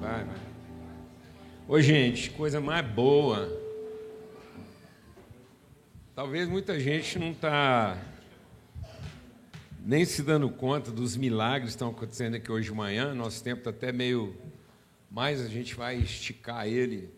Vai, 0.00 0.24
vai. 0.24 0.36
Ô, 1.68 1.80
gente, 1.80 2.30
coisa 2.30 2.60
mais 2.60 2.86
boa. 2.86 3.48
Talvez 6.14 6.48
muita 6.48 6.78
gente 6.78 7.18
não 7.18 7.32
está 7.32 7.98
nem 9.84 10.04
se 10.04 10.22
dando 10.22 10.50
conta 10.50 10.90
dos 10.90 11.16
milagres 11.16 11.70
que 11.70 11.76
estão 11.76 11.90
acontecendo 11.90 12.34
aqui 12.34 12.52
hoje 12.52 12.68
de 12.68 12.74
manhã. 12.74 13.14
Nosso 13.14 13.42
tempo 13.42 13.58
está 13.58 13.70
até 13.70 13.90
meio. 13.90 14.36
Mas 15.10 15.40
a 15.40 15.48
gente 15.48 15.74
vai 15.74 15.96
esticar 15.96 16.66
ele 16.66 17.10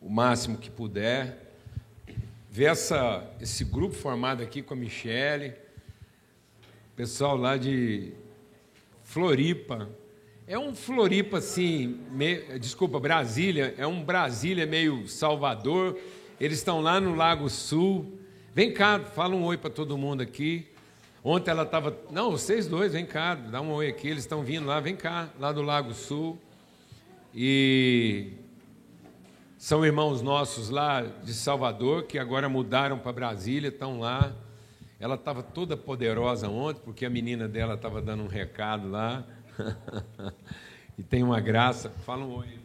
o 0.00 0.10
máximo 0.10 0.58
que 0.58 0.70
puder. 0.70 1.54
Ver 2.50 2.66
essa, 2.66 3.28
esse 3.40 3.64
grupo 3.64 3.94
formado 3.94 4.42
aqui 4.42 4.62
com 4.62 4.74
a 4.74 4.76
Michele, 4.76 5.54
pessoal 6.94 7.36
lá 7.36 7.56
de 7.56 8.12
Floripa. 9.02 9.88
É 10.48 10.56
um 10.56 10.76
Floripa 10.76 11.38
assim, 11.38 11.98
desculpa, 12.60 13.00
Brasília, 13.00 13.74
é 13.76 13.84
um 13.84 14.00
Brasília 14.00 14.64
meio 14.64 15.08
Salvador. 15.08 15.98
Eles 16.40 16.58
estão 16.58 16.80
lá 16.80 17.00
no 17.00 17.16
Lago 17.16 17.50
Sul. 17.50 18.16
Vem 18.54 18.72
cá, 18.72 19.00
fala 19.00 19.34
um 19.34 19.42
oi 19.42 19.56
para 19.56 19.70
todo 19.70 19.98
mundo 19.98 20.20
aqui. 20.20 20.68
Ontem 21.24 21.50
ela 21.50 21.64
estava. 21.64 21.98
Não, 22.12 22.30
vocês 22.30 22.68
dois, 22.68 22.92
vem 22.92 23.04
cá, 23.04 23.34
dá 23.34 23.60
um 23.60 23.72
oi 23.72 23.88
aqui. 23.88 24.06
Eles 24.06 24.22
estão 24.22 24.44
vindo 24.44 24.66
lá, 24.66 24.78
vem 24.78 24.94
cá, 24.94 25.28
lá 25.40 25.50
do 25.50 25.62
Lago 25.62 25.92
Sul. 25.92 26.38
E 27.34 28.34
são 29.58 29.84
irmãos 29.84 30.22
nossos 30.22 30.70
lá 30.70 31.02
de 31.02 31.34
Salvador, 31.34 32.04
que 32.04 32.20
agora 32.20 32.48
mudaram 32.48 33.00
para 33.00 33.12
Brasília, 33.12 33.66
estão 33.66 33.98
lá. 33.98 34.32
Ela 35.00 35.16
estava 35.16 35.42
toda 35.42 35.76
poderosa 35.76 36.48
ontem, 36.48 36.82
porque 36.84 37.04
a 37.04 37.10
menina 37.10 37.48
dela 37.48 37.74
estava 37.74 38.00
dando 38.00 38.22
um 38.22 38.28
recado 38.28 38.88
lá. 38.88 39.26
e 40.98 41.02
tem 41.02 41.22
uma 41.22 41.40
graça. 41.40 41.90
Fala 42.04 42.24
um 42.24 42.36
oi. 42.36 42.58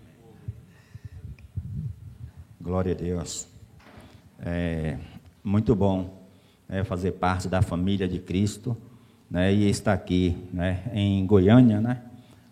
Glória 2.60 2.93
a 2.93 2.96
Deus. 2.96 3.48
É 4.40 4.98
muito 5.43 5.76
bom 5.76 6.27
né, 6.68 6.84
fazer 6.84 7.13
parte 7.13 7.48
da 7.48 7.62
família 7.62 8.07
de 8.07 8.20
Cristo 8.20 8.77
né, 9.30 9.54
e 9.54 9.70
estar 9.70 9.93
aqui 9.93 10.38
né, 10.54 10.84
em 10.93 11.26
Goiânia 11.26 11.80
né, 11.80 12.02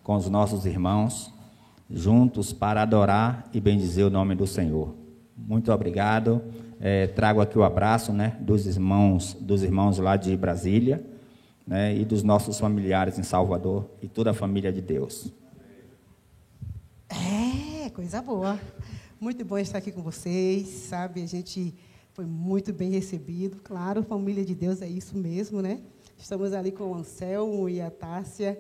com 0.04 0.16
os 0.16 0.30
nossos 0.30 0.66
irmãos, 0.66 1.34
juntos 1.90 2.54
para 2.54 2.82
adorar 2.82 3.48
e 3.54 3.60
bendizer 3.60 4.06
o 4.06 4.10
nome 4.10 4.36
do 4.36 4.48
Senhor. 4.48 4.96
Muito 5.36 5.72
obrigado. 5.72 6.42
É, 6.80 7.08
trago 7.08 7.42
aqui 7.42 7.58
o 7.58 7.64
abraço 7.64 8.14
né, 8.14 8.38
dos 8.40 8.66
irmãos, 8.66 9.34
dos 9.40 9.64
irmãos 9.64 9.98
lá 9.98 10.16
de 10.16 10.36
Brasília 10.36 11.04
né, 11.70 11.96
e 11.96 12.04
dos 12.04 12.24
nossos 12.24 12.60
familiares 12.60 13.20
em 13.20 13.24
Salvador 13.24 13.86
e 14.02 14.08
toda 14.08 14.32
a 14.32 14.34
família 14.34 14.74
de 14.74 14.82
Deus. 14.82 15.32
É, 17.08 17.92
coisa 17.92 18.24
boa. 18.24 18.60
Muito 19.20 19.46
bom 19.46 19.56
estar 19.60 19.78
aqui 19.78 19.92
com 19.92 20.02
vocês, 20.02 20.68
sabe? 20.68 21.22
A 21.22 21.28
gente 21.28 21.76
foi 22.12 22.26
muito 22.26 22.74
bem 22.74 22.90
recebido. 22.90 23.58
Claro, 23.64 24.02
família 24.02 24.44
de 24.44 24.56
Deus 24.56 24.82
é 24.82 24.88
isso 24.88 25.16
mesmo, 25.16 25.62
né? 25.62 25.80
Estamos 26.18 26.54
ali 26.54 26.72
com 26.72 26.86
o 26.86 26.96
Anselmo 26.96 27.70
e 27.70 27.80
a 27.80 27.92
Tássia, 27.92 28.60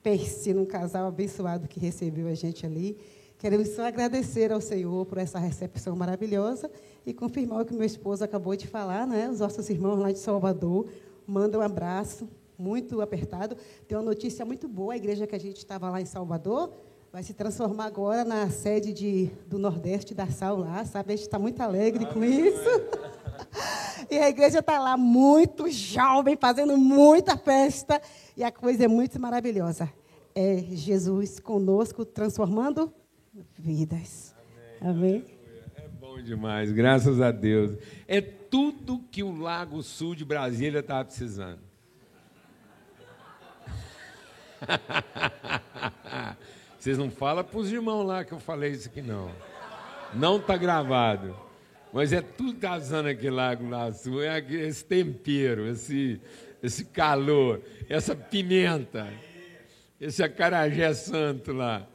Persino, 0.00 0.62
um 0.62 0.66
casal 0.66 1.08
abençoado 1.08 1.66
que 1.66 1.80
recebeu 1.80 2.28
a 2.28 2.34
gente 2.34 2.64
ali. 2.64 2.96
Queremos 3.40 3.70
só 3.70 3.86
agradecer 3.86 4.52
ao 4.52 4.60
Senhor 4.60 5.04
por 5.04 5.18
essa 5.18 5.40
recepção 5.40 5.96
maravilhosa 5.96 6.70
e 7.04 7.12
confirmar 7.12 7.62
o 7.62 7.64
que 7.64 7.74
meu 7.74 7.84
esposo 7.84 8.22
acabou 8.22 8.54
de 8.54 8.68
falar, 8.68 9.04
né? 9.04 9.28
Os 9.28 9.40
nossos 9.40 9.68
irmãos 9.68 9.98
lá 9.98 10.12
de 10.12 10.20
Salvador 10.20 10.86
mandam 11.26 11.60
um 11.60 11.64
abraço 11.64 12.28
muito 12.58 13.00
apertado. 13.00 13.56
Tem 13.86 13.96
uma 13.96 14.04
notícia 14.04 14.44
muito 14.44 14.68
boa: 14.68 14.94
a 14.94 14.96
igreja 14.96 15.26
que 15.26 15.34
a 15.34 15.40
gente 15.40 15.58
estava 15.58 15.90
lá 15.90 16.00
em 16.00 16.06
Salvador 16.06 16.72
vai 17.12 17.22
se 17.22 17.32
transformar 17.32 17.86
agora 17.86 18.24
na 18.24 18.50
sede 18.50 18.92
de, 18.92 19.30
do 19.46 19.58
Nordeste 19.58 20.14
da 20.14 20.26
Sal 20.26 20.58
lá, 20.58 20.84
sabe? 20.84 21.12
A 21.12 21.16
gente 21.16 21.24
está 21.24 21.38
muito 21.38 21.60
alegre 21.62 22.04
com 22.06 22.22
isso. 22.22 22.68
e 24.10 24.18
a 24.18 24.28
igreja 24.28 24.58
está 24.58 24.78
lá 24.78 24.96
muito 24.96 25.70
jovem, 25.70 26.36
fazendo 26.36 26.76
muita 26.76 27.36
festa, 27.36 28.00
e 28.36 28.44
a 28.44 28.52
coisa 28.52 28.84
é 28.84 28.88
muito 28.88 29.18
maravilhosa. 29.20 29.90
É 30.34 30.58
Jesus 30.58 31.40
conosco, 31.40 32.04
transformando 32.04 32.92
vidas. 33.58 34.34
Amém. 34.80 34.90
Amém? 34.90 35.24
É 35.74 35.88
bom 35.88 36.22
demais, 36.22 36.70
graças 36.70 37.20
a 37.20 37.30
Deus. 37.30 37.78
É 38.06 38.20
tudo 38.56 39.04
que 39.10 39.22
o 39.22 39.38
Lago 39.38 39.82
Sul 39.82 40.14
de 40.14 40.24
Brasília 40.24 40.80
estava 40.80 41.04
precisando. 41.04 41.60
Vocês 46.80 46.96
não 46.96 47.10
falam 47.10 47.44
para 47.44 47.58
os 47.58 47.70
irmãos 47.70 48.02
lá 48.04 48.24
que 48.24 48.32
eu 48.32 48.40
falei 48.40 48.70
isso 48.70 48.88
aqui, 48.88 49.02
não. 49.02 49.30
Não 50.14 50.38
está 50.38 50.56
gravado. 50.56 51.36
Mas 51.92 52.14
é 52.14 52.22
tudo 52.22 52.58
casando 52.58 53.10
aquele 53.10 53.34
lago 53.34 53.66
sul, 53.92 54.22
é 54.22 54.38
esse 54.38 54.86
tempero, 54.86 55.68
esse, 55.68 56.18
esse 56.62 56.86
calor, 56.86 57.60
essa 57.90 58.16
pimenta, 58.16 59.06
esse 60.00 60.22
acarajé 60.22 60.94
santo 60.94 61.52
lá. 61.52 61.86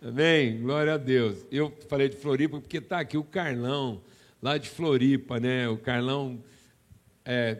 Amém? 0.00 0.58
Glória 0.58 0.94
a 0.94 0.98
Deus. 0.98 1.46
Eu 1.52 1.70
falei 1.86 2.08
de 2.08 2.16
Floripa 2.16 2.58
porque 2.58 2.78
está 2.78 3.00
aqui 3.00 3.18
o 3.18 3.24
Carlão, 3.24 4.00
lá 4.42 4.58
de 4.58 4.68
Floripa, 4.68 5.40
né? 5.40 5.68
O 5.68 5.78
Carlão 5.78 6.44
é, 7.24 7.58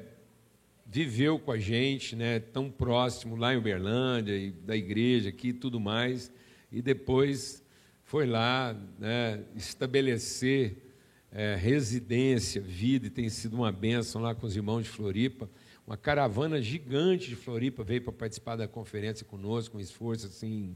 viveu 0.84 1.38
com 1.38 1.53
a 1.53 1.59
gente, 1.59 2.15
né? 2.15 2.41
Tão 2.41 2.70
próximo 2.70 3.37
lá 3.37 3.54
em 3.54 3.56
Uberlândia, 3.56 4.37
e 4.37 4.50
da 4.50 4.76
igreja 4.76 5.31
aqui 5.31 5.48
e 5.48 5.54
tudo 5.54 5.81
mais 5.81 6.31
e 6.72 6.81
depois 6.81 7.62
foi 8.03 8.26
lá 8.26 8.75
né, 8.98 9.44
estabelecer 9.54 10.91
é, 11.31 11.54
residência, 11.54 12.60
vida, 12.60 13.06
e 13.06 13.10
tem 13.10 13.28
sido 13.28 13.54
uma 13.54 13.70
bênção 13.70 14.22
lá 14.22 14.34
com 14.34 14.47
os 14.47 14.56
irmãos 14.56 14.84
de 14.84 14.88
Floripa. 14.88 15.49
Uma 15.87 15.97
caravana 15.97 16.60
gigante 16.62 17.28
de 17.28 17.37
Floripa 17.37 17.84
veio 17.84 18.03
para 18.03 18.12
participar 18.12 18.56
da 18.56 18.66
conferência 18.66 19.26
conosco, 19.26 19.76
um 19.76 19.81
esforço 19.81 20.26
assim, 20.26 20.75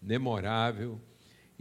memorável. 0.00 1.00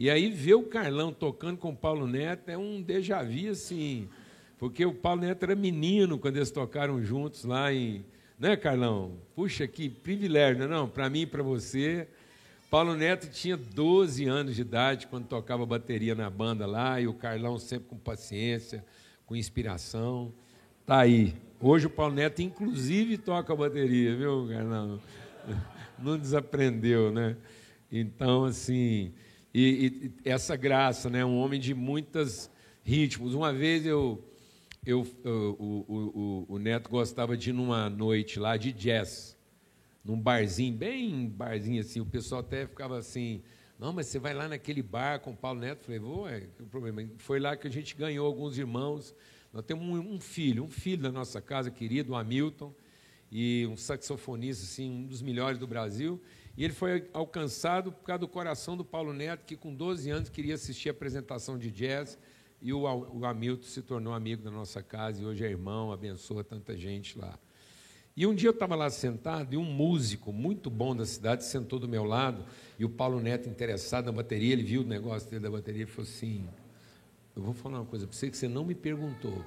E 0.02 0.10
aí 0.10 0.32
ver 0.32 0.56
o 0.56 0.64
Carlão 0.64 1.14
tocando 1.14 1.60
com 1.60 1.70
o 1.70 1.76
Paulo 1.76 2.08
Neto 2.08 2.50
é 2.50 2.58
um 2.58 2.82
déjà 2.82 3.22
vu, 3.22 3.52
assim, 3.52 4.10
porque 4.58 4.84
o 4.84 4.96
Paulo 4.96 5.22
Neto 5.22 5.44
era 5.44 5.56
menino 5.56 6.18
quando 6.18 6.38
eles 6.38 6.50
tocaram 6.50 7.04
juntos 7.04 7.44
lá 7.44 7.72
em. 7.72 8.04
Né, 8.40 8.58
Carlão? 8.58 9.12
Puxa, 9.36 9.68
que 9.68 9.92
privilégio, 9.92 10.68
não? 10.68 10.86
É 10.86 10.88
para 10.88 11.08
mim 11.08 11.22
e 11.22 11.26
para 11.28 11.44
você. 11.44 12.08
Paulo 12.68 12.96
Neto 12.96 13.30
tinha 13.30 13.56
12 13.56 14.26
anos 14.26 14.56
de 14.56 14.64
idade 14.64 15.06
quando 15.06 15.28
tocava 15.28 15.68
bateria 15.68 16.16
na 16.16 16.32
banda 16.32 16.66
lá, 16.66 17.00
e 17.00 17.08
o 17.08 17.14
Carlão 17.14 17.60
sempre 17.60 17.88
com 17.88 17.96
paciência, 17.96 18.84
com 19.28 19.36
inspiração. 19.36 20.34
Tá 20.84 21.02
aí. 21.02 21.36
Hoje 21.60 21.86
o 21.86 21.92
Paulo 21.92 22.16
Neto, 22.16 22.42
inclusive, 22.42 23.20
toca 23.20 23.56
bateria, 23.56 24.16
viu, 24.16 24.48
Carlão? 24.50 25.00
Não 26.00 26.18
desaprendeu, 26.18 27.12
né? 27.12 27.38
Então, 27.92 28.46
assim, 28.46 29.14
e, 29.54 30.12
e 30.24 30.30
essa 30.30 30.56
graça, 30.56 31.10
né? 31.10 31.24
Um 31.26 31.38
homem 31.38 31.60
de 31.60 31.74
muitos 31.74 32.50
ritmos. 32.84 33.34
Uma 33.34 33.54
vez 33.54 33.86
eu, 33.86 34.24
eu, 34.86 35.08
eu 35.24 35.56
o, 35.60 36.46
o, 36.48 36.56
o 36.56 36.60
Neto 36.60 36.90
gostava 36.90 37.36
de 37.36 37.50
ir 37.50 37.54
numa 37.54 37.90
noite 37.90 38.40
lá 38.40 38.58
de 38.58 38.72
jazz 38.72 39.38
num 40.04 40.20
barzinho, 40.20 40.76
bem 40.76 41.28
barzinho 41.28 41.80
assim, 41.80 42.00
o 42.00 42.06
pessoal 42.06 42.42
até 42.42 42.66
ficava 42.66 42.98
assim, 42.98 43.42
não, 43.80 43.94
mas 43.94 44.08
você 44.08 44.20
vai 44.20 44.34
lá 44.34 44.48
naquele 44.48 44.82
bar 44.82 45.20
com 45.20 45.32
o 45.32 45.36
Paulo 45.36 45.60
Neto? 45.60 45.80
Eu 45.80 45.86
falei, 45.86 46.00
vou, 46.00 46.30
é, 46.30 46.44
o 46.60 46.66
problema? 46.66 47.08
Foi 47.18 47.40
lá 47.40 47.56
que 47.56 47.68
a 47.68 47.72
gente 47.72 47.96
ganhou 47.96 48.26
alguns 48.26 48.58
irmãos. 48.58 49.16
Nós 49.52 49.66
temos 49.66 49.84
um, 49.84 50.16
um, 50.16 50.20
filho, 50.20 50.64
um 50.64 50.70
filho 50.70 51.04
da 51.04 51.12
nossa 51.12 51.42
casa, 51.42 51.72
querido, 51.72 52.14
o 52.14 52.16
Hamilton, 52.16 52.74
e 53.32 53.66
um 53.68 53.76
saxofonista, 53.76 54.64
assim, 54.64 54.90
um 54.90 55.06
dos 55.06 55.22
melhores 55.22 55.58
do 55.58 55.66
Brasil. 55.66 56.22
E 56.58 56.64
ele 56.64 56.74
foi 56.74 57.10
alcançado 57.14 57.92
por 57.92 58.04
causa 58.04 58.20
do 58.20 58.28
coração 58.28 58.76
do 58.76 58.84
Paulo 58.84 59.14
Neto, 59.14 59.46
que 59.46 59.56
com 59.56 59.74
12 59.74 60.10
anos 60.10 60.30
queria 60.30 60.56
assistir 60.56 60.90
a 60.90 60.92
apresentação 60.92 61.58
de 61.58 61.72
jazz. 61.72 62.18
E 62.62 62.74
o, 62.74 62.82
o 62.82 63.26
Hamilton 63.26 63.64
se 63.64 63.82
tornou 63.82 64.14
amigo 64.14 64.44
da 64.44 64.52
nossa 64.52 64.84
casa 64.84 65.22
e 65.22 65.26
hoje 65.26 65.44
é 65.44 65.50
irmão, 65.50 65.92
abençoa 65.92 66.44
tanta 66.44 66.78
gente 66.78 67.18
lá. 67.18 67.40
E 68.16 68.28
um 68.28 68.36
dia 68.36 68.50
eu 68.50 68.54
estava 68.54 68.76
lá 68.76 68.90
sentado 68.90 69.54
e 69.54 69.58
um 69.58 69.64
músico 69.64 70.34
muito 70.34 70.70
bom 70.70 70.96
da 70.96 71.06
cidade 71.06 71.46
sentou 71.46 71.80
do 71.80 71.88
meu 71.88 72.04
lado 72.04 72.46
e 72.78 72.84
o 72.84 72.90
Paulo 72.90 73.22
Neto, 73.22 73.50
interessado 73.50 74.06
na 74.06 74.12
bateria, 74.12 74.52
ele 74.52 74.64
viu 74.64 74.82
o 74.82 74.86
negócio 74.86 75.30
dele 75.30 75.42
da 75.42 75.50
bateria 75.50 75.84
e 75.84 75.86
falou 75.86 76.10
assim: 76.10 76.48
Eu 77.36 77.42
vou 77.42 77.54
falar 77.54 77.80
uma 77.80 77.86
coisa 77.86 78.06
para 78.06 78.16
você 78.16 78.30
que 78.30 78.36
você 78.36 78.50
não 78.50 78.66
me 78.66 78.76
perguntou. 78.76 79.44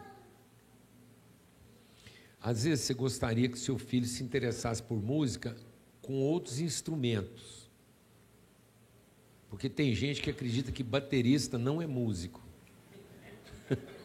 Às 2.40 2.64
vezes 2.64 2.84
você 2.84 2.94
gostaria 2.94 3.48
que 3.48 3.58
seu 3.58 3.78
filho 3.78 4.06
se 4.06 4.22
interessasse 4.22 4.82
por 4.82 5.00
música 5.00 5.56
com 6.04 6.20
outros 6.20 6.60
instrumentos. 6.60 7.64
Porque 9.48 9.70
tem 9.70 9.94
gente 9.94 10.20
que 10.20 10.28
acredita 10.28 10.70
que 10.70 10.82
baterista 10.82 11.56
não 11.58 11.80
é 11.80 11.86
músico. 11.86 12.42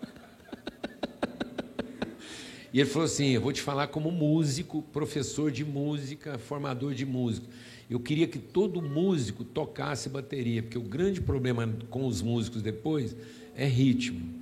E 2.71 2.79
ele 2.79 2.87
falou 2.87 3.07
assim: 3.07 3.29
Eu 3.29 3.41
vou 3.41 3.51
te 3.51 3.61
falar 3.61 3.87
como 3.87 4.11
músico, 4.11 4.83
professor 4.93 5.51
de 5.51 5.65
música, 5.65 6.37
formador 6.37 6.93
de 6.93 7.03
música. 7.03 7.47
Eu 7.89 7.99
queria 7.99 8.27
que 8.27 8.37
todo 8.37 8.79
músico 8.79 9.43
tocasse 9.43 10.07
bateria, 10.07 10.61
porque 10.61 10.77
o 10.77 10.83
grande 10.83 11.19
problema 11.19 11.67
com 11.89 12.05
os 12.05 12.21
músicos 12.21 12.61
depois 12.61 13.15
é 13.55 13.65
ritmo. 13.65 14.38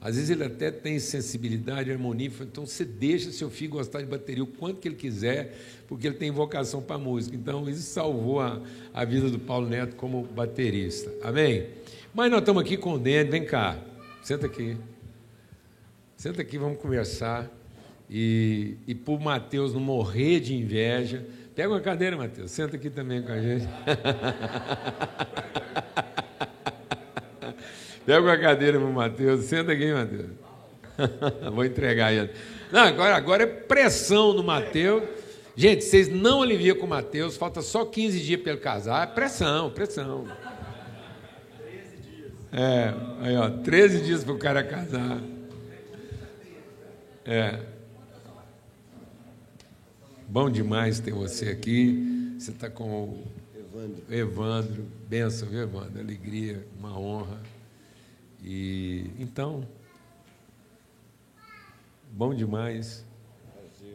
Às 0.00 0.16
vezes 0.16 0.30
ele 0.30 0.44
até 0.44 0.70
tem 0.70 0.98
sensibilidade, 0.98 1.92
harmonia, 1.92 2.30
então 2.40 2.64
você 2.64 2.86
deixa 2.86 3.30
seu 3.30 3.50
filho 3.50 3.72
gostar 3.72 4.00
de 4.00 4.06
bateria 4.06 4.42
o 4.42 4.46
quanto 4.46 4.80
que 4.80 4.88
ele 4.88 4.94
quiser, 4.94 5.54
porque 5.86 6.06
ele 6.06 6.16
tem 6.16 6.30
vocação 6.30 6.80
para 6.80 6.96
música. 6.96 7.36
Então 7.36 7.68
isso 7.68 7.82
salvou 7.82 8.40
a, 8.40 8.62
a 8.94 9.04
vida 9.04 9.28
do 9.28 9.38
Paulo 9.38 9.68
Neto 9.68 9.96
como 9.96 10.22
baterista. 10.22 11.12
Amém? 11.22 11.66
Mas 12.14 12.30
nós 12.30 12.40
estamos 12.40 12.62
aqui 12.62 12.78
com 12.78 12.94
o 12.94 12.98
Dene, 12.98 13.30
vem 13.30 13.44
cá, 13.44 13.76
senta 14.22 14.46
aqui. 14.46 14.74
Senta 16.16 16.40
aqui, 16.40 16.56
vamos 16.56 16.80
conversar. 16.80 17.50
E, 18.08 18.76
e 18.86 18.94
para 18.94 19.14
o 19.14 19.20
Mateus 19.20 19.74
não 19.74 19.80
morrer 19.80 20.40
de 20.40 20.54
inveja. 20.54 21.26
Pega 21.54 21.68
uma 21.68 21.80
cadeira, 21.80 22.16
Mateus, 22.16 22.50
senta 22.50 22.76
aqui 22.76 22.88
também 22.88 23.22
com 23.22 23.32
a 23.32 23.40
gente. 23.40 23.68
Pega 28.10 28.22
uma 28.22 28.36
cadeira 28.36 28.76
para 28.76 28.88
o 28.88 28.92
Matheus. 28.92 29.44
Senta 29.44 29.70
aqui, 29.70 29.92
Matheus. 29.92 30.30
Vou 31.54 31.64
entregar 31.64 32.12
ele. 32.12 32.28
Não, 32.72 32.80
agora, 32.80 33.14
agora 33.14 33.42
é 33.44 33.46
pressão 33.46 34.32
no 34.32 34.42
Matheus. 34.42 35.04
Gente, 35.54 35.84
vocês 35.84 36.08
não 36.08 36.42
aliviam 36.42 36.76
com 36.76 36.86
o 36.86 36.88
Matheus. 36.88 37.36
Falta 37.36 37.62
só 37.62 37.84
15 37.84 38.18
dias 38.18 38.40
para 38.40 38.50
ele 38.50 38.60
casar. 38.60 39.04
É 39.04 39.06
pressão, 39.12 39.70
pressão. 39.70 40.26
13 41.56 41.96
dias. 41.98 42.32
É, 42.52 42.94
aí 43.20 43.36
ó, 43.36 43.48
13 43.48 44.00
dias 44.00 44.24
para 44.24 44.32
o 44.32 44.38
cara 44.38 44.64
casar. 44.64 45.20
É. 47.24 47.60
Bom 50.26 50.50
demais 50.50 50.98
ter 50.98 51.12
você 51.12 51.50
aqui. 51.50 52.34
Você 52.40 52.50
está 52.50 52.68
com 52.68 52.90
o 52.90 53.24
Evandro. 53.54 54.02
Evandro. 54.10 54.86
Benção, 55.08 55.48
viu, 55.48 55.62
Evandro? 55.62 56.00
Alegria, 56.00 56.66
uma 56.76 56.98
honra. 56.98 57.38
E 58.42 59.10
então, 59.18 59.66
bom 62.12 62.34
demais. 62.34 63.06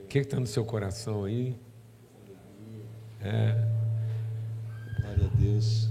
O 0.04 0.08
que 0.08 0.20
está 0.20 0.40
no 0.40 0.48
seu 0.48 0.64
coração 0.64 1.26
aí? 1.26 1.56
É. 3.22 3.54
Glória 5.02 5.26
a 5.26 5.36
Deus. 5.36 5.90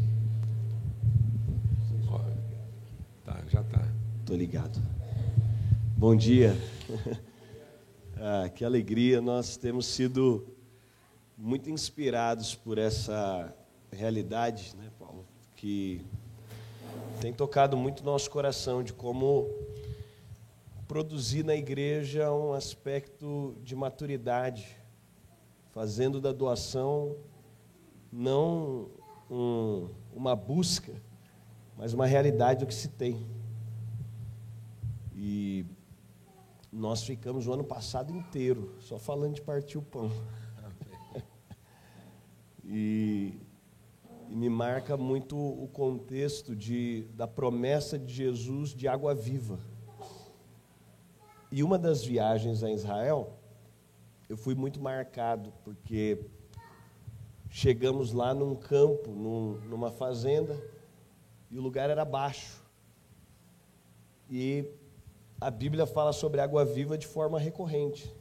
Tá, 3.25 3.43
já 3.49 3.63
tá. 3.65 3.89
Tô 4.25 4.35
ligado. 4.35 4.81
Bom 5.97 6.15
dia. 6.15 6.55
ah, 8.17 8.49
que 8.49 8.65
alegria, 8.65 9.21
nós 9.21 9.57
temos 9.57 9.87
sido 9.87 10.47
muito 11.37 11.71
inspirados 11.71 12.55
por 12.55 12.79
essa 12.79 13.55
realidade, 13.91 14.75
né, 14.77 14.91
Paulo? 14.99 15.27
Que 15.57 16.05
tem 17.21 17.33
tocado 17.33 17.77
muito 17.77 18.05
nosso 18.05 18.31
coração 18.31 18.83
de 18.83 18.93
como 18.93 19.49
produzir 20.87 21.45
na 21.45 21.55
igreja 21.55 22.33
um 22.33 22.53
aspecto 22.53 23.57
de 23.63 23.75
maturidade, 23.75 24.77
fazendo 25.73 26.21
da 26.21 26.33
doação 26.33 27.17
não 28.13 28.89
um, 29.31 29.89
uma 30.15 30.37
busca, 30.37 30.93
mas 31.77 31.93
uma 31.93 32.07
realidade 32.07 32.61
do 32.61 32.67
que 32.67 32.75
se 32.75 32.89
tem. 32.89 33.27
E 35.15 35.65
nós 36.71 37.03
ficamos 37.05 37.47
o 37.47 37.53
ano 37.53 37.65
passado 37.65 38.13
inteiro 38.13 38.75
só 38.81 38.99
falando 38.99 39.35
de 39.35 39.43
partir 39.43 39.79
o 39.79 39.83
pão. 39.83 40.11
e 42.65 43.41
e 44.29 44.37
me 44.37 44.49
marca 44.49 44.97
muito 44.97 45.37
o 45.37 45.69
contexto 45.69 46.55
de, 46.55 47.07
da 47.15 47.27
promessa 47.27 47.99
de 47.99 48.13
Jesus 48.13 48.75
de 48.75 48.89
água 48.89 49.15
viva. 49.15 49.59
E 51.51 51.63
uma 51.63 51.79
das 51.79 52.05
viagens 52.05 52.63
a 52.63 52.71
Israel, 52.71 53.39
eu 54.29 54.37
fui 54.37 54.55
muito 54.55 54.81
marcado, 54.81 55.53
porque 55.63 56.19
chegamos 57.49 58.13
lá 58.13 58.35
num 58.35 58.57
campo, 58.57 59.11
num, 59.11 59.61
numa 59.69 59.91
fazenda, 59.91 60.61
e 61.51 61.59
o 61.59 61.63
lugar 61.63 61.91
era 61.91 62.05
baixo. 62.05 62.63
E 64.29 64.65
a 65.41 65.51
Bíblia 65.51 65.87
fala 65.87 66.13
sobre 66.13 66.41
água 66.41 66.65
viva 66.65 66.99
de 66.99 67.07
forma 67.07 67.39
recorrente. 67.39 68.13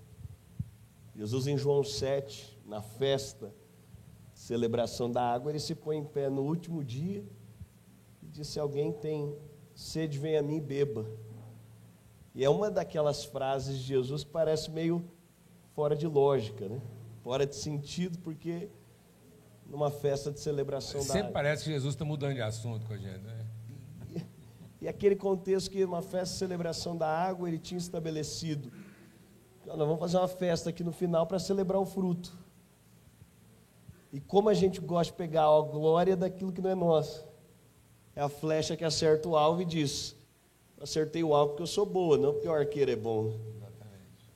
Jesus, 1.16 1.48
em 1.48 1.58
João 1.58 1.84
7, 1.84 2.60
na 2.66 2.82
festa, 2.82 3.54
celebração 4.44 5.10
da 5.10 5.22
água, 5.22 5.52
ele 5.52 5.60
se 5.60 5.74
põe 5.74 5.98
em 5.98 6.04
pé 6.04 6.30
no 6.30 6.42
último 6.42 6.84
dia 6.84 7.24
e 8.22 8.28
diz: 8.28 8.48
Se 8.48 8.60
alguém 8.60 8.92
tem 8.92 9.38
sede, 9.74 10.20
vem 10.20 10.38
a 10.38 10.44
mim 10.44 10.58
e 10.58 10.62
beba. 10.62 11.06
E 12.36 12.44
é 12.44 12.50
uma 12.50 12.70
daquelas 12.70 13.24
frases 13.24 13.78
de 13.78 13.84
Jesus 13.84 14.24
que 14.26 14.32
parece 14.32 14.70
meio 14.70 15.06
fora 15.74 15.96
de 15.96 16.08
lógica, 16.08 16.68
né? 16.68 16.82
fora 17.22 17.46
de 17.46 17.56
sentido, 17.56 18.20
porque 18.20 18.70
numa 19.66 19.90
festa 19.90 20.30
de 20.30 20.42
celebração 20.42 21.02
Sempre 21.02 21.08
da 21.08 21.14
água. 21.14 21.22
Sempre 21.22 21.34
parece 21.34 21.64
que 21.64 21.72
Jesus 21.72 21.94
está 21.94 22.04
mudando 22.04 22.34
de 22.34 22.42
assunto 22.42 22.86
com 22.86 22.94
a 22.94 22.98
gente, 22.98 23.22
né? 23.22 23.46
E, 24.10 24.26
e 24.82 24.88
aquele 24.90 25.16
contexto 25.16 25.72
que 25.72 25.86
uma 25.86 26.02
festa 26.02 26.34
de 26.34 26.40
celebração 26.40 26.98
da 26.98 27.08
água 27.08 27.48
ele 27.48 27.60
tinha 27.60 27.78
estabelecido. 27.78 28.74
Nós 29.66 29.78
vamos 29.78 30.00
fazer 30.00 30.18
uma 30.18 30.28
festa 30.28 30.70
aqui 30.70 30.84
no 30.84 30.92
final 30.92 31.26
para 31.26 31.40
celebrar 31.40 31.80
o 31.80 31.86
fruto. 31.86 32.43
E 34.14 34.20
como 34.22 34.48
a 34.48 34.54
gente 34.54 34.80
gosta 34.80 35.12
de 35.12 35.18
pegar 35.18 35.46
a 35.46 35.62
glória 35.62 36.16
daquilo 36.16 36.52
que 36.54 36.62
não 36.62 36.70
é 36.70 36.76
nosso. 36.76 37.28
É 38.16 38.22
a 38.22 38.30
flecha 38.30 38.78
que 38.78 38.86
acerta 38.86 39.28
o 39.28 39.36
alvo 39.36 39.64
e 39.64 39.66
diz: 39.66 40.16
Acertei 40.80 41.24
o 41.24 41.34
alvo 41.34 41.50
porque 41.50 41.64
eu 41.64 41.68
sou 41.68 41.84
boa, 41.84 42.16
não 42.16 42.32
porque 42.32 42.48
o 42.48 42.54
arqueiro 42.54 42.92
é 42.92 42.96
bom. 42.96 43.40
Exatamente. 43.58 44.32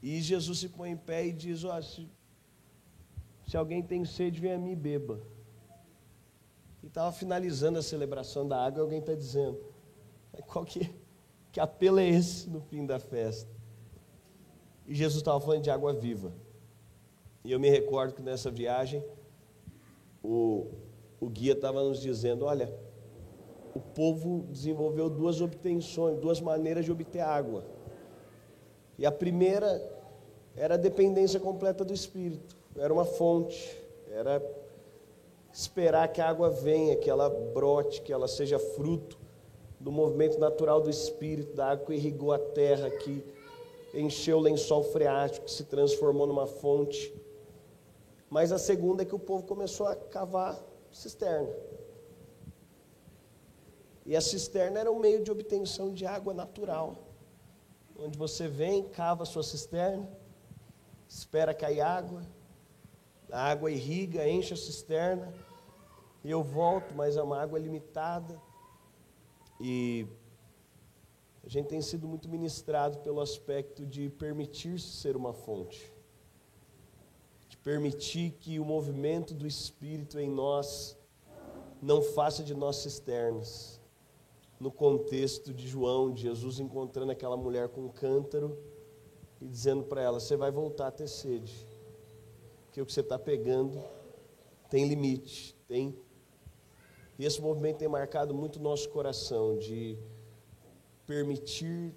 E 0.00 0.22
Jesus 0.22 0.60
se 0.60 0.68
põe 0.68 0.92
em 0.92 0.96
pé 0.96 1.26
e 1.26 1.32
diz: 1.32 1.64
oh, 1.64 1.82
se, 1.82 2.08
se 3.44 3.56
alguém 3.56 3.82
tem 3.82 4.04
sede, 4.04 4.40
vem 4.40 4.52
a 4.52 4.58
mim 4.58 4.70
e 4.70 4.76
beba. 4.76 5.20
E 6.80 6.86
estava 6.86 7.10
finalizando 7.10 7.80
a 7.80 7.82
celebração 7.82 8.46
da 8.46 8.64
água 8.64 8.78
e 8.78 8.82
alguém 8.82 9.00
está 9.00 9.16
dizendo: 9.16 9.58
qual 10.46 10.64
que, 10.64 10.94
que 11.50 11.58
apelo 11.58 11.98
é 11.98 12.08
esse 12.08 12.48
no 12.48 12.60
fim 12.60 12.86
da 12.86 13.00
festa? 13.00 13.50
E 14.86 14.94
Jesus 14.94 15.18
estava 15.18 15.40
falando 15.40 15.62
de 15.62 15.70
água 15.70 15.92
viva. 15.92 16.32
E 17.44 17.52
eu 17.52 17.60
me 17.60 17.70
recordo 17.70 18.14
que 18.14 18.22
nessa 18.22 18.50
viagem, 18.50 19.02
o, 20.22 20.66
o 21.20 21.28
guia 21.28 21.52
estava 21.52 21.82
nos 21.82 22.00
dizendo: 22.00 22.44
olha, 22.44 22.72
o 23.74 23.80
povo 23.80 24.44
desenvolveu 24.50 25.08
duas 25.08 25.40
obtenções, 25.40 26.18
duas 26.18 26.40
maneiras 26.40 26.84
de 26.84 26.92
obter 26.92 27.20
água. 27.20 27.64
E 28.98 29.06
a 29.06 29.12
primeira 29.12 29.80
era 30.56 30.74
a 30.74 30.78
dependência 30.78 31.38
completa 31.38 31.84
do 31.84 31.92
Espírito, 31.92 32.56
era 32.76 32.92
uma 32.92 33.04
fonte, 33.04 33.80
era 34.10 34.42
esperar 35.52 36.08
que 36.08 36.20
a 36.20 36.28
água 36.28 36.50
venha, 36.50 36.96
que 36.96 37.08
ela 37.08 37.28
brote, 37.28 38.02
que 38.02 38.12
ela 38.12 38.26
seja 38.26 38.58
fruto 38.58 39.18
do 39.78 39.92
movimento 39.92 40.38
natural 40.38 40.80
do 40.80 40.90
Espírito, 40.90 41.54
da 41.54 41.70
água 41.70 41.86
que 41.86 41.94
irrigou 41.94 42.32
a 42.32 42.38
terra, 42.38 42.90
que 42.90 43.24
encheu 43.94 44.38
o 44.38 44.40
lençol 44.40 44.82
freático, 44.82 45.46
que 45.46 45.52
se 45.52 45.64
transformou 45.64 46.26
numa 46.26 46.46
fonte. 46.46 47.12
Mas 48.30 48.52
a 48.52 48.58
segunda 48.58 49.02
é 49.02 49.06
que 49.06 49.14
o 49.14 49.18
povo 49.18 49.44
começou 49.44 49.86
a 49.86 49.96
cavar 49.96 50.60
cisterna. 50.92 51.54
E 54.04 54.14
a 54.16 54.20
cisterna 54.20 54.80
era 54.80 54.90
um 54.90 54.98
meio 54.98 55.22
de 55.22 55.30
obtenção 55.30 55.92
de 55.92 56.06
água 56.06 56.34
natural. 56.34 56.96
Onde 57.98 58.18
você 58.18 58.46
vem, 58.46 58.88
cava 58.88 59.22
a 59.22 59.26
sua 59.26 59.42
cisterna, 59.42 60.08
espera 61.08 61.52
cair 61.52 61.80
água, 61.80 62.22
a 63.30 63.50
água 63.50 63.70
irriga, 63.70 64.28
enche 64.28 64.54
a 64.54 64.56
cisterna, 64.56 65.32
e 66.22 66.30
eu 66.30 66.42
volto, 66.42 66.94
mas 66.94 67.16
é 67.16 67.22
uma 67.22 67.40
água 67.40 67.58
limitada. 67.58 68.40
E 69.60 70.06
a 71.44 71.48
gente 71.48 71.66
tem 71.66 71.82
sido 71.82 72.06
muito 72.06 72.28
ministrado 72.28 72.98
pelo 72.98 73.20
aspecto 73.20 73.84
de 73.84 74.08
permitir-se 74.10 74.88
ser 74.88 75.16
uma 75.16 75.32
fonte 75.32 75.97
permitir 77.68 78.30
que 78.40 78.58
o 78.58 78.64
movimento 78.64 79.34
do 79.34 79.46
Espírito 79.46 80.18
em 80.18 80.30
nós 80.30 80.96
não 81.82 82.00
faça 82.00 82.42
de 82.42 82.54
nós 82.54 82.76
cisternas. 82.76 83.78
No 84.58 84.72
contexto 84.72 85.52
de 85.52 85.68
João, 85.68 86.10
de 86.10 86.22
Jesus 86.22 86.60
encontrando 86.60 87.12
aquela 87.12 87.36
mulher 87.36 87.68
com 87.68 87.82
um 87.82 87.88
cântaro 87.90 88.58
e 89.38 89.46
dizendo 89.46 89.84
para 89.84 90.00
ela: 90.00 90.18
Você 90.18 90.34
vai 90.34 90.50
voltar 90.50 90.86
a 90.86 90.90
ter 90.90 91.08
sede, 91.08 91.66
porque 92.64 92.80
o 92.80 92.86
que 92.86 92.92
você 92.92 93.00
está 93.00 93.18
pegando 93.18 93.78
tem 94.70 94.88
limite, 94.88 95.54
tem. 95.68 95.94
E 97.18 97.26
esse 97.26 97.38
movimento 97.38 97.80
tem 97.80 97.88
marcado 97.88 98.32
muito 98.34 98.56
o 98.56 98.62
nosso 98.62 98.88
coração 98.88 99.58
de 99.58 99.98
permitir 101.06 101.94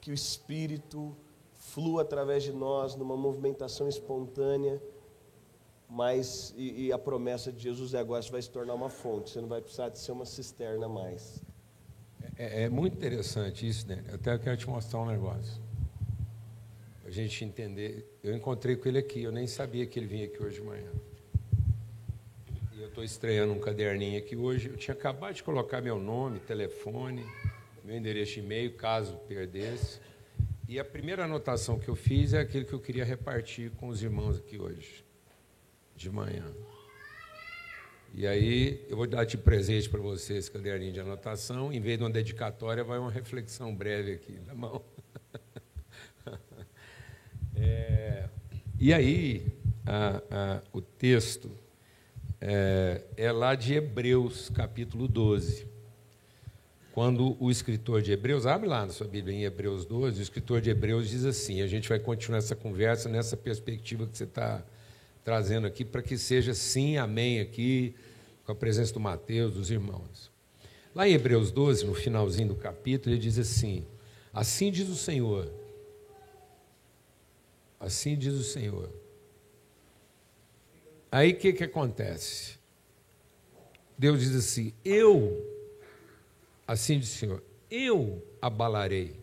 que 0.00 0.12
o 0.12 0.14
Espírito 0.14 1.12
flua 1.54 2.02
através 2.02 2.44
de 2.44 2.52
nós 2.52 2.94
numa 2.94 3.16
movimentação 3.16 3.88
espontânea 3.88 4.80
mas 5.88 6.54
e, 6.56 6.86
e, 6.86 6.92
a 6.92 6.98
promessa 6.98 7.50
de 7.50 7.62
Jesus 7.62 7.94
é 7.94 7.98
agora 7.98 8.20
você 8.20 8.30
vai 8.30 8.42
se 8.42 8.50
tornar 8.50 8.74
uma 8.74 8.90
fonte, 8.90 9.30
você 9.30 9.40
não 9.40 9.48
vai 9.48 9.60
precisar 9.60 9.88
de 9.88 9.98
ser 9.98 10.12
uma 10.12 10.26
cisterna 10.26 10.88
mais. 10.88 11.42
É, 12.36 12.64
é 12.64 12.68
muito 12.68 12.96
interessante 12.96 13.66
isso, 13.66 13.88
né? 13.88 14.04
Eu 14.08 14.16
até 14.16 14.36
quero 14.38 14.56
te 14.56 14.68
mostrar 14.68 15.00
um 15.00 15.06
negócio. 15.06 15.60
A 17.04 17.10
gente 17.10 17.42
entender. 17.42 18.18
Eu 18.22 18.36
encontrei 18.36 18.76
com 18.76 18.86
ele 18.88 18.98
aqui, 18.98 19.22
eu 19.22 19.32
nem 19.32 19.46
sabia 19.46 19.86
que 19.86 19.98
ele 19.98 20.06
vinha 20.06 20.26
aqui 20.26 20.42
hoje 20.42 20.60
de 20.60 20.66
manhã. 20.66 20.90
E 22.74 22.82
eu 22.82 22.88
estou 22.88 23.02
estreando 23.02 23.54
um 23.54 23.58
caderninho 23.58 24.18
aqui 24.18 24.36
hoje. 24.36 24.68
Eu 24.68 24.76
tinha 24.76 24.94
acabado 24.94 25.34
de 25.34 25.42
colocar 25.42 25.80
meu 25.80 25.98
nome, 25.98 26.38
telefone, 26.38 27.24
meu 27.82 27.96
endereço 27.96 28.34
de 28.34 28.40
e-mail, 28.40 28.74
caso 28.74 29.16
perdesse. 29.26 30.00
E 30.68 30.78
a 30.78 30.84
primeira 30.84 31.24
anotação 31.24 31.78
que 31.78 31.88
eu 31.88 31.96
fiz 31.96 32.34
é 32.34 32.40
aquilo 32.40 32.66
que 32.66 32.74
eu 32.74 32.78
queria 32.78 33.06
repartir 33.06 33.70
com 33.70 33.88
os 33.88 34.02
irmãos 34.02 34.36
aqui 34.36 34.58
hoje, 34.58 35.02
de 35.98 36.10
manhã. 36.10 36.44
E 38.14 38.26
aí 38.26 38.86
eu 38.88 38.96
vou 38.96 39.06
dar 39.06 39.24
de 39.24 39.36
presente 39.36 39.88
para 39.90 40.00
você 40.00 40.38
esse 40.38 40.50
caderninho 40.50 40.92
de 40.92 41.00
anotação. 41.00 41.72
Em 41.72 41.80
vez 41.80 41.98
de 41.98 42.04
uma 42.04 42.10
dedicatória, 42.10 42.82
vai 42.82 42.98
uma 42.98 43.10
reflexão 43.10 43.74
breve 43.74 44.12
aqui, 44.12 44.38
tá 44.46 44.54
bom? 44.54 44.82
é, 47.54 48.28
e 48.78 48.94
aí, 48.94 49.46
a, 49.84 50.22
a, 50.30 50.62
o 50.72 50.80
texto 50.80 51.50
é, 52.40 53.04
é 53.16 53.32
lá 53.32 53.54
de 53.54 53.74
Hebreus, 53.74 54.48
capítulo 54.50 55.06
12 55.06 55.78
quando 56.98 57.36
o 57.38 57.48
escritor 57.48 58.02
de 58.02 58.10
Hebreus, 58.10 58.44
abre 58.44 58.68
lá 58.68 58.84
na 58.84 58.92
sua 58.92 59.06
Bíblia 59.06 59.32
em 59.32 59.44
Hebreus 59.44 59.84
12, 59.84 60.18
o 60.18 60.20
escritor 60.20 60.60
de 60.60 60.70
Hebreus 60.70 61.08
diz 61.08 61.24
assim: 61.24 61.62
a 61.62 61.66
gente 61.68 61.88
vai 61.88 62.00
continuar 62.00 62.38
essa 62.38 62.56
conversa 62.56 63.08
nessa 63.08 63.36
perspectiva 63.36 64.04
que 64.04 64.18
você 64.18 64.24
está 64.24 64.64
trazendo 65.24 65.66
aqui, 65.66 65.84
para 65.84 66.02
que 66.02 66.16
seja 66.16 66.54
sim, 66.54 66.96
amém, 66.96 67.40
aqui, 67.40 67.94
com 68.44 68.52
a 68.52 68.54
presença 68.54 68.92
do 68.92 69.00
Mateus, 69.00 69.54
dos 69.54 69.70
irmãos. 69.70 70.30
Lá 70.94 71.08
em 71.08 71.12
Hebreus 71.12 71.50
12, 71.50 71.86
no 71.86 71.94
finalzinho 71.94 72.48
do 72.48 72.56
capítulo, 72.56 73.14
ele 73.14 73.20
diz 73.20 73.38
assim: 73.38 73.86
Assim 74.32 74.70
diz 74.70 74.88
o 74.88 74.96
Senhor, 74.96 75.52
assim 77.78 78.16
diz 78.16 78.34
o 78.34 78.44
Senhor. 78.44 78.90
Aí 81.10 81.32
o 81.32 81.36
que, 81.36 81.52
que 81.52 81.64
acontece? 81.64 82.58
Deus 83.96 84.20
diz 84.20 84.34
assim: 84.34 84.72
Eu 84.84 85.56
Assim 86.68 86.98
diz 86.98 87.14
o 87.14 87.18
Senhor: 87.18 87.42
Eu 87.70 88.22
abalarei. 88.42 89.18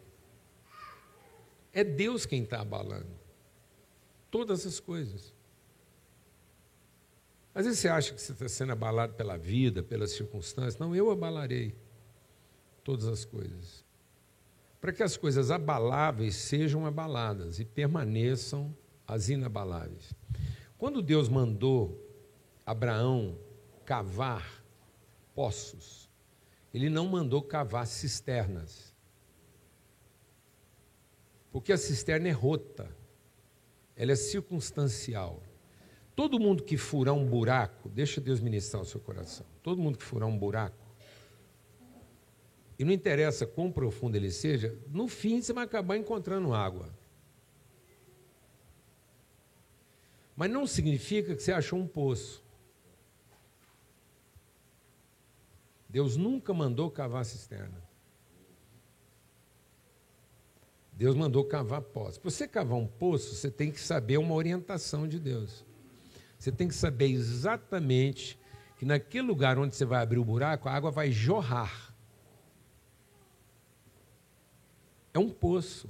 É 1.71 1.83
Deus 1.83 2.25
quem 2.25 2.41
está 2.41 2.59
abalando 2.59 3.13
todas 4.31 4.65
as 4.65 4.79
coisas. 4.79 5.31
Às 7.55 7.63
vezes 7.65 7.79
você 7.79 7.87
acha 7.87 8.13
que 8.13 8.21
você 8.21 8.33
está 8.33 8.49
sendo 8.49 8.73
abalado 8.73 9.13
pela 9.13 9.37
vida, 9.37 9.81
pelas 9.81 10.11
circunstâncias. 10.11 10.77
Não, 10.77 10.93
eu 10.93 11.09
abalarei 11.09 11.73
todas 12.83 13.07
as 13.07 13.23
coisas. 13.23 13.85
Para 14.81 14.91
que 14.91 15.01
as 15.01 15.15
coisas 15.15 15.49
abaláveis 15.49 16.35
sejam 16.35 16.85
abaladas 16.85 17.57
e 17.57 17.63
permaneçam 17.63 18.75
as 19.07 19.29
inabaláveis. 19.29 20.13
Quando 20.77 21.01
Deus 21.01 21.29
mandou 21.29 21.97
Abraão 22.65 23.39
cavar 23.85 24.61
poços, 25.33 26.09
ele 26.73 26.89
não 26.89 27.07
mandou 27.07 27.41
cavar 27.41 27.87
cisternas. 27.87 28.93
Porque 31.53 31.71
a 31.71 31.77
cisterna 31.77 32.27
é 32.27 32.31
rota, 32.31 32.93
ela 33.95 34.11
é 34.11 34.15
circunstancial. 34.15 35.41
Todo 36.15 36.39
mundo 36.39 36.63
que 36.63 36.77
furar 36.77 37.13
um 37.13 37.25
buraco, 37.25 37.89
deixa 37.89 38.21
Deus 38.21 38.39
ministrar 38.39 38.81
o 38.81 38.85
seu 38.85 39.01
coração. 39.01 39.45
Todo 39.61 39.81
mundo 39.81 39.97
que 39.97 40.03
furar 40.03 40.29
um 40.29 40.37
buraco, 40.37 40.85
e 42.77 42.83
não 42.83 42.91
interessa 42.91 43.45
quão 43.45 43.71
profundo 43.71 44.15
ele 44.15 44.31
seja, 44.31 44.77
no 44.87 45.07
fim 45.07 45.41
você 45.41 45.53
vai 45.53 45.63
acabar 45.63 45.97
encontrando 45.97 46.53
água. 46.53 46.89
Mas 50.35 50.51
não 50.51 50.67
significa 50.67 51.35
que 51.35 51.41
você 51.41 51.53
achou 51.53 51.79
um 51.79 51.87
poço. 51.87 52.43
Deus 55.87 56.17
nunca 56.17 56.53
mandou 56.53 56.91
cavar 56.91 57.23
cisterna. 57.23 57.81
Deus 60.91 61.15
mandou 61.15 61.45
cavar 61.45 61.81
poço. 61.81 62.19
Para 62.19 62.29
você 62.29 62.47
cavar 62.47 62.77
um 62.77 62.87
poço, 62.87 63.35
você 63.35 63.49
tem 63.49 63.71
que 63.71 63.79
saber 63.79 64.17
uma 64.17 64.33
orientação 64.33 65.07
de 65.07 65.19
Deus. 65.19 65.64
Você 66.37 66.51
tem 66.51 66.67
que 66.67 66.75
saber 66.75 67.07
exatamente 67.07 68.39
que 68.77 68.85
naquele 68.85 69.27
lugar 69.27 69.57
onde 69.57 69.75
você 69.75 69.85
vai 69.85 70.01
abrir 70.01 70.19
o 70.19 70.25
buraco, 70.25 70.67
a 70.67 70.73
água 70.73 70.91
vai 70.91 71.11
jorrar. 71.11 71.95
É 75.13 75.19
um 75.19 75.29
poço. 75.29 75.89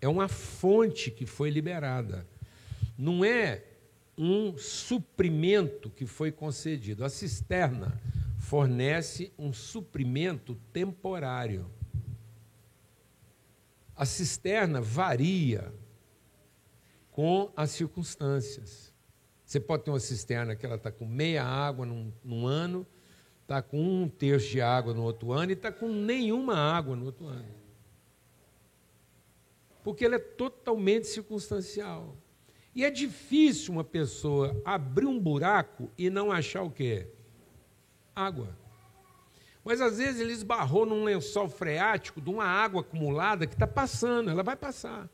É 0.00 0.08
uma 0.08 0.28
fonte 0.28 1.10
que 1.10 1.24
foi 1.24 1.48
liberada. 1.50 2.26
Não 2.96 3.24
é 3.24 3.64
um 4.16 4.56
suprimento 4.56 5.90
que 5.90 6.06
foi 6.06 6.30
concedido. 6.30 7.04
A 7.04 7.08
cisterna 7.08 8.00
fornece 8.38 9.32
um 9.38 9.52
suprimento 9.52 10.54
temporário. 10.72 11.70
A 13.96 14.04
cisterna 14.04 14.80
varia 14.80 15.72
com 17.10 17.52
as 17.56 17.70
circunstâncias. 17.70 18.93
Você 19.44 19.60
pode 19.60 19.84
ter 19.84 19.90
uma 19.90 20.00
cisterna 20.00 20.56
que 20.56 20.64
ela 20.64 20.76
está 20.76 20.90
com 20.90 21.06
meia 21.06 21.44
água 21.44 21.84
num, 21.84 22.12
num 22.24 22.46
ano, 22.46 22.86
está 23.42 23.60
com 23.60 23.78
um 23.78 24.08
terço 24.08 24.48
de 24.48 24.60
água 24.60 24.94
no 24.94 25.02
outro 25.02 25.32
ano 25.32 25.50
e 25.50 25.54
está 25.54 25.70
com 25.70 25.88
nenhuma 25.88 26.56
água 26.56 26.96
no 26.96 27.06
outro 27.06 27.26
ano. 27.26 27.54
Porque 29.82 30.04
ela 30.04 30.14
é 30.14 30.18
totalmente 30.18 31.06
circunstancial. 31.06 32.16
E 32.74 32.84
é 32.84 32.90
difícil 32.90 33.74
uma 33.74 33.84
pessoa 33.84 34.60
abrir 34.64 35.06
um 35.06 35.20
buraco 35.20 35.90
e 35.96 36.08
não 36.08 36.32
achar 36.32 36.62
o 36.62 36.70
quê? 36.70 37.06
água. 38.14 38.56
Mas 39.64 39.80
às 39.80 39.98
vezes 39.98 40.20
ele 40.20 40.32
esbarrou 40.32 40.86
num 40.86 41.04
lençol 41.04 41.48
freático 41.48 42.20
de 42.20 42.30
uma 42.30 42.44
água 42.44 42.82
acumulada 42.82 43.46
que 43.46 43.54
está 43.54 43.66
passando, 43.66 44.30
ela 44.30 44.42
vai 44.42 44.56
passar. 44.56 45.08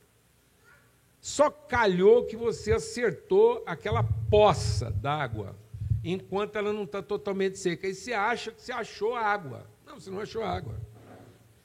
Só 1.20 1.50
calhou 1.50 2.24
que 2.24 2.36
você 2.36 2.72
acertou 2.72 3.62
aquela 3.66 4.02
poça 4.30 4.90
d'água, 4.90 5.54
enquanto 6.02 6.56
ela 6.56 6.72
não 6.72 6.84
está 6.84 7.02
totalmente 7.02 7.58
seca. 7.58 7.86
E 7.86 7.94
você 7.94 8.12
acha 8.12 8.50
que 8.52 8.62
você 8.62 8.72
achou 8.72 9.14
água. 9.14 9.66
Não, 9.84 10.00
você 10.00 10.10
não 10.10 10.20
achou 10.20 10.42
água. 10.42 10.80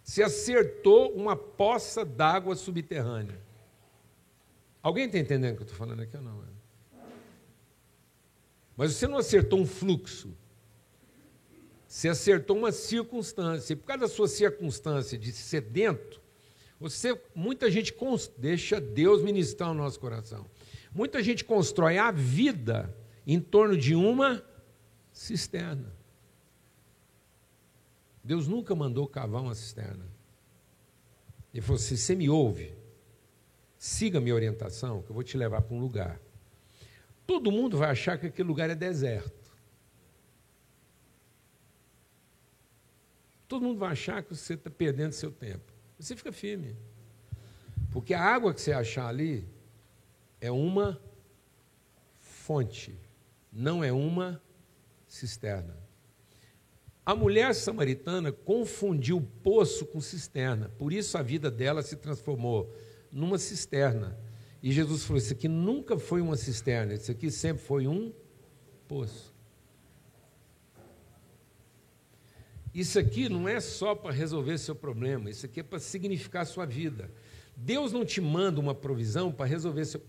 Você 0.04 0.22
acertou 0.22 1.14
uma 1.14 1.36
poça 1.36 2.04
d'água 2.04 2.56
subterrânea. 2.56 3.40
Alguém 4.84 5.06
está 5.06 5.18
entendendo 5.18 5.54
o 5.54 5.56
que 5.58 5.64
eu 5.64 5.66
estou 5.66 5.78
falando 5.78 6.02
aqui 6.02 6.16
ou 6.16 6.22
não? 6.22 6.44
Mas 8.78 8.94
você 8.94 9.08
não 9.08 9.18
acertou 9.18 9.60
um 9.60 9.66
fluxo. 9.66 10.36
Você 11.88 12.10
acertou 12.10 12.58
uma 12.58 12.72
circunstância. 12.72 13.74
E 13.74 13.76
por 13.76 13.86
causa 13.86 14.02
da 14.02 14.08
sua 14.08 14.28
circunstância 14.28 15.18
de 15.18 15.32
sedento, 15.32 16.22
você, 16.90 17.20
muita 17.34 17.70
gente 17.72 17.96
deixa 18.38 18.80
Deus 18.80 19.24
ministrar 19.24 19.72
o 19.72 19.74
nosso 19.74 20.00
coração. 20.00 20.46
Muita 20.94 21.22
gente 21.24 21.44
constrói 21.44 21.98
a 21.98 22.12
vida 22.12 22.96
em 23.26 23.40
torno 23.40 23.76
de 23.76 23.96
uma 23.96 24.44
cisterna. 25.12 25.92
Deus 28.24 28.48
nunca 28.48 28.76
mandou 28.76 29.08
cavar 29.08 29.42
uma 29.42 29.56
cisterna. 29.56 30.06
Ele 31.54 31.62
falou 31.62 31.78
assim: 31.78 31.96
você 31.96 32.16
me 32.16 32.30
ouve, 32.30 32.74
siga 33.78 34.22
minha 34.22 34.36
orientação, 34.36 35.02
que 35.02 35.10
eu 35.10 35.14
vou 35.14 35.24
te 35.24 35.38
levar 35.38 35.62
para 35.62 35.76
um 35.76 35.80
lugar. 35.80 36.20
Todo 37.26 37.52
mundo 37.52 37.78
vai 37.78 37.90
achar 37.90 38.20
que 38.20 38.28
aquele 38.28 38.48
lugar 38.48 38.70
é 38.70 38.76
deserto. 38.76 39.52
Todo 43.48 43.64
mundo 43.64 43.80
vai 43.80 43.92
achar 43.92 44.22
que 44.24 44.36
você 44.36 44.54
está 44.54 44.70
perdendo 44.70 45.14
seu 45.14 45.32
tempo. 45.32 45.75
Você 46.00 46.16
fica 46.16 46.32
firme. 46.32 46.76
Porque 47.92 48.14
a 48.14 48.22
água 48.22 48.54
que 48.54 48.62
você 48.62 48.72
achar 48.72 49.08
ali 49.08 49.48
é 50.42 50.52
uma 50.52 51.00
fonte, 52.20 53.00
não 53.52 53.84
é 53.84 53.92
uma 53.92 54.42
cisterna. 55.08 55.78
A 57.06 57.16
mulher 57.16 57.54
samaritana 57.54 58.32
confundiu 58.32 59.22
poço 59.44 59.86
com 59.86 60.02
cisterna, 60.02 60.70
por 60.78 60.92
isso 60.92 61.18
a 61.18 61.22
vida 61.22 61.52
dela 61.52 61.84
se 61.84 61.96
transformou 61.96 62.76
numa 63.12 63.38
cisterna. 63.38 64.18
E 64.62 64.72
Jesus 64.72 65.04
falou: 65.04 65.20
Isso 65.20 65.34
aqui 65.34 65.48
nunca 65.48 66.00
foi 66.00 66.20
uma 66.20 66.36
cisterna, 66.36 66.96
isso 66.96 67.12
aqui 67.12 67.30
sempre 67.30 67.64
foi 67.64 67.88
um 67.88 68.12
poço. 68.88 69.35
Isso 72.76 73.00
aqui 73.00 73.30
não 73.30 73.48
é 73.48 73.62
só 73.62 73.96
para 73.96 74.12
resolver 74.12 74.58
seu 74.58 74.76
problema, 74.76 75.30
isso 75.30 75.46
aqui 75.46 75.62
é 75.62 75.64
para 75.64 75.80
significar 75.80 76.46
sua 76.46 76.66
vida. 76.66 77.10
Deus 77.56 77.94
não 77.94 78.04
te 78.04 78.20
manda 78.20 78.60
uma 78.60 78.76
provisão 78.76 79.32
para 79.32 79.46
resolver 79.46 79.86
seu 79.86 80.02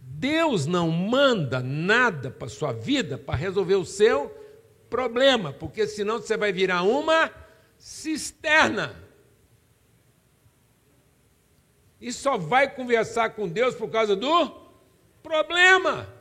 Deus 0.00 0.66
não 0.66 0.90
manda 0.90 1.60
nada 1.62 2.28
para 2.28 2.48
sua 2.48 2.72
vida 2.72 3.16
para 3.16 3.36
resolver 3.36 3.76
o 3.76 3.84
seu 3.84 4.28
problema, 4.90 5.52
porque 5.52 5.86
senão 5.86 6.18
você 6.18 6.36
vai 6.36 6.52
virar 6.52 6.82
uma 6.82 7.30
cisterna. 7.78 8.96
E 12.00 12.12
só 12.12 12.36
vai 12.36 12.74
conversar 12.74 13.30
com 13.30 13.48
Deus 13.48 13.76
por 13.76 13.88
causa 13.88 14.16
do 14.16 14.50
problema. 15.22 16.12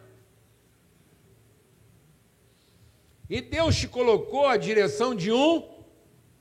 E 3.27 3.41
Deus 3.41 3.75
te 3.75 3.87
colocou 3.87 4.45
a 4.45 4.55
direção 4.55 5.15
de 5.15 5.31
um 5.31 5.68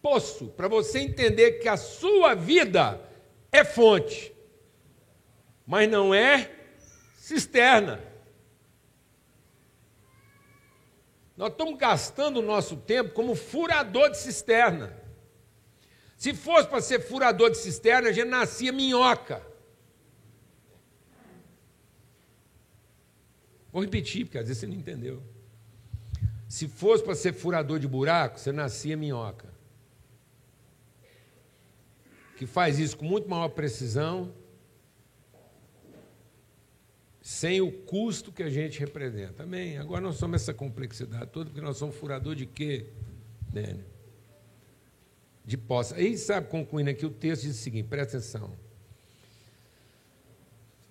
poço, 0.02 0.48
para 0.48 0.68
você 0.68 1.00
entender 1.00 1.52
que 1.52 1.68
a 1.68 1.76
sua 1.76 2.34
vida 2.34 3.00
é 3.50 3.64
fonte, 3.64 4.32
mas 5.66 5.88
não 5.88 6.14
é 6.14 6.50
cisterna. 7.16 8.02
Nós 11.36 11.50
estamos 11.52 11.78
gastando 11.78 12.38
o 12.38 12.42
nosso 12.42 12.76
tempo 12.76 13.12
como 13.12 13.34
furador 13.34 14.10
de 14.10 14.18
cisterna. 14.18 14.96
Se 16.16 16.34
fosse 16.34 16.68
para 16.68 16.80
ser 16.80 17.00
furador 17.00 17.50
de 17.50 17.58
cisterna, 17.58 18.08
a 18.08 18.12
gente 18.12 18.28
nascia 18.28 18.72
minhoca. 18.72 19.40
Vou 23.70 23.82
repetir, 23.82 24.24
porque 24.24 24.38
às 24.38 24.48
vezes 24.48 24.58
você 24.58 24.66
não 24.66 24.74
entendeu. 24.74 25.22
Se 26.48 26.66
fosse 26.66 27.04
para 27.04 27.14
ser 27.14 27.32
furador 27.32 27.78
de 27.78 27.86
buraco, 27.86 28.40
você 28.40 28.50
nascia 28.50 28.96
minhoca. 28.96 29.47
Que 32.38 32.46
faz 32.46 32.78
isso 32.78 32.96
com 32.96 33.04
muito 33.04 33.28
maior 33.28 33.48
precisão, 33.48 34.32
sem 37.20 37.60
o 37.60 37.72
custo 37.72 38.30
que 38.30 38.44
a 38.44 38.48
gente 38.48 38.78
representa. 38.78 39.42
Amém? 39.42 39.76
Agora 39.76 40.00
nós 40.00 40.14
somos 40.14 40.40
essa 40.40 40.54
complexidade 40.54 41.26
toda, 41.32 41.50
porque 41.50 41.60
nós 41.60 41.76
somos 41.76 41.96
furador 41.96 42.36
de 42.36 42.46
quê, 42.46 42.92
Dênio? 43.52 43.84
De 45.44 45.58
posse. 45.58 45.94
Aí, 45.94 46.16
sabe, 46.16 46.46
concluindo 46.46 46.90
aqui, 46.90 47.04
o 47.04 47.10
texto 47.10 47.42
diz 47.42 47.56
o 47.56 47.58
seguinte, 47.60 47.88
presta 47.88 48.18
atenção. 48.18 48.56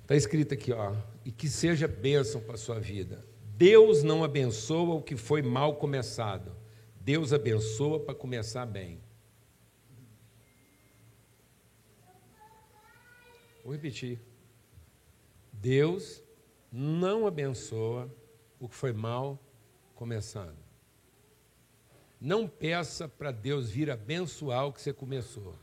Está 0.01 0.17
escrito 0.17 0.53
aqui, 0.53 0.73
ó, 0.73 0.93
e 1.23 1.31
que 1.31 1.47
seja 1.47 1.87
bênção 1.87 2.41
para 2.41 2.55
a 2.55 2.57
sua 2.57 2.77
vida. 2.77 3.25
Deus 3.55 4.03
não 4.03 4.21
abençoa 4.21 4.95
o 4.95 5.01
que 5.01 5.15
foi 5.15 5.41
mal 5.41 5.77
começado. 5.77 6.51
Deus 6.99 7.31
abençoa 7.31 8.01
para 8.01 8.13
começar 8.13 8.65
bem. 8.65 8.99
Vou 13.67 13.73
repetir. 13.73 14.17
Deus 15.51 16.23
não 16.71 17.27
abençoa 17.27 18.09
o 18.61 18.69
que 18.69 18.75
foi 18.75 18.93
mal 18.93 19.37
começado. 19.93 20.55
Não 22.17 22.47
peça 22.47 23.09
para 23.09 23.29
Deus 23.29 23.69
vir 23.69 23.91
abençoar 23.91 24.67
o 24.67 24.71
que 24.71 24.81
você 24.81 24.93
começou. 24.93 25.53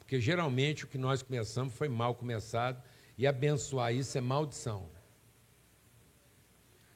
Porque 0.00 0.20
geralmente 0.20 0.84
o 0.84 0.88
que 0.88 0.98
nós 0.98 1.22
começamos 1.22 1.72
foi 1.74 1.88
mal 1.88 2.16
começado 2.16 2.82
e 3.16 3.24
abençoar 3.24 3.94
isso 3.94 4.18
é 4.18 4.20
maldição. 4.20 4.90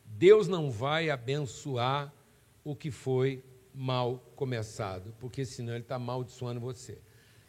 Deus 0.05 0.49
não 0.49 0.73
vai 0.73 1.09
abençoar 1.09 2.13
o 2.65 2.75
que 2.75 2.91
foi 2.91 3.45
mal 3.73 4.19
começado, 4.35 5.15
porque 5.21 5.45
senão 5.45 5.75
ele 5.75 5.85
está 5.85 5.95
amaldiçoando 5.95 6.59
você. 6.59 7.01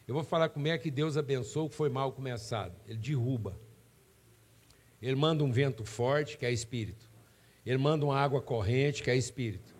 Eu 0.10 0.16
vou 0.16 0.24
falar 0.24 0.50
como 0.50 0.68
é 0.68 0.76
que 0.76 0.90
Deus 0.90 1.18
abençoa 1.18 1.66
o 1.66 1.70
que 1.70 1.76
foi 1.76 1.88
mal 1.88 2.12
começado. 2.12 2.74
Ele 2.88 2.98
derruba. 2.98 3.56
Ele 5.00 5.16
manda 5.16 5.44
um 5.44 5.52
vento 5.52 5.86
forte, 5.86 6.36
que 6.36 6.48
é 6.48 6.52
espírito. 6.52 7.08
Ele 7.64 7.78
manda 7.78 8.04
uma 8.04 8.20
água 8.20 8.42
corrente, 8.42 9.04
que 9.04 9.12
é 9.12 9.16
espírito. 9.16 9.72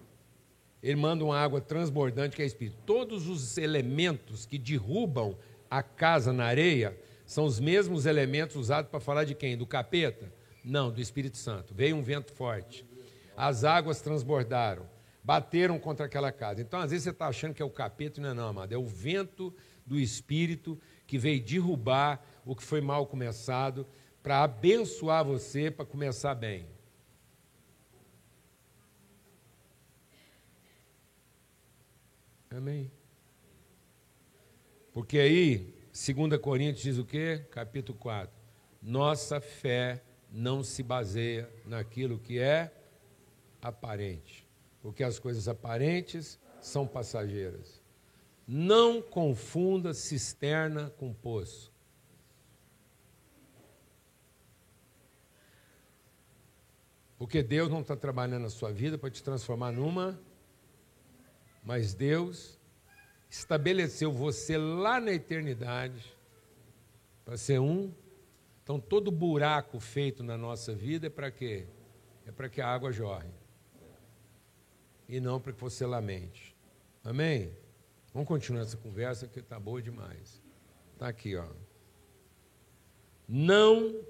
Ele 0.84 0.98
manda 0.98 1.26
uma 1.26 1.36
água 1.36 1.60
transbordante, 1.60 2.36
que 2.36 2.44
é 2.44 2.46
espírito. 2.46 2.78
Todos 2.86 3.28
os 3.28 3.58
elementos 3.58 4.46
que 4.46 4.60
derrubam 4.60 5.36
a 5.68 5.82
casa 5.82 6.32
na 6.32 6.46
areia 6.46 6.96
são 7.26 7.46
os 7.46 7.60
mesmos 7.60 8.06
elementos 8.06 8.56
usados 8.56 8.92
para 8.92 9.00
falar 9.00 9.24
de 9.24 9.34
quem? 9.34 9.58
Do 9.58 9.66
capeta? 9.66 10.32
Não, 10.64 10.92
do 10.92 11.02
Espírito 11.02 11.38
Santo. 11.38 11.74
Veio 11.74 11.96
um 11.96 12.04
vento 12.04 12.32
forte. 12.34 12.86
As 13.36 13.64
águas 13.64 14.00
transbordaram. 14.00 14.86
Bateram 15.24 15.80
contra 15.80 16.06
aquela 16.06 16.32
casa. 16.32 16.62
Então, 16.62 16.80
às 16.80 16.92
vezes, 16.92 17.06
você 17.06 17.10
está 17.10 17.28
achando 17.28 17.56
que 17.56 17.64
é 17.64 17.66
o 17.66 17.70
capeta, 17.72 18.22
não 18.22 18.30
é, 18.30 18.34
não, 18.36 18.48
amado. 18.48 18.72
É 18.72 18.78
o 18.78 18.86
vento 18.86 19.52
do 19.90 20.00
Espírito 20.00 20.80
que 21.08 21.18
veio 21.18 21.44
derrubar 21.44 22.24
o 22.46 22.56
que 22.56 22.64
foi 22.64 22.80
mal 22.80 23.08
começado 23.08 23.86
para 24.22 24.44
abençoar 24.44 25.26
você 25.26 25.72
para 25.72 25.84
começar 25.84 26.36
bem. 26.36 26.68
Amém. 32.52 32.92
Porque 34.94 35.18
aí, 35.18 35.74
2 35.92 36.40
Coríntios 36.40 36.84
diz 36.84 36.98
o 36.98 37.06
quê? 37.06 37.46
Capítulo 37.52 37.98
4. 37.98 38.32
Nossa 38.82 39.42
fé 39.42 40.04
não 40.32 40.64
se 40.64 40.84
baseia 40.84 41.50
naquilo 41.66 42.20
que 42.20 42.38
é 42.40 42.72
aparente, 43.62 44.48
porque 44.82 45.04
as 45.04 45.18
coisas 45.18 45.48
aparentes 45.48 46.40
são 46.62 46.88
passageiras. 46.88 47.79
Não 48.52 49.00
confunda 49.00 49.94
cisterna 49.94 50.90
com 50.98 51.14
poço. 51.14 51.72
Porque 57.16 57.44
Deus 57.44 57.70
não 57.70 57.82
está 57.82 57.96
trabalhando 57.96 58.44
na 58.44 58.50
sua 58.50 58.72
vida 58.72 58.98
para 58.98 59.12
te 59.12 59.22
transformar 59.22 59.72
numa, 59.72 60.20
mas 61.64 61.94
Deus 61.94 62.58
estabeleceu 63.30 64.12
você 64.12 64.58
lá 64.58 65.00
na 65.00 65.12
eternidade 65.12 66.18
para 67.24 67.38
ser 67.38 67.60
um 67.60 67.94
então, 68.70 68.80
todo 68.80 69.10
buraco 69.10 69.80
feito 69.80 70.22
na 70.22 70.38
nossa 70.38 70.76
vida 70.76 71.08
é 71.08 71.10
para 71.10 71.32
quê? 71.32 71.66
É 72.24 72.32
para 72.32 72.48
que 72.48 72.62
a 72.62 72.68
água 72.68 72.92
jorre. 72.92 73.32
E 75.08 75.20
não 75.20 75.42
para 75.42 75.52
que 75.52 75.60
você 75.60 75.88
lamente. 75.88 76.56
Amém? 77.04 77.52
Vamos 78.14 78.28
continuar 78.28 78.62
essa 78.62 78.78
conversa 78.78 79.28
que 79.28 79.40
está 79.40 79.60
boa 79.60 79.82
demais. 79.82 80.42
Está 80.94 81.08
aqui, 81.08 81.36
ó. 81.36 81.48
Não, 83.28 84.04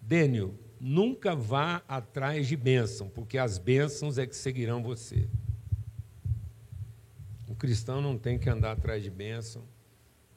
Dênio, 0.00 0.58
nunca 0.80 1.34
vá 1.34 1.82
atrás 1.86 2.46
de 2.46 2.56
bênção, 2.56 3.08
porque 3.08 3.38
as 3.38 3.58
bênçãos 3.58 4.18
é 4.18 4.26
que 4.26 4.36
seguirão 4.36 4.82
você. 4.82 5.28
O 7.46 7.54
cristão 7.54 8.00
não 8.00 8.18
tem 8.18 8.38
que 8.38 8.50
andar 8.50 8.72
atrás 8.72 9.02
de 9.02 9.10
bênção, 9.10 9.64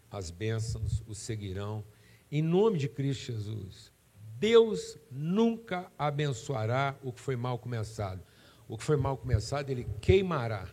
as 0.09 0.29
bênçãos 0.29 1.03
o 1.07 1.15
seguirão 1.15 1.83
em 2.31 2.41
nome 2.41 2.77
de 2.77 2.87
Cristo 2.87 3.33
Jesus. 3.33 3.91
Deus 4.39 4.97
nunca 5.11 5.91
abençoará 5.97 6.97
o 7.03 7.11
que 7.11 7.19
foi 7.19 7.35
mal 7.35 7.59
começado. 7.59 8.23
O 8.67 8.77
que 8.77 8.83
foi 8.83 8.97
mal 8.97 9.17
começado, 9.17 9.69
ele 9.69 9.85
queimará. 9.99 10.67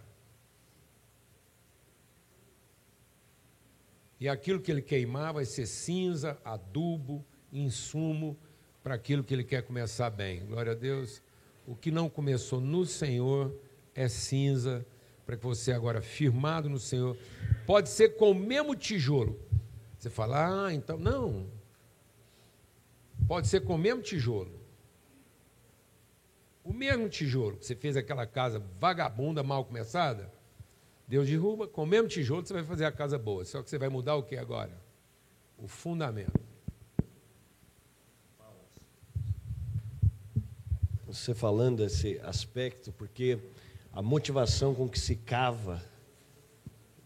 E 4.20 4.28
aquilo 4.28 4.60
que 4.60 4.70
ele 4.70 4.82
queimar 4.82 5.32
vai 5.32 5.44
ser 5.44 5.66
cinza, 5.66 6.38
adubo, 6.44 7.24
insumo 7.52 8.36
para 8.82 8.94
aquilo 8.94 9.22
que 9.22 9.32
ele 9.32 9.44
quer 9.44 9.62
começar 9.62 10.10
bem. 10.10 10.44
Glória 10.46 10.72
a 10.72 10.74
Deus. 10.74 11.22
O 11.66 11.76
que 11.76 11.90
não 11.90 12.08
começou 12.08 12.60
no 12.60 12.84
Senhor 12.84 13.54
é 13.94 14.08
cinza, 14.08 14.86
para 15.26 15.36
que 15.36 15.44
você 15.44 15.72
agora, 15.72 16.00
firmado 16.00 16.68
no 16.68 16.78
Senhor, 16.78 17.16
pode 17.66 17.90
ser 17.90 18.16
com 18.16 18.30
o 18.30 18.34
mesmo 18.34 18.74
tijolo, 18.74 19.38
você 19.98 20.08
fala, 20.08 20.66
ah, 20.66 20.72
então, 20.72 20.96
não. 20.96 21.50
Pode 23.26 23.48
ser 23.48 23.60
com 23.60 23.74
o 23.74 23.78
mesmo 23.78 24.00
tijolo. 24.00 24.58
O 26.62 26.72
mesmo 26.72 27.08
tijolo 27.08 27.56
que 27.56 27.66
você 27.66 27.74
fez 27.74 27.96
aquela 27.96 28.26
casa 28.26 28.62
vagabunda, 28.78 29.42
mal 29.42 29.64
começada, 29.64 30.32
Deus 31.08 31.26
derruba, 31.26 31.66
com 31.66 31.84
o 31.84 31.86
mesmo 31.86 32.06
tijolo 32.06 32.46
você 32.46 32.52
vai 32.52 32.62
fazer 32.62 32.84
a 32.84 32.92
casa 32.92 33.18
boa. 33.18 33.42
Só 33.46 33.62
que 33.62 33.70
você 33.70 33.78
vai 33.78 33.88
mudar 33.88 34.16
o 34.16 34.22
que 34.22 34.36
agora? 34.36 34.78
O 35.56 35.66
fundamento. 35.66 36.38
Você 41.06 41.34
falando 41.34 41.82
esse 41.82 42.20
aspecto, 42.22 42.92
porque 42.92 43.38
a 43.90 44.02
motivação 44.02 44.74
com 44.74 44.86
que 44.86 45.00
se 45.00 45.16
cava 45.16 45.82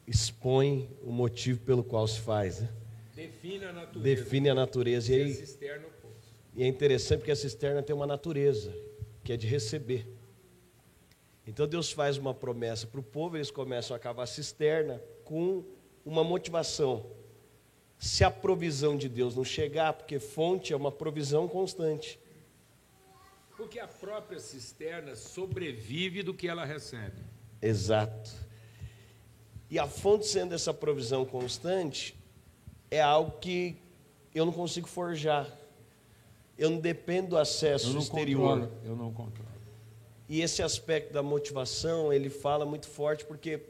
expõe 0.05 0.91
o 1.05 1.13
motivo 1.13 1.61
pelo 1.61 1.85
qual 1.85 2.07
se 2.09 2.21
faz. 2.21 2.61
Né? 2.61 2.69
Define 3.15 3.65
a 3.67 3.73
natureza. 3.73 4.01
Define 4.01 4.49
a 4.49 4.55
natureza. 4.55 5.13
E, 5.13 5.23
aí, 5.23 5.45
e 6.57 6.63
é 6.65 6.67
interessante 6.67 7.19
porque 7.19 7.31
a 7.31 7.37
cisterna 7.37 7.85
tem 7.85 7.95
uma 7.95 8.07
natureza, 8.07 8.75
que 9.23 9.33
é 9.33 9.37
de 9.37 9.47
receber. 9.47 10.07
Então 11.53 11.67
Deus 11.69 11.93
faz 11.93 12.17
uma 12.17 12.33
promessa 12.33 12.87
para 12.87 12.99
o 12.99 13.03
povo, 13.03 13.37
eles 13.37 13.51
começam 13.51 13.95
a 13.95 13.99
cavar 13.99 14.25
a 14.25 14.27
cisterna 14.27 15.03
com 15.23 15.63
uma 16.03 16.25
motivação. 16.25 17.05
Se 17.99 18.25
a 18.25 18.31
provisão 18.31 18.97
de 18.97 19.07
Deus 19.07 19.37
não 19.37 19.45
chegar, 19.45 19.93
porque 19.93 20.19
fonte 20.19 20.73
é 20.73 20.77
uma 20.77 20.91
provisão 20.91 21.47
constante. 21.47 22.19
Porque 23.55 23.79
a 23.79 23.87
própria 23.87 24.41
cisterna 24.41 25.15
sobrevive 25.15 26.23
do 26.23 26.33
que 26.33 26.49
ela 26.49 26.65
recebe. 26.65 27.21
Exato. 27.61 28.31
E 29.69 29.79
a 29.79 29.87
fonte 29.87 30.27
sendo 30.27 30.55
essa 30.55 30.73
provisão 30.73 31.27
constante, 31.27 32.19
é 32.91 33.03
algo 33.03 33.39
que 33.39 33.77
eu 34.35 34.47
não 34.47 34.53
consigo 34.55 34.89
forjar. 34.89 35.47
Eu 36.57 36.71
não 36.71 36.81
dependo 36.81 37.29
do 37.29 37.37
acesso 37.37 37.89
Eu 37.89 37.93
não 37.93 38.01
exterior. 38.01 38.61
controlo. 38.61 38.73
Eu 38.87 38.97
não 38.97 39.13
controlo. 39.13 39.52
E 40.33 40.41
esse 40.41 40.63
aspecto 40.63 41.13
da 41.13 41.23
motivação, 41.23 42.11
ele 42.11 42.31
fala 42.31 42.65
muito 42.65 42.89
forte, 42.89 43.23
porque. 43.23 43.61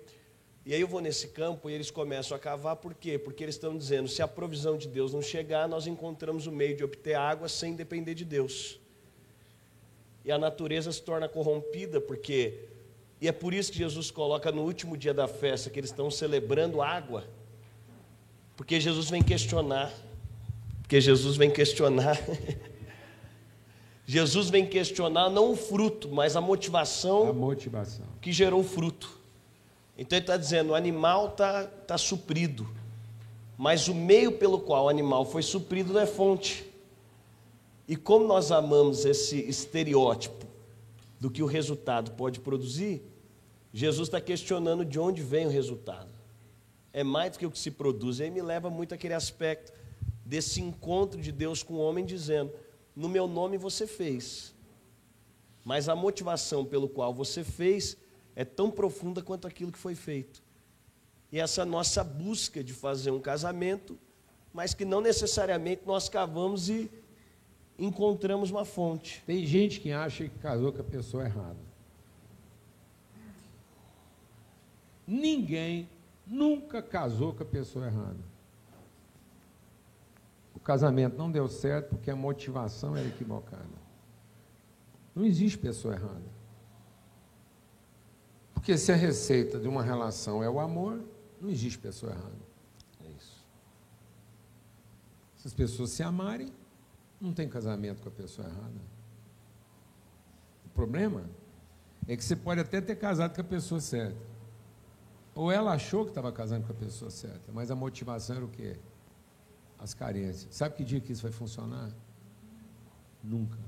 E 0.65 0.73
aí 0.73 0.81
eu 0.81 0.87
vou 0.87 1.01
nesse 1.01 1.27
campo 1.27 1.69
e 1.69 1.73
eles 1.73 1.91
começam 1.91 2.37
a 2.37 2.39
cavar, 2.39 2.77
por 2.77 2.95
quê? 2.95 3.19
Porque 3.19 3.43
eles 3.43 3.57
estão 3.57 3.77
dizendo: 3.77 4.07
se 4.07 4.23
a 4.23 4.29
provisão 4.29 4.79
de 4.79 4.87
Deus 4.87 5.13
não 5.13 5.21
chegar, 5.21 5.67
nós 5.67 5.89
encontramos 5.89 6.47
o 6.47 6.53
meio 6.53 6.77
de 6.77 6.85
obter 6.85 7.15
água 7.15 7.49
sem 7.49 7.75
depender 7.75 8.15
de 8.15 8.25
Deus. 8.25 8.79
E 10.25 10.31
a 10.31 10.39
natureza 10.39 10.93
se 10.93 11.03
torna 11.03 11.29
corrompida, 11.29 12.01
porque. 12.01 12.69
E 13.21 13.27
é 13.27 13.33
por 13.33 13.53
isso 13.53 13.73
que 13.73 13.79
Jesus 13.79 14.13
coloca 14.13 14.53
no 14.53 14.63
último 14.63 14.97
dia 14.97 15.13
da 15.13 15.27
festa, 15.27 15.69
que 15.69 15.81
eles 15.81 15.91
estão 15.91 16.13
celebrando 16.13 16.81
água. 16.81 17.25
Porque 18.57 18.79
Jesus 18.79 19.11
vem 19.11 19.21
questionar. 19.21 19.93
Porque 20.81 21.01
Jesus 21.01 21.37
vem 21.37 21.51
questionar. 21.51 22.17
Jesus 24.05 24.51
vem 24.51 24.67
questionar 24.67 25.31
não 25.31 25.53
o 25.53 25.57
fruto, 25.57 26.09
mas 26.09 26.35
a 26.37 26.41
motivação 26.41 27.29
A 27.29 27.33
motivação. 27.33 28.05
que 28.21 28.33
gerou 28.33 28.61
o 28.61 28.65
fruto. 28.65 29.19
Então 29.97 30.17
ele 30.17 30.25
está 30.25 30.37
dizendo: 30.37 30.71
o 30.71 30.75
animal 30.75 31.29
está 31.29 31.65
tá 31.65 31.97
suprido, 31.97 32.69
mas 33.57 33.87
o 33.89 33.95
meio 33.95 34.33
pelo 34.33 34.59
qual 34.61 34.87
o 34.87 34.89
animal 34.89 35.25
foi 35.25 35.43
suprido 35.43 35.93
não 35.93 36.01
é 36.01 36.07
fonte. 36.07 36.67
E 37.87 37.97
como 37.97 38.27
nós 38.27 38.51
amamos 38.51 39.05
esse 39.05 39.39
estereótipo 39.39 40.47
do 41.21 41.31
que 41.31 41.43
o 41.43 41.47
resultado 41.47 42.13
pode 42.13 42.41
produzir, 42.41 43.03
Jesus 43.73 44.09
está 44.09 44.21
questionando 44.21 44.85
de 44.85 44.99
onde 44.99 45.23
vem 45.23 45.47
o 45.47 45.51
resultado. 45.51 46.11
É 46.93 47.05
mais 47.05 47.33
do 47.33 47.39
que 47.39 47.47
o 47.47 47.51
que 47.51 47.59
se 47.59 47.71
produz. 47.71 48.19
E 48.19 48.25
aí 48.25 48.31
me 48.31 48.43
leva 48.43 48.69
muito 48.69 48.95
aquele 48.95 49.15
aspecto 49.15 49.73
desse 50.25 50.61
encontro 50.61 51.21
de 51.21 51.31
Deus 51.33 51.63
com 51.63 51.75
o 51.75 51.79
homem, 51.81 52.05
dizendo: 52.05 52.53
No 52.95 53.09
meu 53.09 53.27
nome 53.27 53.57
você 53.57 53.87
fez, 53.87 54.55
mas 55.65 55.89
a 55.89 55.97
motivação 55.97 56.65
pelo 56.65 56.89
qual 56.89 57.15
você 57.15 57.43
fez 57.43 57.97
é 58.37 58.45
tão 58.45 58.71
profunda 58.71 59.23
quanto 59.23 59.47
aquilo 59.47 59.73
que 59.73 59.79
foi 59.79 59.95
feito. 59.95 60.43
E 61.31 61.39
essa 61.39 61.65
nossa 61.65 62.05
busca 62.05 62.63
de 62.63 62.75
fazer 62.75 63.11
um 63.11 63.21
casamento, 63.21 63.99
mas 64.53 64.75
que 64.75 64.85
não 64.85 65.01
necessariamente 65.01 65.83
nós 65.87 66.09
cavamos 66.09 66.69
e 66.69 66.91
encontramos 67.79 68.51
uma 68.51 68.65
fonte. 68.65 69.23
Tem 69.27 69.47
gente 69.47 69.81
que 69.81 69.91
acha 69.93 70.29
que 70.29 70.39
casou 70.39 70.73
com 70.73 70.81
a 70.81 70.85
pessoa 70.85 71.25
errada. 71.25 71.59
Ninguém 75.07 75.89
nunca 76.27 76.83
casou 76.83 77.33
com 77.33 77.43
a 77.43 77.47
pessoa 77.47 77.87
errada. 77.87 78.32
O 80.63 80.65
casamento 80.65 81.19
não 81.19 81.29
deu 81.29 81.49
certo 81.49 81.89
porque 81.89 82.09
a 82.09 82.15
motivação 82.15 82.97
era 82.97 83.09
equivocada. 83.09 83.83
Não 85.13 85.25
existe 85.25 85.59
pessoa 85.59 85.95
errada. 85.95 86.23
Porque 88.55 88.79
se 88.79 88.93
a 88.93 88.95
receita 88.95 89.59
de 89.59 89.67
uma 89.67 89.83
relação 89.83 90.41
é 90.41 90.49
o 90.49 90.61
amor, 90.61 91.03
não 91.41 91.51
existe 91.51 91.81
pessoa 91.81 92.13
errada. 92.13 92.39
É 93.05 93.09
isso. 93.09 93.45
Se 95.35 95.49
as 95.49 95.53
pessoas 95.53 95.91
se 95.91 96.05
amarem, 96.05 96.53
não 97.21 97.33
tem 97.33 97.49
casamento 97.49 98.01
com 98.01 98.09
a 98.09 98.13
pessoa 98.13 98.47
errada. 98.47 98.81
O 100.65 100.69
problema 100.69 101.25
é 102.07 102.17
que 102.17 102.23
você 102.23 102.37
pode 102.37 102.61
até 102.61 102.81
ter 102.81 102.95
casado 102.95 103.35
com 103.35 103.41
a 103.41 103.45
pessoa 103.45 103.81
certa. 103.81 104.31
Ou 105.35 105.51
ela 105.51 105.73
achou 105.73 106.05
que 106.05 106.13
estava 106.13 106.31
casando 106.31 106.69
com 106.69 106.73
a 106.73 106.77
pessoa 106.77 107.11
certa, 107.11 107.51
mas 107.53 107.69
a 107.69 107.75
motivação 107.75 108.37
era 108.37 108.45
o 108.45 108.49
quê? 108.49 108.79
As 109.83 109.95
carências. 109.95 110.47
Sabe 110.55 110.77
que 110.77 110.85
dia 110.85 111.01
que 111.01 111.13
isso 111.13 111.23
vai 111.23 111.33
funcionar? 111.33 111.91
Nunca. 113.23 113.59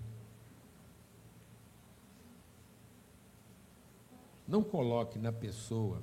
Não 4.47 4.63
coloque 4.63 5.19
na 5.19 5.33
pessoa 5.33 6.01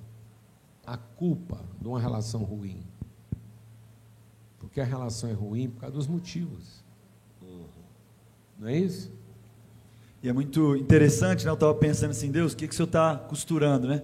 a 0.86 0.98
culpa 0.98 1.64
de 1.80 1.88
uma 1.88 1.98
relação 1.98 2.44
ruim. 2.44 2.84
Porque 4.60 4.82
a 4.82 4.84
relação 4.84 5.30
é 5.30 5.34
ruim 5.34 5.70
por 5.70 5.80
causa 5.80 5.96
dos 5.96 6.08
motivos. 6.08 6.84
Não 8.60 8.68
é 8.68 8.78
isso? 8.78 9.12
E 10.22 10.28
é 10.28 10.34
muito 10.34 10.76
interessante, 10.76 11.46
né? 11.46 11.52
Eu 11.52 11.56
estava 11.56 11.74
pensando 11.74 12.12
assim, 12.12 12.30
Deus, 12.30 12.52
o 12.52 12.58
que, 12.58 12.68
que 12.68 12.74
o 12.74 12.76
Senhor 12.76 12.88
está 12.88 13.16
costurando, 13.16 13.88
né? 13.88 14.04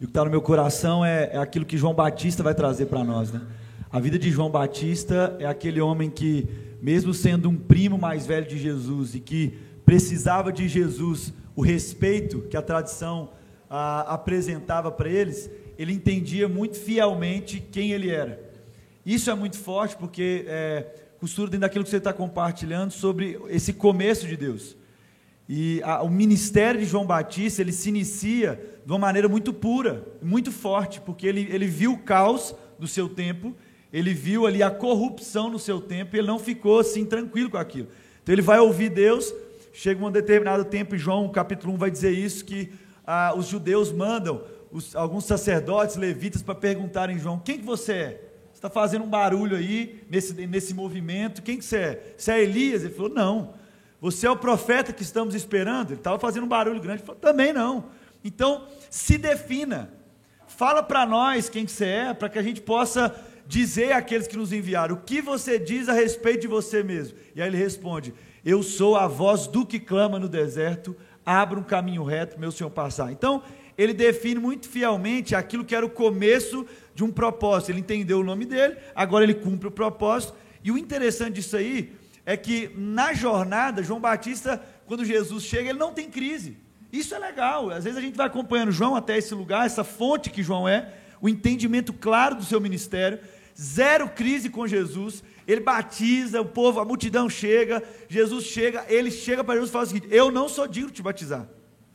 E 0.00 0.04
o 0.04 0.06
que 0.06 0.10
está 0.12 0.24
no 0.24 0.30
meu 0.30 0.40
coração 0.40 1.04
é, 1.04 1.30
é 1.32 1.38
aquilo 1.38 1.66
que 1.66 1.76
João 1.76 1.94
Batista 1.94 2.44
vai 2.44 2.54
trazer 2.54 2.86
para 2.86 3.02
nós, 3.02 3.32
né? 3.32 3.44
A 3.90 3.98
vida 4.00 4.18
de 4.18 4.30
João 4.30 4.50
Batista 4.50 5.34
é 5.40 5.46
aquele 5.46 5.80
homem 5.80 6.10
que, 6.10 6.46
mesmo 6.82 7.14
sendo 7.14 7.48
um 7.48 7.56
primo 7.56 7.96
mais 7.96 8.26
velho 8.26 8.46
de 8.46 8.58
Jesus 8.58 9.14
e 9.14 9.20
que 9.20 9.58
precisava 9.82 10.52
de 10.52 10.68
Jesus, 10.68 11.32
o 11.56 11.62
respeito 11.62 12.42
que 12.50 12.56
a 12.58 12.60
tradição 12.60 13.30
ah, 13.70 14.02
apresentava 14.12 14.92
para 14.92 15.08
eles, 15.08 15.48
ele 15.78 15.94
entendia 15.94 16.46
muito 16.46 16.78
fielmente 16.78 17.60
quem 17.60 17.92
ele 17.92 18.10
era. 18.10 18.38
Isso 19.06 19.30
é 19.30 19.34
muito 19.34 19.56
forte 19.56 19.96
porque 19.96 20.44
é, 20.46 20.82
costura 21.18 21.48
dentro 21.48 21.62
daquilo 21.62 21.82
que 21.82 21.88
você 21.88 21.96
está 21.96 22.12
compartilhando 22.12 22.90
sobre 22.90 23.40
esse 23.48 23.72
começo 23.72 24.26
de 24.26 24.36
Deus. 24.36 24.76
E 25.48 25.80
a, 25.82 26.02
o 26.02 26.10
ministério 26.10 26.78
de 26.78 26.84
João 26.84 27.06
Batista, 27.06 27.62
ele 27.62 27.72
se 27.72 27.88
inicia 27.88 28.62
de 28.84 28.92
uma 28.92 28.98
maneira 28.98 29.30
muito 29.30 29.50
pura, 29.50 30.06
muito 30.20 30.52
forte, 30.52 31.00
porque 31.00 31.26
ele, 31.26 31.48
ele 31.50 31.66
viu 31.66 31.94
o 31.94 31.98
caos 31.98 32.54
do 32.78 32.86
seu 32.86 33.08
tempo, 33.08 33.56
ele 33.92 34.12
viu 34.12 34.46
ali 34.46 34.62
a 34.62 34.70
corrupção 34.70 35.48
no 35.48 35.58
seu 35.58 35.80
tempo, 35.80 36.14
e 36.14 36.18
ele 36.18 36.26
não 36.26 36.38
ficou 36.38 36.80
assim 36.80 37.04
tranquilo 37.04 37.50
com 37.50 37.56
aquilo. 37.56 37.88
Então 38.22 38.34
ele 38.34 38.42
vai 38.42 38.58
ouvir 38.58 38.90
Deus, 38.90 39.32
chega 39.72 40.04
um 40.04 40.10
determinado 40.10 40.64
tempo, 40.64 40.94
e 40.94 40.98
João, 40.98 41.28
capítulo 41.28 41.74
1, 41.74 41.76
vai 41.76 41.90
dizer 41.90 42.10
isso, 42.10 42.44
que 42.44 42.72
ah, 43.06 43.32
os 43.36 43.46
judeus 43.46 43.90
mandam 43.90 44.42
os, 44.70 44.94
alguns 44.94 45.24
sacerdotes, 45.24 45.96
levitas, 45.96 46.42
para 46.42 46.54
perguntarem 46.54 47.18
João, 47.18 47.38
quem 47.38 47.58
que 47.58 47.64
você 47.64 47.92
é? 47.92 48.28
Você 48.52 48.66
está 48.66 48.70
fazendo 48.70 49.04
um 49.04 49.08
barulho 49.08 49.56
aí, 49.56 50.04
nesse, 50.10 50.34
nesse 50.46 50.74
movimento, 50.74 51.42
quem 51.42 51.58
que 51.58 51.64
você 51.64 51.76
é? 51.76 52.14
Você 52.16 52.32
é 52.32 52.42
Elias? 52.42 52.82
Ele 52.82 52.92
falou, 52.92 53.10
não. 53.10 53.54
Você 54.00 54.26
é 54.26 54.30
o 54.30 54.36
profeta 54.36 54.92
que 54.92 55.02
estamos 55.02 55.34
esperando? 55.34 55.90
Ele 55.90 56.00
estava 56.00 56.18
fazendo 56.18 56.44
um 56.44 56.48
barulho 56.48 56.80
grande. 56.80 57.00
Ele 57.00 57.06
falou, 57.06 57.20
também 57.20 57.52
não. 57.52 57.84
Então, 58.24 58.66
se 58.90 59.16
defina. 59.16 59.92
Fala 60.48 60.82
para 60.82 61.06
nós 61.06 61.48
quem 61.48 61.64
que 61.64 61.70
você 61.70 61.84
é, 61.84 62.14
para 62.14 62.28
que 62.28 62.38
a 62.38 62.42
gente 62.42 62.60
possa 62.60 63.14
dizer 63.48 63.92
àqueles 63.92 64.26
que 64.26 64.36
nos 64.36 64.52
enviaram 64.52 64.94
o 64.94 65.00
que 65.00 65.22
você 65.22 65.58
diz 65.58 65.88
a 65.88 65.94
respeito 65.94 66.42
de 66.42 66.46
você 66.46 66.82
mesmo. 66.82 67.16
E 67.34 67.40
aí 67.40 67.48
ele 67.48 67.56
responde: 67.56 68.12
Eu 68.44 68.62
sou 68.62 68.94
a 68.94 69.08
voz 69.08 69.46
do 69.46 69.64
que 69.64 69.80
clama 69.80 70.18
no 70.18 70.28
deserto, 70.28 70.94
abra 71.24 71.58
um 71.58 71.62
caminho 71.62 72.04
reto, 72.04 72.38
meu 72.38 72.52
Senhor 72.52 72.70
passar. 72.70 73.10
Então, 73.10 73.42
ele 73.76 73.94
define 73.94 74.38
muito 74.38 74.68
fielmente 74.68 75.34
aquilo 75.34 75.64
que 75.64 75.74
era 75.74 75.86
o 75.86 75.90
começo 75.90 76.66
de 76.94 77.02
um 77.02 77.10
propósito. 77.10 77.70
Ele 77.70 77.80
entendeu 77.80 78.20
o 78.20 78.24
nome 78.24 78.44
dele, 78.44 78.76
agora 78.94 79.24
ele 79.24 79.34
cumpre 79.34 79.68
o 79.68 79.70
propósito. 79.70 80.34
E 80.62 80.70
o 80.70 80.76
interessante 80.76 81.34
disso 81.34 81.56
aí 81.56 81.92
é 82.26 82.36
que 82.36 82.70
na 82.76 83.14
jornada, 83.14 83.82
João 83.82 84.00
Batista, 84.00 84.62
quando 84.84 85.04
Jesus 85.04 85.44
chega, 85.44 85.70
ele 85.70 85.78
não 85.78 85.94
tem 85.94 86.10
crise. 86.10 86.58
Isso 86.92 87.14
é 87.14 87.18
legal. 87.18 87.70
Às 87.70 87.84
vezes 87.84 87.98
a 87.98 88.02
gente 88.02 88.16
vai 88.16 88.26
acompanhando 88.26 88.72
João 88.72 88.94
até 88.94 89.16
esse 89.16 89.34
lugar, 89.34 89.64
essa 89.64 89.84
fonte 89.84 90.28
que 90.28 90.42
João 90.42 90.68
é, 90.68 90.92
o 91.20 91.28
entendimento 91.28 91.92
claro 91.92 92.34
do 92.34 92.44
seu 92.44 92.60
ministério, 92.60 93.18
zero 93.60 94.08
crise 94.08 94.48
com 94.48 94.66
Jesus. 94.66 95.22
Ele 95.46 95.60
batiza, 95.60 96.40
o 96.40 96.44
povo, 96.44 96.80
a 96.80 96.84
multidão 96.84 97.28
chega, 97.28 97.82
Jesus 98.08 98.44
chega, 98.44 98.84
ele 98.88 99.10
chega 99.10 99.42
para 99.42 99.54
Jesus 99.54 99.70
e 99.70 99.72
fala 99.72 99.84
o 99.84 99.88
seguinte: 99.88 100.08
Eu 100.10 100.30
não 100.30 100.48
sou 100.48 100.68
digno 100.68 100.90
de 100.90 100.96
te 100.96 101.02
batizar. 101.02 101.48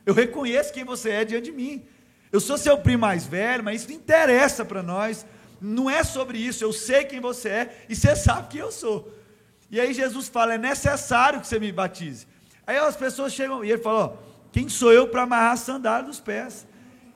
Eu 0.04 0.12
reconheço 0.12 0.72
quem 0.72 0.84
você 0.84 1.10
é 1.10 1.24
diante 1.24 1.46
de 1.46 1.52
mim. 1.52 1.84
Eu 2.30 2.40
sou 2.40 2.58
seu 2.58 2.76
primo 2.78 3.02
mais 3.02 3.26
velho, 3.26 3.64
mas 3.64 3.82
isso 3.82 3.90
não 3.90 3.96
interessa 3.96 4.64
para 4.64 4.82
nós. 4.82 5.24
Não 5.60 5.88
é 5.88 6.02
sobre 6.04 6.36
isso. 6.36 6.64
Eu 6.64 6.72
sei 6.72 7.04
quem 7.04 7.20
você 7.20 7.48
é 7.48 7.86
e 7.88 7.96
você 7.96 8.14
sabe 8.14 8.48
quem 8.48 8.60
eu 8.60 8.72
sou. 8.72 9.12
E 9.70 9.80
aí 9.80 9.94
Jesus 9.94 10.28
fala: 10.28 10.54
é 10.54 10.58
necessário 10.58 11.40
que 11.40 11.46
você 11.46 11.58
me 11.58 11.72
batize. 11.72 12.26
Aí 12.66 12.76
as 12.76 12.96
pessoas 12.96 13.32
chegam, 13.32 13.64
e 13.64 13.70
ele 13.70 13.82
fala: 13.82 14.04
ó, 14.04 14.12
quem 14.52 14.68
sou 14.68 14.92
eu 14.92 15.08
para 15.08 15.22
amarrar 15.22 15.52
a 15.52 15.56
sandália 15.56 16.06
dos 16.06 16.20
pés? 16.20 16.66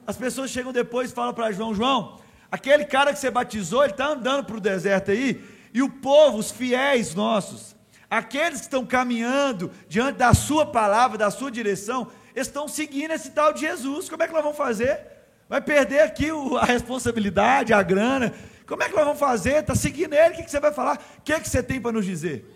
As 0.06 0.16
pessoas 0.16 0.50
chegam 0.50 0.72
depois 0.72 1.10
e 1.10 1.14
falam 1.14 1.34
para 1.34 1.52
João: 1.52 1.74
João, 1.74 2.20
aquele 2.50 2.84
cara 2.84 3.12
que 3.12 3.18
você 3.18 3.30
batizou, 3.30 3.82
ele 3.82 3.92
está 3.92 4.08
andando 4.08 4.44
para 4.44 4.56
o 4.56 4.60
deserto 4.60 5.10
aí, 5.10 5.42
e 5.72 5.82
o 5.82 5.88
povo, 5.88 6.38
os 6.38 6.50
fiéis 6.50 7.14
nossos, 7.14 7.76
aqueles 8.10 8.60
que 8.60 8.66
estão 8.66 8.86
caminhando 8.86 9.70
diante 9.88 10.16
da 10.16 10.32
sua 10.32 10.66
palavra, 10.66 11.18
da 11.18 11.30
sua 11.30 11.50
direção, 11.50 12.08
estão 12.34 12.66
seguindo 12.68 13.12
esse 13.12 13.30
tal 13.30 13.52
de 13.52 13.60
Jesus. 13.60 14.08
Como 14.08 14.22
é 14.22 14.26
que 14.26 14.32
nós 14.32 14.42
vamos 14.42 14.56
fazer? 14.56 15.00
Vai 15.48 15.60
perder 15.60 16.00
aqui 16.00 16.28
a 16.60 16.64
responsabilidade, 16.64 17.72
a 17.72 17.82
grana. 17.82 18.32
Como 18.66 18.82
é 18.82 18.88
que 18.88 18.94
nós 18.94 19.04
vamos 19.04 19.20
fazer? 19.20 19.56
Está 19.56 19.74
seguindo 19.74 20.14
ele, 20.14 20.34
o 20.34 20.36
que, 20.36 20.42
que 20.42 20.50
você 20.50 20.60
vai 20.60 20.72
falar? 20.72 21.00
O 21.18 21.22
que, 21.22 21.38
que 21.40 21.48
você 21.48 21.62
tem 21.62 21.80
para 21.80 21.92
nos 21.92 22.04
dizer? 22.04 22.54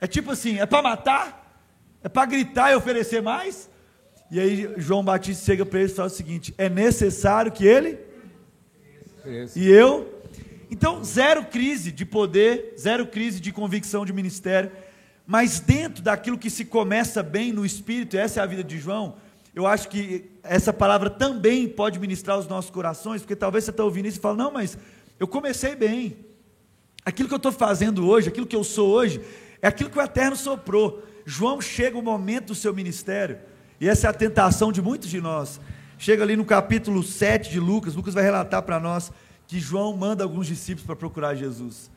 É 0.00 0.06
tipo 0.06 0.30
assim, 0.32 0.58
é 0.58 0.66
para 0.66 0.82
matar? 0.82 1.62
É 2.02 2.08
para 2.08 2.26
gritar 2.26 2.72
e 2.72 2.76
oferecer 2.76 3.20
mais? 3.20 3.68
E 4.30 4.38
aí 4.38 4.74
João 4.76 5.04
Batista 5.04 5.44
chega 5.44 5.66
para 5.66 5.80
ele 5.80 5.90
e 5.90 5.94
fala 5.94 6.06
o 6.06 6.10
seguinte: 6.10 6.54
é 6.56 6.68
necessário 6.68 7.50
que 7.50 7.66
ele 7.66 7.98
e 9.56 9.68
eu. 9.68 10.20
Então, 10.70 11.02
zero 11.02 11.44
crise 11.44 11.90
de 11.90 12.04
poder, 12.04 12.74
zero 12.78 13.06
crise 13.06 13.40
de 13.40 13.52
convicção 13.52 14.06
de 14.06 14.12
ministério, 14.12 14.70
mas 15.26 15.60
dentro 15.60 16.02
daquilo 16.02 16.38
que 16.38 16.48
se 16.48 16.64
começa 16.64 17.22
bem 17.22 17.52
no 17.52 17.66
espírito, 17.66 18.16
essa 18.16 18.40
é 18.40 18.42
a 18.42 18.46
vida 18.46 18.62
de 18.62 18.78
João. 18.78 19.16
Eu 19.54 19.66
acho 19.66 19.88
que 19.88 20.30
essa 20.42 20.72
palavra 20.72 21.10
também 21.10 21.68
pode 21.68 21.98
ministrar 21.98 22.38
os 22.38 22.46
nossos 22.46 22.70
corações, 22.70 23.20
porque 23.20 23.34
talvez 23.34 23.64
você 23.64 23.70
está 23.70 23.84
ouvindo 23.84 24.06
isso 24.06 24.18
e 24.18 24.20
fala: 24.20 24.36
não, 24.36 24.50
mas 24.52 24.78
eu 25.18 25.26
comecei 25.26 25.74
bem. 25.74 26.16
Aquilo 27.04 27.28
que 27.28 27.34
eu 27.34 27.38
estou 27.38 27.52
fazendo 27.52 28.08
hoje, 28.08 28.28
aquilo 28.28 28.46
que 28.46 28.54
eu 28.54 28.62
sou 28.62 28.90
hoje, 28.90 29.20
é 29.60 29.66
aquilo 29.66 29.90
que 29.90 29.98
o 29.98 30.02
Eterno 30.02 30.36
soprou. 30.36 31.02
João 31.26 31.60
chega 31.60 31.98
o 31.98 32.02
momento 32.02 32.48
do 32.48 32.54
seu 32.54 32.72
ministério, 32.72 33.38
e 33.80 33.88
essa 33.88 34.06
é 34.06 34.10
a 34.10 34.12
tentação 34.12 34.70
de 34.70 34.80
muitos 34.80 35.08
de 35.08 35.20
nós. 35.20 35.60
Chega 36.00 36.24
ali 36.24 36.34
no 36.34 36.44
capítulo 36.44 37.02
7 37.02 37.50
de 37.50 37.60
Lucas, 37.60 37.94
Lucas 37.94 38.14
vai 38.14 38.24
relatar 38.24 38.62
para 38.62 38.80
nós 38.80 39.12
que 39.46 39.60
João 39.60 39.94
manda 39.96 40.24
alguns 40.24 40.46
discípulos 40.46 40.86
para 40.86 40.96
procurar 40.96 41.34
Jesus. 41.34 41.90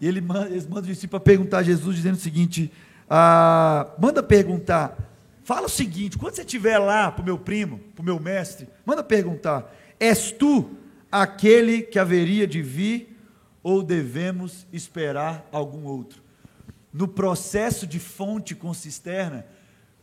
E 0.00 0.08
ele 0.08 0.20
manda, 0.20 0.48
eles 0.48 0.66
mandam 0.66 0.82
os 0.82 0.88
discípulos 0.88 1.22
para 1.22 1.32
perguntar 1.32 1.58
a 1.58 1.62
Jesus, 1.62 1.94
dizendo 1.94 2.14
o 2.14 2.20
seguinte: 2.20 2.72
ah, 3.08 3.94
manda 3.98 4.22
perguntar, 4.22 4.96
fala 5.44 5.66
o 5.66 5.70
seguinte, 5.70 6.16
quando 6.16 6.34
você 6.34 6.40
estiver 6.40 6.78
lá 6.78 7.12
para 7.12 7.22
o 7.22 7.24
meu 7.24 7.38
primo, 7.38 7.78
para 7.94 8.02
o 8.02 8.04
meu 8.04 8.18
mestre, 8.18 8.66
manda 8.84 9.04
perguntar: 9.04 9.70
és 10.00 10.32
tu 10.32 10.70
aquele 11.10 11.82
que 11.82 11.98
haveria 11.98 12.46
de 12.46 12.62
vir 12.62 13.16
ou 13.62 13.82
devemos 13.82 14.66
esperar 14.72 15.46
algum 15.52 15.84
outro? 15.84 16.22
no 16.92 17.08
processo 17.08 17.86
de 17.86 17.98
fonte 17.98 18.54
com 18.54 18.74
cisterna, 18.74 19.46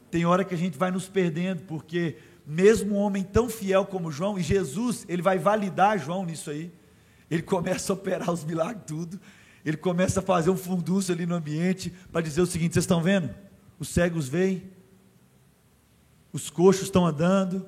tem 0.10 0.26
hora 0.26 0.44
que 0.44 0.56
a 0.56 0.58
gente 0.58 0.78
vai 0.78 0.90
nos 0.90 1.08
perdendo, 1.08 1.62
porque 1.64 2.18
mesmo 2.50 2.96
um 2.96 2.98
homem 2.98 3.24
tão 3.24 3.48
fiel 3.48 3.86
como 3.86 4.12
João, 4.12 4.40
e 4.40 4.42
Jesus, 4.42 5.06
ele 5.08 5.22
vai 5.22 5.38
validar 5.38 6.00
João 6.00 6.26
nisso 6.26 6.50
aí, 6.50 6.72
ele 7.30 7.44
começa 7.44 7.94
a 7.94 7.96
operar 7.96 8.32
os 8.32 8.44
milagres 8.44 8.86
tudo, 8.88 9.20
ele 9.64 9.78
começa 9.78 10.20
a 10.20 10.24
fazer 10.24 10.50
um 10.50 10.58
fundúcio 10.58 11.14
ali 11.14 11.28
no 11.28 11.36
ambiente, 11.36 11.94
para 12.12 12.22
dizer 12.22 12.42
o 12.42 12.48
seguinte, 12.48 12.74
vocês 12.74 12.86
estão 12.86 13.04
vendo? 13.04 13.30
Os 13.78 13.90
cegos 13.90 14.28
veem, 14.28 14.64
os 16.34 16.50
coxos 16.50 16.86
estão 16.86 17.06
andando, 17.06 17.68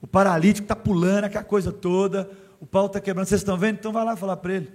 o 0.00 0.06
paralítico 0.06 0.64
está 0.64 0.76
pulando, 0.76 1.24
aquela 1.24 1.42
coisa 1.42 1.72
toda, 1.72 2.30
o 2.60 2.66
pau 2.66 2.86
está 2.86 3.00
quebrando, 3.00 3.26
vocês 3.26 3.40
estão 3.40 3.58
vendo? 3.58 3.78
Então 3.78 3.92
vai 3.92 4.04
lá 4.04 4.14
falar 4.14 4.36
para 4.36 4.54
ele. 4.54 4.70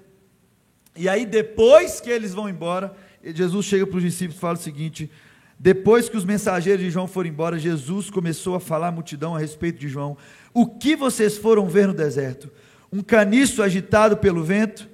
E 0.98 1.08
aí 1.08 1.26
depois 1.26 2.02
que 2.02 2.10
eles 2.10 2.34
vão 2.34 2.50
embora, 2.50 2.94
Jesus 3.24 3.66
chega 3.66 3.88
para 3.88 3.98
os 3.98 4.04
discípulos 4.04 4.36
e 4.36 4.40
fala 4.40 4.56
o 4.56 4.62
seguinte: 4.62 5.10
depois 5.58 6.10
que 6.10 6.18
os 6.18 6.26
mensageiros 6.26 6.84
de 6.84 6.92
João 6.92 7.08
foram 7.08 7.30
embora, 7.30 7.58
Jesus 7.58 8.10
começou 8.10 8.56
a 8.56 8.60
falar 8.60 8.90
à 8.90 8.92
multidão 8.92 9.36
a 9.36 9.40
respeito 9.40 9.80
de 9.80 9.88
João. 9.88 10.18
O 10.54 10.68
que 10.68 10.96
vocês 10.96 11.38
foram 11.38 11.68
ver 11.68 11.88
no 11.88 11.94
deserto? 11.94 12.52
Um 12.92 13.02
caniço 13.02 13.64
agitado 13.64 14.18
pelo 14.18 14.44
vento? 14.44 14.90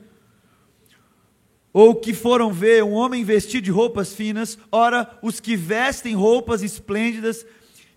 Ou 1.74 1.96
que 1.96 2.14
foram 2.14 2.52
ver 2.52 2.84
um 2.84 2.92
homem 2.92 3.24
vestido 3.24 3.64
de 3.64 3.72
roupas 3.72 4.14
finas? 4.14 4.58
Ora, 4.72 5.18
os 5.22 5.40
que 5.40 5.56
vestem 5.56 6.16
roupas 6.16 6.62
esplêndidas 6.62 7.46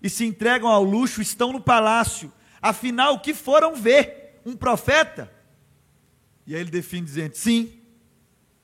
e 0.01 0.09
se 0.09 0.25
entregam 0.25 0.69
ao 0.69 0.83
luxo 0.83 1.21
estão 1.21 1.51
no 1.51 1.61
palácio. 1.61 2.31
Afinal, 2.61 3.15
o 3.15 3.19
que 3.19 3.33
foram 3.33 3.75
ver? 3.75 4.39
Um 4.45 4.55
profeta? 4.55 5.31
E 6.47 6.55
aí 6.55 6.61
ele 6.61 6.71
define 6.71 7.05
dizendo: 7.05 7.35
sim, 7.35 7.73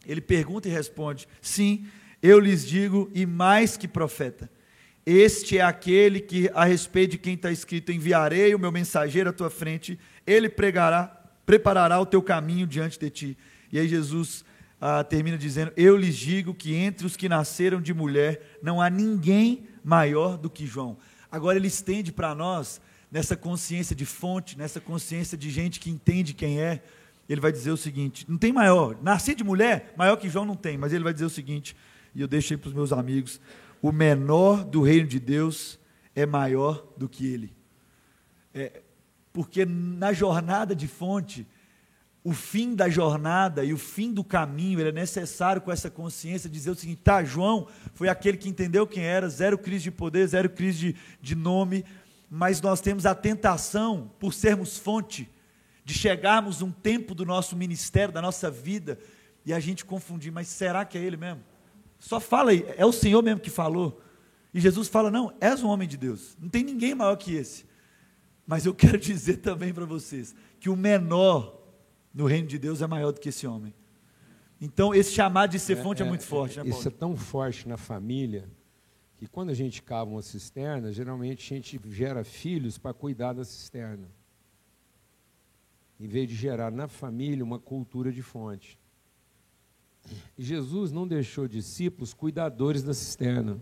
ele 0.05 0.21
pergunta 0.21 0.67
e 0.67 0.71
responde: 0.71 1.27
Sim, 1.41 1.87
eu 2.21 2.39
lhes 2.39 2.67
digo, 2.67 3.09
e 3.13 3.25
mais 3.25 3.77
que 3.77 3.87
profeta. 3.87 4.49
Este 5.05 5.57
é 5.57 5.61
aquele 5.61 6.19
que, 6.19 6.49
a 6.53 6.63
respeito 6.63 7.11
de 7.11 7.17
quem 7.17 7.33
está 7.33 7.51
escrito: 7.51 7.91
Enviarei 7.91 8.53
o 8.53 8.59
meu 8.59 8.71
mensageiro 8.71 9.29
à 9.29 9.33
tua 9.33 9.49
frente, 9.49 9.99
ele 10.27 10.47
pregará, 10.47 11.05
preparará 11.45 11.99
o 11.99 12.05
teu 12.05 12.21
caminho 12.21 12.67
diante 12.67 12.99
de 12.99 13.09
ti. 13.09 13.37
E 13.71 13.79
aí 13.79 13.87
Jesus 13.87 14.45
ah, 14.79 15.03
termina 15.03 15.37
dizendo: 15.37 15.71
Eu 15.75 15.97
lhes 15.97 16.15
digo 16.15 16.53
que 16.53 16.75
entre 16.75 17.07
os 17.07 17.17
que 17.17 17.27
nasceram 17.27 17.81
de 17.81 17.93
mulher 17.93 18.59
não 18.61 18.79
há 18.79 18.89
ninguém 18.89 19.67
maior 19.83 20.37
do 20.37 20.49
que 20.49 20.67
João. 20.67 20.97
Agora 21.31 21.57
ele 21.57 21.67
estende 21.67 22.11
para 22.11 22.35
nós, 22.35 22.79
nessa 23.11 23.35
consciência 23.35 23.95
de 23.95 24.05
fonte, 24.05 24.57
nessa 24.57 24.79
consciência 24.79 25.35
de 25.37 25.49
gente 25.49 25.79
que 25.79 25.89
entende 25.89 26.33
quem 26.33 26.61
é, 26.61 26.83
ele 27.27 27.41
vai 27.41 27.51
dizer 27.51 27.71
o 27.71 27.77
seguinte: 27.77 28.25
não 28.29 28.37
tem 28.37 28.53
maior, 28.53 28.97
nasci 29.01 29.33
de 29.33 29.43
mulher, 29.43 29.93
maior 29.97 30.15
que 30.15 30.29
João 30.29 30.45
não 30.45 30.55
tem, 30.55 30.77
mas 30.77 30.93
ele 30.93 31.03
vai 31.03 31.13
dizer 31.13 31.25
o 31.25 31.29
seguinte, 31.29 31.75
e 32.13 32.21
eu 32.21 32.27
deixo 32.27 32.53
aí 32.53 32.57
para 32.57 32.69
os 32.69 32.73
meus 32.73 32.91
amigos: 32.91 33.39
o 33.81 33.91
menor 33.91 34.63
do 34.63 34.81
reino 34.81 35.07
de 35.07 35.19
Deus 35.19 35.79
é 36.15 36.25
maior 36.25 36.85
do 36.97 37.07
que 37.07 37.25
ele. 37.25 37.53
É, 38.53 38.81
porque 39.33 39.65
na 39.65 40.11
jornada 40.11 40.75
de 40.75 40.87
fonte, 40.87 41.47
o 42.23 42.33
fim 42.33 42.75
da 42.75 42.89
jornada 42.89 43.63
e 43.63 43.73
o 43.73 43.77
fim 43.77 44.13
do 44.13 44.23
caminho, 44.23 44.79
ele 44.79 44.89
é 44.89 44.93
necessário 44.93 45.61
com 45.61 45.71
essa 45.71 45.89
consciência 45.89 46.49
dizer 46.49 46.69
o 46.69 46.75
seguinte: 46.75 47.01
tá, 47.03 47.23
João 47.23 47.67
foi 47.93 48.09
aquele 48.09 48.37
que 48.37 48.49
entendeu 48.49 48.85
quem 48.85 49.03
era, 49.03 49.27
zero 49.29 49.57
crise 49.57 49.85
de 49.85 49.91
poder, 49.91 50.27
zero 50.27 50.49
crise 50.49 50.79
de, 50.79 50.95
de 51.21 51.35
nome, 51.35 51.85
mas 52.29 52.61
nós 52.61 52.81
temos 52.81 53.05
a 53.05 53.15
tentação, 53.15 54.11
por 54.19 54.33
sermos 54.33 54.77
fonte, 54.77 55.29
de 55.83 55.93
chegarmos 55.93 56.61
um 56.61 56.71
tempo 56.71 57.15
do 57.15 57.25
nosso 57.25 57.55
ministério, 57.55 58.13
da 58.13 58.21
nossa 58.21 58.51
vida, 58.51 58.99
e 59.45 59.51
a 59.51 59.59
gente 59.59 59.83
confundir, 59.83 60.31
mas 60.31 60.47
será 60.47 60.85
que 60.85 60.97
é 60.97 61.01
ele 61.01 61.17
mesmo? 61.17 61.50
Só 62.01 62.19
fala 62.19 62.51
aí, 62.51 62.65
é 62.75 62.85
o 62.85 62.91
Senhor 62.91 63.23
mesmo 63.23 63.39
que 63.39 63.49
falou. 63.49 64.01
E 64.53 64.59
Jesus 64.59 64.89
fala: 64.89 65.09
Não, 65.09 65.33
és 65.39 65.63
um 65.63 65.69
homem 65.69 65.87
de 65.87 65.95
Deus, 65.95 66.35
não 66.37 66.49
tem 66.49 66.63
ninguém 66.63 66.93
maior 66.93 67.15
que 67.15 67.33
esse. 67.33 67.65
Mas 68.45 68.65
eu 68.65 68.73
quero 68.73 68.97
dizer 68.99 69.37
também 69.37 69.73
para 69.73 69.85
vocês 69.85 70.35
que 70.59 70.69
o 70.69 70.75
menor 70.75 71.57
no 72.13 72.25
reino 72.25 72.47
de 72.47 72.59
Deus 72.59 72.81
é 72.81 72.87
maior 72.87 73.13
do 73.13 73.21
que 73.21 73.29
esse 73.29 73.47
homem. 73.47 73.73
Então, 74.59 74.93
esse 74.93 75.13
chamado 75.13 75.51
de 75.51 75.59
ser 75.59 75.77
fonte 75.77 76.01
é, 76.01 76.05
é, 76.05 76.07
é 76.07 76.09
muito 76.09 76.25
forte. 76.25 76.59
Né, 76.59 76.67
isso 76.67 76.87
é 76.87 76.91
tão 76.91 77.15
forte 77.15 77.67
na 77.67 77.77
família 77.77 78.49
que 79.17 79.27
quando 79.27 79.49
a 79.49 79.53
gente 79.53 79.81
cava 79.81 80.11
uma 80.11 80.21
cisterna, 80.21 80.91
geralmente 80.91 81.53
a 81.53 81.55
gente 81.55 81.79
gera 81.89 82.23
filhos 82.23 82.77
para 82.77 82.93
cuidar 82.93 83.33
da 83.33 83.45
cisterna 83.45 84.09
em 86.01 86.07
vez 86.07 86.27
de 86.27 86.33
gerar 86.33 86.71
na 86.71 86.87
família 86.87 87.45
uma 87.45 87.59
cultura 87.59 88.11
de 88.11 88.23
fonte. 88.23 88.79
Jesus 90.37 90.91
não 90.91 91.07
deixou 91.07 91.47
discípulos 91.47 92.13
cuidadores 92.13 92.83
da 92.83 92.93
cisterna. 92.93 93.61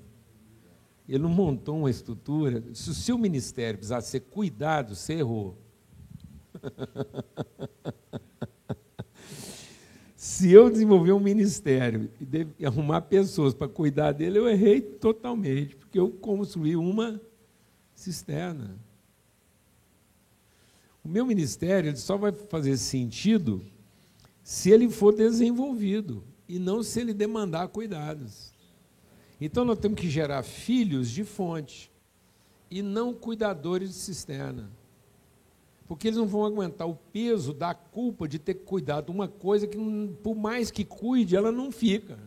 Ele 1.08 1.24
não 1.24 1.30
montou 1.30 1.78
uma 1.80 1.90
estrutura. 1.90 2.64
Se 2.74 2.90
o 2.92 2.94
seu 2.94 3.18
ministério 3.18 3.80
precisar 3.80 4.02
ser 4.02 4.20
cuidado, 4.22 4.96
você 4.96 5.14
errou. 5.14 5.58
Se 10.16 10.52
eu 10.52 10.70
desenvolver 10.70 11.14
um 11.14 11.20
ministério 11.20 12.10
e 12.58 12.66
arrumar 12.66 13.02
pessoas 13.02 13.54
para 13.54 13.68
cuidar 13.70 14.12
dele, 14.12 14.38
eu 14.38 14.50
errei 14.50 14.82
totalmente, 14.82 15.76
porque 15.78 15.98
eu 15.98 16.12
construí 16.12 16.76
uma 16.76 17.22
cisterna. 17.96 18.78
O 21.04 21.08
meu 21.08 21.26
ministério 21.26 21.96
só 21.98 22.18
vai 22.18 22.32
fazer 22.32 22.76
sentido 22.78 23.66
se 24.44 24.70
ele 24.70 24.90
for 24.90 25.16
desenvolvido 25.16 26.24
e 26.50 26.58
não 26.58 26.82
se 26.82 27.00
ele 27.00 27.14
demandar 27.14 27.68
cuidados. 27.68 28.52
Então 29.40 29.64
nós 29.64 29.78
temos 29.78 30.02
que 30.02 30.10
gerar 30.10 30.42
filhos 30.42 31.12
de 31.12 31.24
fonte 31.24 31.92
e 32.72 32.82
não 32.82 33.14
cuidadores 33.14 33.90
de 33.90 33.96
cisterna. 33.96 34.72
Porque 35.88 36.08
eles 36.08 36.18
não 36.18 36.26
vão 36.26 36.44
aguentar 36.44 36.90
o 36.90 36.96
peso 36.96 37.54
da 37.54 37.76
culpa 37.76 38.28
de 38.28 38.40
ter 38.40 38.56
cuidado 38.56 39.12
uma 39.12 39.28
coisa 39.28 39.68
que, 39.68 39.78
por 40.24 40.36
mais 40.36 40.72
que 40.72 40.84
cuide, 40.84 41.36
ela 41.36 41.52
não 41.52 41.72
fica. 41.72 42.20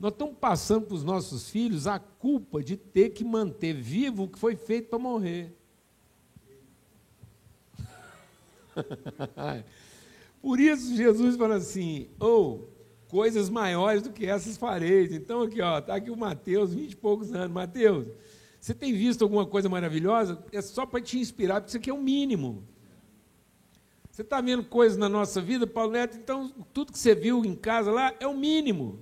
Nós 0.00 0.12
estamos 0.12 0.36
passando 0.38 0.86
para 0.86 0.94
os 0.94 1.04
nossos 1.04 1.50
filhos 1.50 1.86
a 1.86 1.98
culpa 1.98 2.62
de 2.62 2.76
ter 2.76 3.10
que 3.10 3.24
manter 3.24 3.74
vivo 3.74 4.24
o 4.24 4.28
que 4.28 4.38
foi 4.38 4.56
feito 4.56 4.88
para 4.88 4.98
morrer. 4.98 5.54
Por 10.42 10.58
isso 10.58 10.96
Jesus 10.96 11.36
fala 11.36 11.54
assim, 11.54 12.08
ou 12.18 12.68
oh, 12.68 12.71
coisas 13.12 13.50
maiores 13.50 14.00
do 14.00 14.10
que 14.10 14.24
essas 14.24 14.56
fareis. 14.56 15.12
Então 15.12 15.42
aqui, 15.42 15.60
ó, 15.60 15.82
tá 15.82 15.96
aqui 15.96 16.10
o 16.10 16.16
Mateus, 16.16 16.72
vinte 16.72 16.92
e 16.92 16.96
poucos 16.96 17.30
anos. 17.34 17.52
Mateus, 17.52 18.06
você 18.58 18.72
tem 18.72 18.90
visto 18.94 19.20
alguma 19.20 19.44
coisa 19.44 19.68
maravilhosa? 19.68 20.42
É 20.50 20.62
só 20.62 20.86
para 20.86 20.98
te 21.02 21.18
inspirar, 21.18 21.60
porque 21.60 21.68
isso 21.68 21.76
aqui 21.76 21.90
é 21.90 21.92
o 21.92 22.00
mínimo. 22.00 22.66
Você 24.10 24.22
está 24.22 24.40
vendo 24.40 24.64
coisas 24.64 24.96
na 24.96 25.10
nossa 25.10 25.42
vida, 25.42 25.66
Paulo 25.66 25.92
Neto? 25.92 26.16
Então, 26.16 26.50
tudo 26.72 26.90
que 26.90 26.98
você 26.98 27.14
viu 27.14 27.44
em 27.44 27.54
casa 27.54 27.90
lá 27.90 28.14
é 28.18 28.26
o 28.26 28.34
mínimo. 28.34 28.98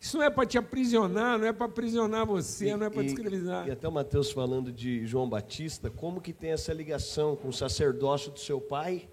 Isso 0.00 0.16
não 0.16 0.24
é 0.24 0.30
para 0.30 0.46
te 0.46 0.58
aprisionar, 0.58 1.36
não 1.36 1.46
é 1.46 1.52
para 1.52 1.66
aprisionar 1.66 2.24
você, 2.24 2.68
e, 2.68 2.76
não 2.76 2.86
é 2.86 2.90
para 2.90 3.02
te 3.02 3.08
escravizar. 3.08 3.66
E 3.66 3.72
até 3.72 3.88
o 3.88 3.92
Mateus 3.92 4.30
falando 4.30 4.70
de 4.70 5.04
João 5.04 5.28
Batista, 5.28 5.90
como 5.90 6.20
que 6.20 6.32
tem 6.32 6.50
essa 6.52 6.72
ligação 6.72 7.34
com 7.34 7.48
o 7.48 7.52
sacerdócio 7.52 8.30
do 8.30 8.38
seu 8.38 8.60
pai? 8.60 9.08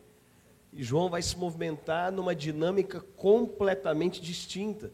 E 0.72 0.84
João 0.84 1.10
vai 1.10 1.22
se 1.22 1.38
movimentar 1.38 2.12
numa 2.12 2.36
dinâmica 2.36 3.02
completamente 3.16 4.22
distinta. 4.22 4.92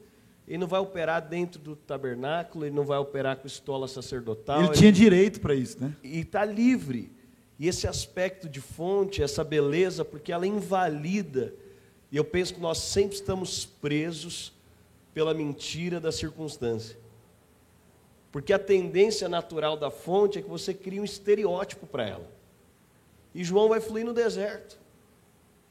ele 0.47 0.59
não 0.59 0.67
vai 0.67 0.79
operar 0.79 1.27
dentro 1.27 1.59
do 1.59 1.75
tabernáculo, 1.75 2.65
ele 2.65 2.75
não 2.75 2.85
vai 2.85 2.97
operar 2.99 3.37
com 3.37 3.47
estola 3.47 3.87
sacerdotal. 3.87 4.63
Ele 4.63 4.73
tinha 4.73 4.91
direito 4.91 5.41
para 5.41 5.55
isso, 5.55 5.81
né? 5.81 5.95
E 6.03 6.19
está 6.19 6.45
livre. 6.45 7.11
E 7.57 7.67
esse 7.67 7.87
aspecto 7.87 8.47
de 8.47 8.61
fonte, 8.61 9.23
essa 9.23 9.43
beleza, 9.43 10.05
porque 10.05 10.31
ela 10.31 10.45
invalida. 10.45 11.53
E 12.11 12.17
eu 12.17 12.23
penso 12.23 12.53
que 12.53 12.59
nós 12.59 12.77
sempre 12.77 13.15
estamos 13.15 13.65
presos 13.65 14.53
pela 15.13 15.33
mentira 15.33 15.99
da 15.99 16.11
circunstância. 16.11 16.97
Porque 18.31 18.51
a 18.51 18.59
tendência 18.59 19.29
natural 19.29 19.77
da 19.77 19.89
fonte 19.89 20.37
é 20.37 20.41
que 20.41 20.49
você 20.49 20.73
cria 20.73 21.01
um 21.01 21.05
estereótipo 21.05 21.87
para 21.87 22.05
ela. 22.05 22.29
E 23.33 23.43
João 23.43 23.69
vai 23.69 23.79
fluir 23.79 24.05
no 24.05 24.13
deserto. 24.13 24.77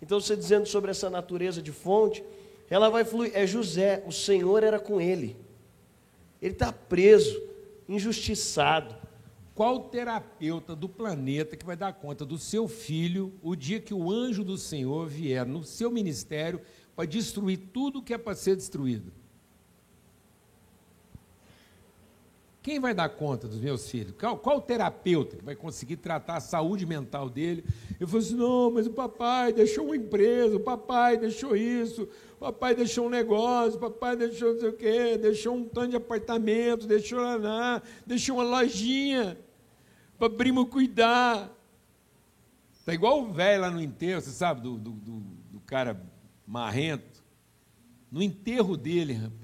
Então, 0.05 0.21
você 0.21 0.37
dizendo 0.37 0.67
sobre 0.67 0.90
essa 0.90 1.09
natureza 1.09 1.62
de 1.62 1.73
fonte, 1.73 2.23
ela 2.69 2.90
vai 2.90 3.07
fluir. 3.07 3.31
É 3.33 3.47
José, 3.47 4.05
o 4.07 4.12
Senhor 4.12 4.62
era 4.62 4.79
com 4.79 5.01
ele. 5.01 5.35
Ele 6.43 6.53
está 6.53 6.71
preso, 6.71 7.43
injustiçado. 7.88 8.95
Qual 9.55 9.88
terapeuta 9.88 10.77
do 10.77 10.90
planeta 10.90 11.57
que 11.57 11.64
vai 11.64 11.75
dar 11.75 11.95
conta 11.95 12.23
do 12.27 12.37
seu 12.37 12.69
filho 12.69 13.33
o 13.43 13.57
dia 13.57 13.81
que 13.81 13.95
o 13.95 14.12
anjo 14.12 14.45
do 14.45 14.59
Senhor 14.59 15.09
vier 15.09 15.47
no 15.47 15.64
seu 15.64 15.90
ministério 15.90 16.61
para 16.95 17.07
destruir 17.07 17.71
tudo 17.73 18.03
que 18.03 18.12
é 18.12 18.19
para 18.19 18.35
ser 18.35 18.57
destruído? 18.57 19.11
Quem 22.64 22.81
vai 22.81 22.94
dar 22.94 23.11
conta 23.11 23.46
dos 23.46 23.61
meus 23.61 23.90
filhos? 23.90 24.14
Qual, 24.18 24.38
qual 24.38 24.59
terapeuta 24.59 25.37
que 25.37 25.44
vai 25.44 25.55
conseguir 25.55 25.98
tratar 25.98 26.37
a 26.37 26.40
saúde 26.40 26.87
mental 26.87 27.29
dele? 27.29 27.62
Eu 28.00 28.09
falei 28.09 28.27
assim: 28.27 28.37
não, 28.37 28.70
mas 28.70 28.87
o 28.87 28.90
papai 28.90 29.53
deixou 29.53 29.85
uma 29.85 29.94
empresa, 29.94 30.57
o 30.57 30.61
papai 30.61 31.18
deixou 31.18 31.55
isso, 31.55 32.09
o 32.37 32.38
papai 32.38 32.74
deixou 32.74 33.07
um 33.07 33.11
negócio, 33.11 33.77
o 33.77 33.81
papai 33.81 34.16
deixou 34.16 34.55
não 34.55 34.61
sei 34.61 34.68
o 34.70 34.72
quê, 34.72 35.18
deixou 35.18 35.55
um 35.55 35.68
tanto 35.68 35.90
de 35.90 35.96
apartamento, 35.96 36.87
deixou 36.87 37.20
lá, 37.20 37.83
deixou 38.07 38.37
uma 38.37 38.44
lojinha 38.44 39.38
para 40.18 40.31
primo 40.31 40.64
cuidar. 40.64 41.55
Está 42.72 42.94
igual 42.94 43.24
o 43.24 43.31
velho 43.31 43.61
lá 43.61 43.70
no 43.70 43.83
enterro, 43.83 44.22
você 44.22 44.31
sabe, 44.31 44.62
do, 44.62 44.79
do, 44.79 44.90
do, 44.90 45.20
do 45.53 45.61
cara 45.61 46.03
marrento. 46.46 47.22
No 48.11 48.22
enterro 48.22 48.74
dele, 48.74 49.12
rapaz 49.12 49.44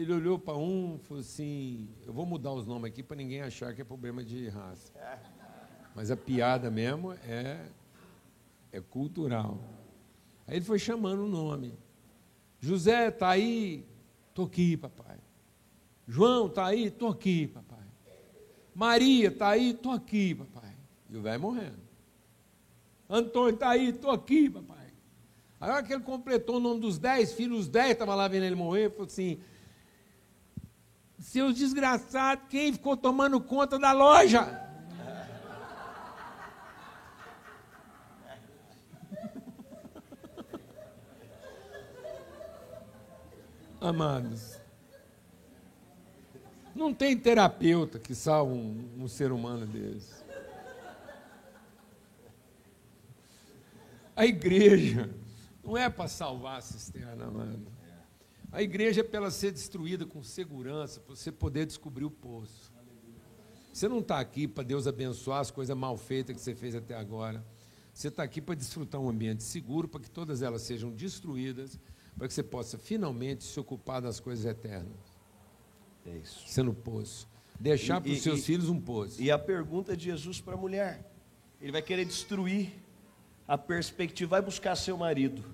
ele 0.00 0.12
olhou 0.12 0.38
para 0.38 0.56
um 0.56 0.96
e 0.96 1.06
falou 1.06 1.20
assim: 1.20 1.88
Eu 2.06 2.12
vou 2.12 2.26
mudar 2.26 2.52
os 2.52 2.66
nomes 2.66 2.90
aqui 2.90 3.02
para 3.02 3.16
ninguém 3.16 3.42
achar 3.42 3.74
que 3.74 3.80
é 3.80 3.84
problema 3.84 4.24
de 4.24 4.48
raça. 4.48 4.92
Mas 5.94 6.10
a 6.10 6.16
piada 6.16 6.70
mesmo 6.70 7.12
é, 7.12 7.64
é 8.72 8.80
cultural. 8.80 9.58
Aí 10.46 10.56
ele 10.56 10.64
foi 10.64 10.78
chamando 10.78 11.24
o 11.24 11.28
nome. 11.28 11.72
José, 12.60 13.08
está 13.08 13.30
aí? 13.30 13.84
Estou 14.28 14.46
aqui, 14.46 14.76
papai. 14.76 15.18
João, 16.06 16.46
está 16.46 16.66
aí? 16.66 16.86
Estou 16.86 17.08
aqui, 17.08 17.46
papai. 17.48 17.84
Maria, 18.74 19.28
está 19.28 19.48
aí? 19.48 19.70
Estou 19.70 19.92
aqui, 19.92 20.34
papai. 20.34 20.74
E 21.08 21.16
o 21.16 21.22
velho 21.22 21.40
morrendo. 21.40 21.78
Antônio, 23.08 23.54
está 23.54 23.70
aí? 23.70 23.88
Estou 23.88 24.10
aqui, 24.10 24.50
papai. 24.50 24.86
Aí, 25.60 25.70
hora 25.70 25.82
que 25.82 25.92
ele 25.92 26.02
completou 26.02 26.56
o 26.56 26.60
nome 26.60 26.80
dos 26.80 26.98
dez 26.98 27.32
filhos, 27.32 27.60
os 27.60 27.68
dez 27.68 27.92
estavam 27.92 28.14
lá 28.14 28.28
vendo 28.28 28.44
ele 28.44 28.54
morrer, 28.54 28.90
falou 28.90 29.06
assim: 29.06 29.40
seus 31.18 31.54
desgraçados, 31.54 32.44
quem 32.48 32.72
ficou 32.72 32.96
tomando 32.96 33.40
conta 33.40 33.78
da 33.78 33.92
loja? 33.92 34.64
Amados, 43.80 44.58
não 46.74 46.92
tem 46.92 47.16
terapeuta 47.16 47.98
que 47.98 48.14
salve 48.14 48.52
um, 48.52 49.04
um 49.04 49.08
ser 49.08 49.30
humano 49.30 49.66
desse. 49.66 50.24
A 54.16 54.24
igreja 54.24 55.10
não 55.62 55.76
é 55.76 55.90
para 55.90 56.08
salvar 56.08 56.58
a 56.58 56.62
cisterna, 56.62 57.26
amado. 57.26 57.75
A 58.52 58.62
igreja 58.62 59.00
é 59.00 59.04
para 59.04 59.18
ela 59.18 59.30
ser 59.30 59.52
destruída 59.52 60.06
com 60.06 60.22
segurança, 60.22 61.00
para 61.00 61.14
você 61.14 61.30
poder 61.32 61.66
descobrir 61.66 62.04
o 62.04 62.10
poço. 62.10 62.72
Você 63.72 63.88
não 63.88 63.98
está 63.98 64.18
aqui 64.18 64.48
para 64.48 64.64
Deus 64.64 64.86
abençoar 64.86 65.40
as 65.40 65.50
coisas 65.50 65.76
mal 65.76 65.96
feitas 65.98 66.34
que 66.34 66.40
você 66.40 66.54
fez 66.54 66.74
até 66.74 66.94
agora. 66.94 67.44
Você 67.92 68.08
está 68.08 68.22
aqui 68.22 68.40
para 68.40 68.54
desfrutar 68.54 69.00
um 69.00 69.08
ambiente 69.08 69.42
seguro, 69.42 69.88
para 69.88 70.00
que 70.00 70.10
todas 70.10 70.42
elas 70.42 70.62
sejam 70.62 70.90
destruídas, 70.90 71.78
para 72.16 72.26
que 72.26 72.32
você 72.32 72.42
possa 72.42 72.78
finalmente 72.78 73.44
se 73.44 73.58
ocupar 73.60 74.00
das 74.00 74.18
coisas 74.20 74.44
eternas. 74.46 74.96
É 76.06 76.16
isso. 76.16 76.42
Sendo 76.46 76.72
poço. 76.72 77.28
Deixar 77.58 78.00
para 78.00 78.12
os 78.12 78.22
seus 78.22 78.40
e, 78.40 78.42
filhos 78.42 78.68
um 78.68 78.80
poço. 78.80 79.20
E 79.20 79.30
a 79.30 79.38
pergunta 79.38 79.96
de 79.96 80.04
Jesus 80.04 80.40
para 80.40 80.54
a 80.54 80.56
mulher: 80.56 81.10
ele 81.60 81.72
vai 81.72 81.82
querer 81.82 82.04
destruir 82.04 82.72
a 83.46 83.58
perspectiva, 83.58 84.30
vai 84.30 84.42
buscar 84.42 84.76
seu 84.76 84.96
marido. 84.96 85.44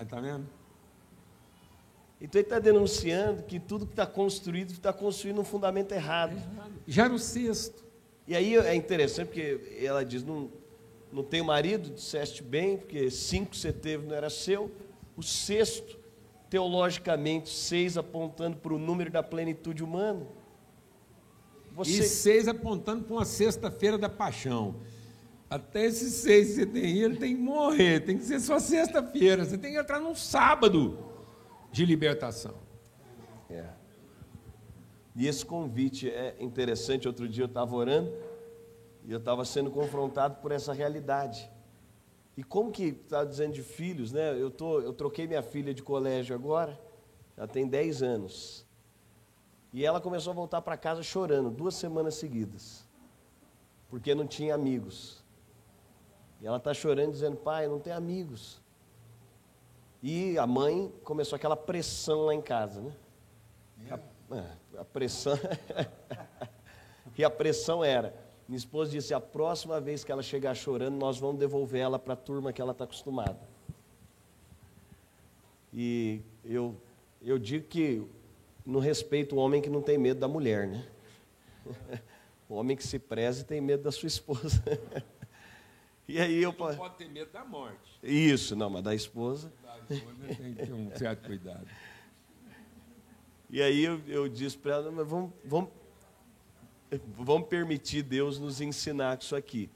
Está 0.00 0.20
vendo? 0.20 0.46
Então 2.22 2.38
ele 2.38 2.46
está 2.46 2.60
denunciando 2.60 3.42
que 3.42 3.58
tudo 3.58 3.84
que 3.84 3.94
está 3.94 4.06
construído 4.06 4.70
está 4.70 4.92
construído 4.92 5.36
num 5.36 5.44
fundamento 5.44 5.90
errado. 5.90 6.36
Já 6.86 7.08
no 7.08 7.18
sexto. 7.18 7.84
E 8.28 8.36
aí 8.36 8.54
é 8.56 8.76
interessante 8.76 9.26
porque 9.26 9.76
ela 9.82 10.04
diz: 10.04 10.22
não, 10.22 10.48
não 11.12 11.24
tenho 11.24 11.44
marido, 11.44 11.90
disseste 11.90 12.40
bem, 12.40 12.76
porque 12.76 13.10
cinco 13.10 13.56
você 13.56 13.72
teve 13.72 14.06
não 14.06 14.14
era 14.14 14.30
seu. 14.30 14.70
O 15.16 15.22
sexto, 15.22 15.98
teologicamente, 16.48 17.50
seis 17.50 17.98
apontando 17.98 18.56
para 18.56 18.72
o 18.72 18.78
número 18.78 19.10
da 19.10 19.22
plenitude 19.24 19.82
humana. 19.82 20.24
Você... 21.72 21.90
E 21.90 22.02
seis 22.04 22.46
apontando 22.46 23.02
para 23.02 23.14
uma 23.14 23.24
sexta-feira 23.24 23.98
da 23.98 24.08
paixão. 24.08 24.76
Até 25.50 25.86
esses 25.86 26.14
seis 26.14 26.50
que 26.50 26.54
você 26.54 26.66
tem, 26.66 26.98
ele 26.98 27.16
tem 27.16 27.34
que 27.34 27.42
morrer, 27.42 28.00
tem 28.00 28.16
que 28.16 28.24
ser 28.24 28.38
só 28.38 28.60
sexta-feira, 28.60 29.44
você 29.44 29.58
tem 29.58 29.72
que 29.72 29.78
entrar 29.78 29.98
num 29.98 30.14
sábado 30.14 31.11
de 31.72 31.86
libertação. 31.86 32.54
É. 33.50 33.66
E 35.16 35.26
esse 35.26 35.44
convite 35.44 36.08
é 36.08 36.36
interessante. 36.38 37.08
Outro 37.08 37.28
dia 37.28 37.44
eu 37.44 37.48
estava 37.48 37.74
orando 37.74 38.12
e 39.04 39.10
eu 39.10 39.18
estava 39.18 39.44
sendo 39.44 39.70
confrontado 39.70 40.36
por 40.36 40.52
essa 40.52 40.72
realidade. 40.72 41.50
E 42.36 42.44
como 42.44 42.70
que 42.70 42.84
está 42.84 43.24
dizendo 43.24 43.52
de 43.52 43.62
filhos, 43.62 44.12
né? 44.12 44.40
Eu, 44.40 44.50
tô, 44.50 44.80
eu 44.80 44.92
troquei 44.92 45.26
minha 45.26 45.42
filha 45.42 45.74
de 45.74 45.82
colégio 45.82 46.34
agora, 46.34 46.80
ela 47.36 47.48
tem 47.48 47.66
10 47.66 48.02
anos. 48.02 48.66
E 49.72 49.84
ela 49.84 50.00
começou 50.00 50.30
a 50.30 50.34
voltar 50.34 50.62
para 50.62 50.76
casa 50.76 51.02
chorando, 51.02 51.50
duas 51.50 51.74
semanas 51.74 52.14
seguidas, 52.14 52.86
porque 53.88 54.14
não 54.14 54.26
tinha 54.26 54.54
amigos. 54.54 55.22
E 56.40 56.46
ela 56.46 56.58
está 56.58 56.72
chorando, 56.72 57.12
dizendo: 57.12 57.36
Pai, 57.36 57.66
não 57.68 57.78
tem 57.78 57.92
amigos. 57.92 58.61
E 60.02 60.36
a 60.36 60.46
mãe 60.46 60.92
começou 61.04 61.36
aquela 61.36 61.56
pressão 61.56 62.22
lá 62.22 62.34
em 62.34 62.42
casa, 62.42 62.80
né? 62.80 62.92
A, 63.88 64.36
é, 64.36 64.80
a 64.80 64.84
pressão. 64.84 65.38
e 67.16 67.24
a 67.24 67.30
pressão 67.30 67.84
era: 67.84 68.12
minha 68.48 68.58
esposa 68.58 68.90
disse, 68.90 69.14
a 69.14 69.20
próxima 69.20 69.80
vez 69.80 70.02
que 70.02 70.10
ela 70.10 70.22
chegar 70.22 70.54
chorando, 70.54 70.96
nós 70.96 71.18
vamos 71.18 71.38
devolver 71.38 71.80
ela 71.80 71.98
para 71.98 72.14
a 72.14 72.16
turma 72.16 72.52
que 72.52 72.60
ela 72.60 72.72
está 72.72 72.84
acostumada. 72.84 73.38
E 75.72 76.20
eu, 76.44 76.76
eu 77.22 77.38
digo 77.38 77.66
que 77.68 78.04
não 78.66 78.80
respeito 78.80 79.36
o 79.36 79.38
homem 79.38 79.62
que 79.62 79.70
não 79.70 79.80
tem 79.80 79.96
medo 79.96 80.20
da 80.20 80.28
mulher, 80.28 80.66
né? 80.66 80.86
O 82.48 82.56
homem 82.56 82.76
que 82.76 82.86
se 82.86 82.98
preze 82.98 83.44
tem 83.46 83.62
medo 83.62 83.84
da 83.84 83.90
sua 83.90 84.08
esposa. 84.08 84.62
E 86.08 86.20
aí 86.20 86.42
eu 86.42 86.50
não 86.50 86.76
pode 86.76 86.96
ter 86.96 87.08
medo 87.08 87.32
da 87.32 87.42
morte. 87.42 87.98
Isso, 88.02 88.54
não, 88.54 88.68
mas 88.68 88.82
da 88.82 88.94
esposa. 88.94 89.50
Tem 90.36 90.54
que 90.54 90.66
ter 90.66 90.72
um 90.72 90.90
certo 90.96 91.26
cuidado. 91.26 91.66
E 93.50 93.60
aí 93.60 93.84
eu, 93.84 94.00
eu 94.06 94.28
disse 94.28 94.56
para 94.56 94.72
ela, 94.76 94.90
mas 94.90 95.06
vamos, 95.06 95.30
vamos, 95.44 95.70
vamos 97.18 97.48
permitir 97.48 98.02
Deus 98.02 98.38
nos 98.38 98.60
ensinar 98.60 99.18
isso 99.20 99.36
aqui. 99.36 99.70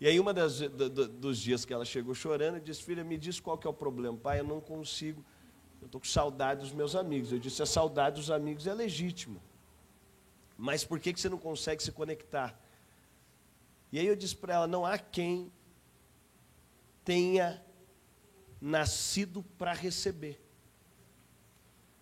E 0.00 0.06
aí, 0.06 0.20
uma 0.20 0.32
das 0.32 0.60
do, 0.60 0.88
do, 0.88 1.08
dos 1.08 1.38
dias 1.38 1.64
que 1.64 1.72
ela 1.72 1.84
chegou 1.84 2.14
chorando, 2.14 2.56
eu 2.56 2.60
disse, 2.60 2.84
filha, 2.84 3.02
me 3.02 3.16
diz 3.16 3.40
qual 3.40 3.58
que 3.58 3.66
é 3.66 3.70
o 3.70 3.74
problema. 3.74 4.16
Pai, 4.16 4.40
eu 4.40 4.44
não 4.44 4.60
consigo, 4.60 5.24
eu 5.80 5.86
estou 5.86 6.00
com 6.00 6.06
saudade 6.06 6.60
dos 6.60 6.72
meus 6.72 6.94
amigos. 6.94 7.32
Eu 7.32 7.38
disse, 7.38 7.60
a 7.62 7.66
saudade 7.66 8.16
dos 8.16 8.30
amigos 8.30 8.66
é 8.66 8.74
legítima. 8.74 9.40
Mas 10.56 10.84
por 10.84 11.00
que, 11.00 11.12
que 11.12 11.20
você 11.20 11.28
não 11.28 11.38
consegue 11.38 11.82
se 11.82 11.90
conectar? 11.90 12.60
E 13.90 13.98
aí 13.98 14.06
eu 14.06 14.14
disse 14.14 14.36
para 14.36 14.54
ela, 14.54 14.66
não 14.66 14.84
há 14.84 14.98
quem 14.98 15.50
tenha 17.04 17.64
nascido 18.60 19.42
para 19.56 19.72
receber. 19.72 20.40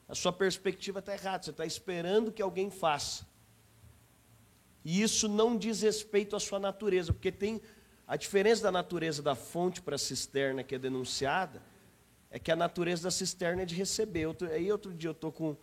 A 0.08 0.14
sua 0.14 0.32
perspectiva 0.32 1.00
está 1.00 1.12
errada, 1.14 1.42
você 1.42 1.50
está 1.50 1.66
esperando 1.66 2.32
que 2.32 2.42
alguém 2.42 2.70
faça. 2.70 3.26
E 4.84 5.02
isso 5.02 5.28
não 5.28 5.56
diz 5.56 5.82
respeito 5.82 6.36
à 6.36 6.40
sua 6.40 6.60
natureza, 6.60 7.12
porque 7.12 7.32
tem 7.32 7.60
a 8.06 8.16
diferença 8.16 8.62
da 8.62 8.70
natureza 8.70 9.20
da 9.20 9.34
fonte 9.34 9.82
para 9.82 9.96
a 9.96 9.98
cisterna 9.98 10.62
que 10.62 10.74
é 10.74 10.78
denunciada, 10.78 11.60
É 12.28 12.38
que 12.38 12.50
a 12.50 12.56
natureza 12.56 13.04
da 13.04 13.10
cisterna 13.10 13.62
é 13.62 13.64
de 13.64 13.74
receber. 13.74 14.26
Outro, 14.26 14.50
aí 14.50 14.70
outro 14.70 14.92
dia 14.92 15.08
eu 15.08 15.12
estou 15.12 15.32
com 15.32 15.56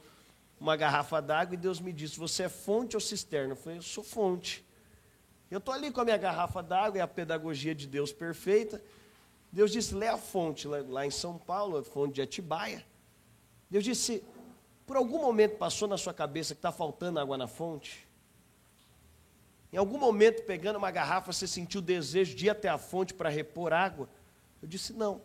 uma 0.59 0.75
garrafa 0.77 1.21
d'água 1.21 1.55
e 1.55 1.57
Deus 1.57 1.79
me 1.79 1.91
disse: 1.91 2.17
Você 2.17 2.43
é 2.43 2.49
fonte 2.49 2.95
ou 2.95 3.01
cisterna? 3.01 3.51
Eu 3.51 3.57
falei: 3.57 3.77
Eu 3.79 3.83
sou 3.83 4.03
fonte. 4.03 4.65
Eu 5.51 5.59
estou 5.59 5.73
ali 5.73 5.91
com 5.91 6.01
a 6.01 6.05
minha 6.05 6.17
garrafa 6.17 6.63
d'água, 6.63 6.99
é 6.99 7.01
a 7.01 7.07
pedagogia 7.07 7.75
de 7.75 7.85
Deus 7.85 8.11
perfeita. 8.11 8.81
Deus 9.53 9.71
disse: 9.71 9.93
Lê 9.93 10.07
a 10.07 10.17
fonte, 10.17 10.67
lá, 10.67 11.05
em 11.05 11.11
São 11.11 11.37
Paulo, 11.37 11.77
a 11.77 11.83
fonte 11.83 12.15
de 12.15 12.21
Atibaia. 12.23 12.83
Deus 13.69 13.83
disse: 13.83 14.23
Por 14.85 14.97
algum 14.97 15.21
momento 15.21 15.57
passou 15.57 15.87
na 15.87 15.97
sua 15.97 16.13
cabeça 16.13 16.55
que 16.55 16.59
está 16.59 16.71
faltando 16.71 17.19
água 17.19 17.37
na 17.37 17.47
fonte? 17.47 18.07
Em 19.71 19.77
algum 19.77 19.99
momento, 19.99 20.43
pegando 20.43 20.77
uma 20.77 20.89
garrafa, 20.89 21.31
você 21.31 21.47
sentiu 21.47 21.79
o 21.79 21.83
desejo 21.83 22.35
de 22.35 22.47
ir 22.47 22.49
até 22.49 22.67
a 22.67 22.79
fonte 22.79 23.13
para 23.13 23.29
repor 23.29 23.71
água? 23.71 24.09
Eu 24.59 24.67
disse: 24.67 24.91
Não. 24.91 25.21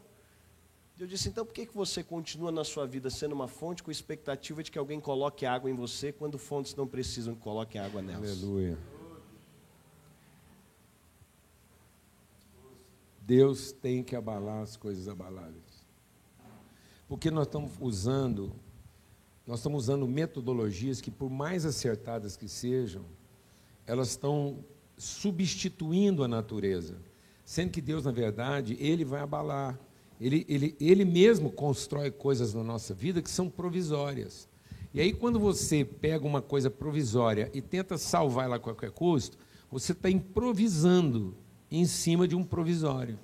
Eu 1.01 1.07
disse, 1.07 1.29
então 1.29 1.47
por 1.47 1.55
que, 1.55 1.64
que 1.64 1.76
você 1.76 2.03
continua 2.03 2.51
na 2.51 2.64
sua 2.64 2.85
vida 2.85 3.09
sendo 3.09 3.33
uma 3.33 3.47
fonte 3.47 3.85
com 3.85 3.91
expectativa 3.91 4.64
de 4.64 4.70
que 4.72 4.76
alguém 4.76 4.99
coloque 4.99 5.47
água 5.47 5.70
em 5.70 5.74
você 5.74 6.11
quando 6.11 6.37
fontes 6.39 6.74
não 6.74 6.89
precisam 6.89 7.37
que 7.37 7.41
coloquem 7.41 7.81
água 7.81 8.03
nelas? 8.03 8.33
Aleluia. 8.33 8.76
Deus 13.29 13.72
tem 13.72 14.03
que 14.03 14.16
abalar 14.16 14.62
as 14.62 14.74
coisas 14.74 15.07
abaláveis. 15.07 15.87
Porque 17.07 17.31
nós 17.31 17.47
estamos 17.47 17.72
usando, 17.79 18.55
nós 19.47 19.59
estamos 19.59 19.85
usando 19.85 20.09
metodologias 20.09 21.03
que, 21.03 21.11
por 21.11 21.29
mais 21.29 21.66
acertadas 21.66 22.39
que 22.39 22.49
sejam, 22.49 23.05
elas 23.87 24.09
estão 24.09 24.64
substituindo 24.97 26.24
a 26.24 26.29
natureza. 26.29 26.97
Sendo 27.45 27.70
que 27.70 27.83
Deus, 27.83 28.07
na 28.07 28.12
verdade, 28.12 28.79
Ele 28.81 29.05
vai 29.05 29.20
abalar. 29.20 29.79
Ele, 30.18 30.47
ele, 30.49 30.74
ele 30.81 31.05
mesmo 31.05 31.53
constrói 31.53 32.11
coisas 32.11 32.55
na 32.55 32.64
nossa 32.64 32.95
vida 32.95 33.20
que 33.20 33.31
são 33.31 33.51
provisórias. 33.51 34.49
E 34.95 35.03
aí, 35.03 35.12
quando 35.12 35.39
você 35.39 35.85
pega 35.85 36.26
uma 36.26 36.41
coisa 36.41 36.70
provisória 36.70 37.51
e 37.53 37.61
tenta 37.61 37.99
salvar 37.99 38.47
ela 38.47 38.57
a 38.57 38.59
qualquer 38.59 38.91
custo, 38.91 39.37
você 39.70 39.93
está 39.93 40.09
improvisando 40.09 41.37
em 41.71 41.85
cima 41.85 42.27
de 42.27 42.35
um 42.35 42.45
provisório. 42.45 43.19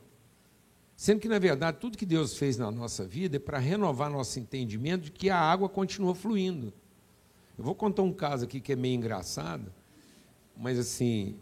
Sendo 0.97 1.20
que, 1.20 1.28
na 1.28 1.38
verdade, 1.38 1.78
tudo 1.80 1.99
que 1.99 2.07
Deus 2.07 2.36
fez 2.36 2.57
na 2.57 2.70
nossa 2.70 3.05
vida 3.05 3.36
é 3.36 3.40
para 3.40 3.59
renovar 3.59 4.11
nosso 4.11 4.38
entendimento 4.38 5.05
de 5.05 5.11
que 5.11 5.28
a 5.28 5.38
água 5.38 5.68
continua 5.68 6.14
fluindo. 6.14 6.72
Eu 7.59 7.64
vou 7.64 7.74
contar 7.74 8.03
um 8.03 8.12
caso 8.12 8.45
aqui 8.45 8.61
que 8.61 8.72
é 8.72 8.76
meio 8.76 8.95
engraçado, 8.95 9.72
mas 10.57 10.78
assim, 10.78 11.36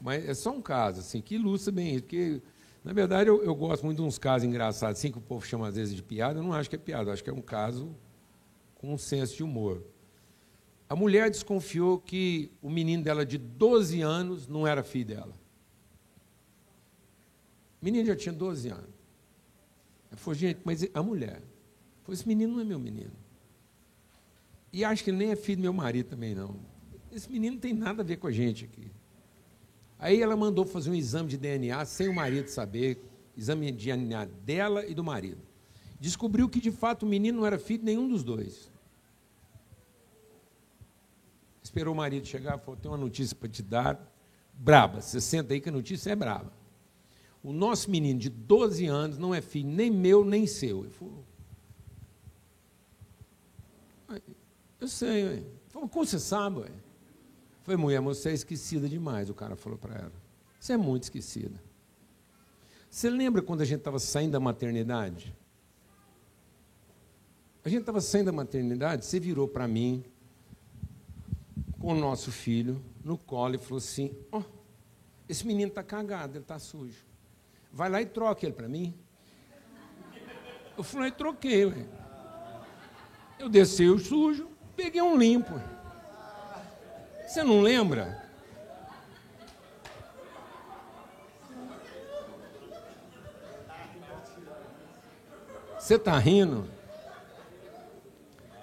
mas 0.00 0.28
é 0.28 0.34
só 0.34 0.52
um 0.52 0.60
caso 0.60 1.00
assim 1.00 1.20
que 1.20 1.34
ilustra 1.34 1.72
bem 1.72 1.94
isso, 1.94 2.02
porque 2.02 2.40
na 2.86 2.92
verdade, 2.92 3.28
eu, 3.28 3.42
eu, 3.42 3.52
gosto 3.52 3.84
muito 3.84 3.98
de 3.98 4.04
uns 4.04 4.16
casos 4.16 4.46
engraçados, 4.46 5.00
assim, 5.00 5.10
que 5.10 5.18
o 5.18 5.20
povo 5.20 5.44
chama 5.44 5.66
às 5.66 5.74
vezes 5.74 5.92
de 5.92 6.04
piada. 6.04 6.38
Eu 6.38 6.44
não 6.44 6.52
acho 6.52 6.70
que 6.70 6.76
é 6.76 6.78
piada, 6.78 7.10
eu 7.10 7.12
acho 7.12 7.24
que 7.24 7.28
é 7.28 7.32
um 7.32 7.42
caso 7.42 7.92
com 8.76 8.94
um 8.94 8.96
senso 8.96 9.34
de 9.34 9.42
humor. 9.42 9.82
A 10.88 10.94
mulher 10.94 11.28
desconfiou 11.28 11.98
que 11.98 12.48
o 12.62 12.70
menino 12.70 13.02
dela 13.02 13.26
de 13.26 13.38
12 13.38 14.02
anos 14.02 14.46
não 14.46 14.64
era 14.64 14.84
filho 14.84 15.06
dela. 15.06 15.34
Menino 17.80 18.06
já 18.06 18.16
tinha 18.16 18.32
12 18.32 18.68
anos. 18.68 18.94
Ela 20.10 20.16
falou, 20.16 20.34
gente, 20.34 20.60
mas 20.64 20.86
a 20.94 21.02
mulher? 21.02 21.42
Falou, 22.02 22.14
esse 22.14 22.26
menino 22.26 22.54
não 22.54 22.60
é 22.60 22.64
meu 22.64 22.78
menino. 22.78 23.12
E 24.72 24.84
acho 24.84 25.02
que 25.02 25.10
ele 25.10 25.18
nem 25.18 25.30
é 25.30 25.36
filho 25.36 25.58
do 25.58 25.62
meu 25.62 25.72
marido 25.72 26.08
também, 26.08 26.34
não. 26.34 26.56
Esse 27.10 27.30
menino 27.30 27.54
não 27.54 27.60
tem 27.60 27.72
nada 27.72 28.02
a 28.02 28.04
ver 28.04 28.16
com 28.16 28.26
a 28.26 28.32
gente 28.32 28.64
aqui. 28.64 28.90
Aí 29.98 30.20
ela 30.20 30.36
mandou 30.36 30.64
fazer 30.64 30.90
um 30.90 30.94
exame 30.94 31.30
de 31.30 31.38
DNA 31.38 31.84
sem 31.84 32.08
o 32.08 32.14
marido 32.14 32.48
saber, 32.48 33.02
exame 33.36 33.72
de 33.72 33.86
DNA 33.86 34.26
dela 34.26 34.84
e 34.84 34.94
do 34.94 35.02
marido. 35.02 35.40
Descobriu 35.98 36.48
que 36.48 36.60
de 36.60 36.70
fato 36.70 37.04
o 37.04 37.08
menino 37.08 37.38
não 37.38 37.46
era 37.46 37.58
filho 37.58 37.80
de 37.80 37.86
nenhum 37.86 38.08
dos 38.08 38.22
dois. 38.22 38.70
Esperou 41.62 41.94
o 41.94 41.96
marido 41.96 42.26
chegar, 42.26 42.58
falou: 42.58 42.76
tem 42.76 42.90
uma 42.90 42.98
notícia 42.98 43.34
para 43.34 43.48
te 43.48 43.62
dar, 43.62 44.12
braba. 44.52 45.00
Você 45.00 45.20
senta 45.20 45.54
aí 45.54 45.60
que 45.60 45.68
a 45.68 45.72
notícia 45.72 46.10
é 46.10 46.16
braba. 46.16 46.52
O 47.46 47.52
nosso 47.52 47.88
menino 47.88 48.18
de 48.18 48.28
12 48.28 48.86
anos 48.86 49.18
não 49.18 49.32
é 49.32 49.40
filho 49.40 49.68
nem 49.68 49.88
meu 49.88 50.24
nem 50.24 50.48
seu. 50.48 50.80
Ele 50.80 50.90
falou: 50.90 51.24
Eu 54.80 54.88
sei, 54.88 55.24
ué. 55.24 55.42
Falou, 55.68 55.88
como 55.88 56.04
você 56.04 56.18
sabe? 56.18 56.58
Ué? 56.62 56.70
Foi 57.62 57.76
mulher, 57.76 58.00
você 58.00 58.30
é 58.30 58.32
esquecida 58.32 58.88
demais, 58.88 59.30
o 59.30 59.34
cara 59.34 59.54
falou 59.54 59.78
para 59.78 59.94
ela. 59.94 60.12
Você 60.58 60.72
é 60.72 60.76
muito 60.76 61.04
esquecida. 61.04 61.62
Você 62.90 63.08
lembra 63.08 63.40
quando 63.40 63.60
a 63.60 63.64
gente 63.64 63.78
estava 63.78 64.00
saindo 64.00 64.32
da 64.32 64.40
maternidade? 64.40 65.32
A 67.64 67.68
gente 67.68 67.80
estava 67.82 68.00
saindo 68.00 68.26
da 68.26 68.32
maternidade, 68.32 69.04
você 69.04 69.20
virou 69.20 69.46
para 69.46 69.68
mim, 69.68 70.04
com 71.78 71.92
o 71.92 71.94
nosso 71.94 72.32
filho, 72.32 72.82
no 73.04 73.16
colo, 73.16 73.54
e 73.54 73.58
falou 73.58 73.78
assim: 73.78 74.10
Ó, 74.32 74.40
oh, 74.40 74.44
esse 75.28 75.46
menino 75.46 75.68
está 75.68 75.84
cagado, 75.84 76.32
ele 76.32 76.42
está 76.42 76.58
sujo. 76.58 77.06
Vai 77.72 77.88
lá 77.90 78.00
e 78.00 78.06
troca 78.06 78.46
ele 78.46 78.54
para 78.54 78.68
mim. 78.68 78.94
Eu 80.76 80.82
falei, 80.82 81.10
troquei, 81.10 81.66
ué. 81.66 81.86
Eu 83.38 83.48
desci 83.48 83.86
o 83.88 83.98
sujo, 83.98 84.48
peguei 84.74 85.02
um 85.02 85.16
limpo. 85.16 85.60
Você 87.26 87.42
não 87.42 87.60
lembra? 87.60 88.26
Você 95.78 95.94
está 95.94 96.18
rindo? 96.18 96.68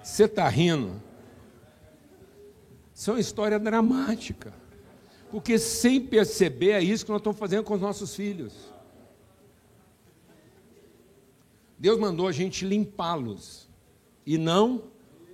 Você 0.02 0.24
está 0.24 0.46
rindo? 0.48 1.00
Isso 2.94 3.10
é 3.10 3.14
uma 3.14 3.20
história 3.20 3.58
dramática. 3.58 4.52
Porque 5.30 5.58
sem 5.58 6.00
perceber 6.00 6.72
é 6.72 6.82
isso 6.82 7.04
que 7.04 7.10
nós 7.10 7.20
estamos 7.20 7.38
fazendo 7.38 7.64
com 7.64 7.74
os 7.74 7.80
nossos 7.80 8.14
filhos. 8.14 8.73
Deus 11.84 11.98
mandou 11.98 12.26
a 12.26 12.32
gente 12.32 12.64
limpá-los 12.64 13.68
e 14.24 14.38
não 14.38 14.84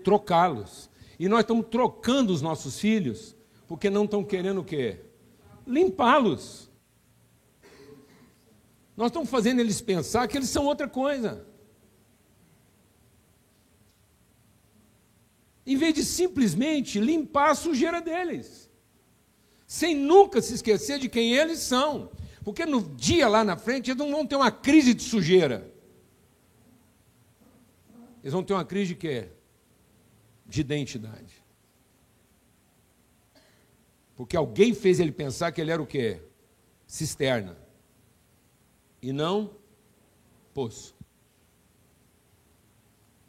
trocá-los. 0.02 0.90
E 1.16 1.28
nós 1.28 1.42
estamos 1.42 1.66
trocando 1.70 2.32
os 2.32 2.42
nossos 2.42 2.80
filhos 2.80 3.36
porque 3.68 3.88
não 3.88 4.04
estão 4.04 4.24
querendo 4.24 4.60
o 4.60 4.64
quê? 4.64 4.98
Limpá-los. 5.64 6.68
Nós 8.96 9.10
estamos 9.10 9.30
fazendo 9.30 9.60
eles 9.60 9.80
pensar 9.80 10.26
que 10.26 10.36
eles 10.36 10.48
são 10.48 10.66
outra 10.66 10.88
coisa. 10.88 11.46
Em 15.64 15.76
vez 15.76 15.94
de 15.94 16.04
simplesmente 16.04 16.98
limpar 16.98 17.50
a 17.50 17.54
sujeira 17.54 18.00
deles. 18.00 18.68
Sem 19.68 19.94
nunca 19.94 20.42
se 20.42 20.54
esquecer 20.54 20.98
de 20.98 21.08
quem 21.08 21.32
eles 21.32 21.60
são. 21.60 22.10
Porque 22.42 22.66
no 22.66 22.82
dia 22.82 23.28
lá 23.28 23.44
na 23.44 23.56
frente 23.56 23.92
eles 23.92 24.02
não 24.04 24.10
vão 24.10 24.26
ter 24.26 24.34
uma 24.34 24.50
crise 24.50 24.92
de 24.92 25.04
sujeira. 25.04 25.78
Eles 28.22 28.32
vão 28.32 28.42
ter 28.42 28.52
uma 28.52 28.64
crise 28.64 28.94
de 28.94 28.96
quê? 28.96 29.28
de 30.50 30.60
identidade. 30.60 31.42
Porque 34.16 34.36
alguém 34.36 34.74
fez 34.74 34.98
ele 34.98 35.12
pensar 35.12 35.52
que 35.52 35.60
ele 35.60 35.70
era 35.70 35.80
o 35.80 35.86
quê? 35.86 36.20
Cisterna. 36.86 37.56
E 39.00 39.12
não 39.12 39.54
poço. 40.52 40.94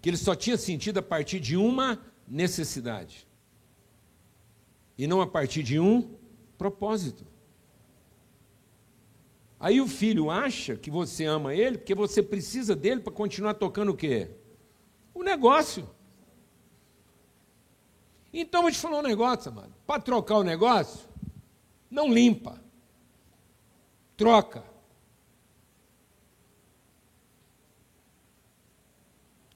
Que 0.02 0.10
ele 0.10 0.18
só 0.18 0.36
tinha 0.36 0.58
sentido 0.58 0.98
a 0.98 1.04
partir 1.04 1.40
de 1.40 1.56
uma 1.56 2.04
necessidade. 2.28 3.28
E 4.98 5.06
não 5.06 5.22
a 5.22 5.28
partir 5.28 5.62
de 5.62 5.80
um 5.80 6.16
propósito. 6.58 7.26
Aí 9.60 9.80
o 9.80 9.88
filho 9.88 10.32
acha 10.32 10.76
que 10.76 10.90
você 10.90 11.26
ama 11.26 11.54
ele 11.54 11.78
porque 11.78 11.94
você 11.94 12.24
precisa 12.24 12.76
dele 12.76 13.00
para 13.00 13.14
continuar 13.14 13.54
tocando 13.54 13.92
o 13.92 13.96
quê? 13.96 14.41
O 15.14 15.24
negócio. 15.24 15.90
Então, 18.34 18.62
vou 18.62 18.72
te 18.72 18.78
falar 18.78 19.00
um 19.00 19.04
negócio, 19.04 19.52
amado. 19.52 19.74
Para 19.86 20.02
trocar 20.02 20.38
o 20.38 20.44
negócio, 20.44 21.08
não 21.90 22.12
limpa. 22.12 22.62
Troca. 24.16 24.64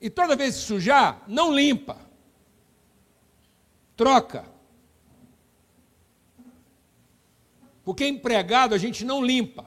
E 0.01 0.09
toda 0.09 0.35
vez 0.35 0.55
que 0.55 0.61
sujar, 0.61 1.23
não 1.27 1.55
limpa. 1.55 1.97
Troca. 3.95 4.45
Porque 7.83 8.05
empregado 8.05 8.75
a 8.75 8.77
gente 8.77 9.05
não 9.05 9.23
limpa. 9.23 9.65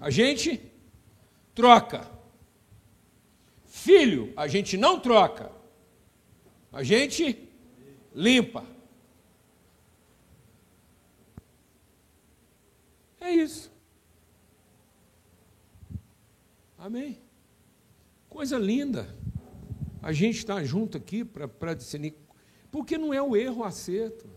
A 0.00 0.08
gente 0.08 0.72
troca. 1.54 2.08
Filho, 3.80 4.30
a 4.36 4.46
gente 4.46 4.76
não 4.76 5.00
troca. 5.00 5.50
A 6.70 6.82
gente 6.82 7.48
limpa. 8.14 8.62
É 13.18 13.30
isso. 13.30 13.72
Amém? 16.76 17.18
Coisa 18.28 18.58
linda. 18.58 19.16
A 20.02 20.12
gente 20.12 20.36
está 20.36 20.62
junto 20.62 20.98
aqui 20.98 21.24
para 21.24 21.72
discernir. 21.72 22.14
Porque 22.70 22.98
não 22.98 23.14
é 23.14 23.22
o 23.22 23.34
erro 23.34 23.62
o 23.62 23.64
acerto. 23.64 24.28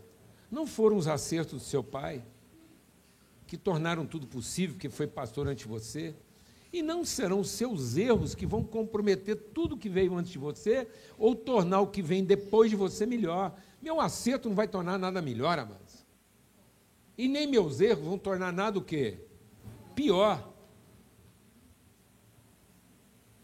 Não 0.50 0.66
foram 0.66 0.96
os 0.96 1.08
acertos 1.08 1.62
do 1.62 1.68
seu 1.68 1.84
pai 1.84 2.24
que 3.46 3.58
tornaram 3.58 4.06
tudo 4.06 4.26
possível, 4.26 4.78
que 4.78 4.88
foi 4.88 5.06
pastor 5.06 5.50
ante 5.50 5.68
você. 5.68 6.16
E 6.74 6.82
não 6.82 7.06
serão 7.06 7.44
seus 7.44 7.96
erros 7.96 8.34
que 8.34 8.48
vão 8.48 8.64
comprometer 8.64 9.36
tudo 9.54 9.78
que 9.78 9.88
veio 9.88 10.18
antes 10.18 10.32
de 10.32 10.40
você 10.40 10.88
ou 11.20 11.36
tornar 11.36 11.82
o 11.82 11.88
que 11.88 12.02
vem 12.02 12.26
depois 12.26 12.72
de 12.72 12.76
você 12.76 13.06
melhor. 13.06 13.56
Meu 13.80 14.02
acerto 14.02 14.50
não 14.50 14.56
vai 14.56 14.68
tornar 14.68 14.98
nada 14.98 15.22
melhor, 15.22 15.60
amados. 15.60 16.04
E 17.16 17.28
nem 17.28 17.46
meus 17.46 17.80
erros 17.80 18.04
vão 18.04 18.18
tornar 18.18 18.52
nada 18.52 18.80
o 18.80 18.84
quê? 18.84 19.20
Pior. 19.94 20.52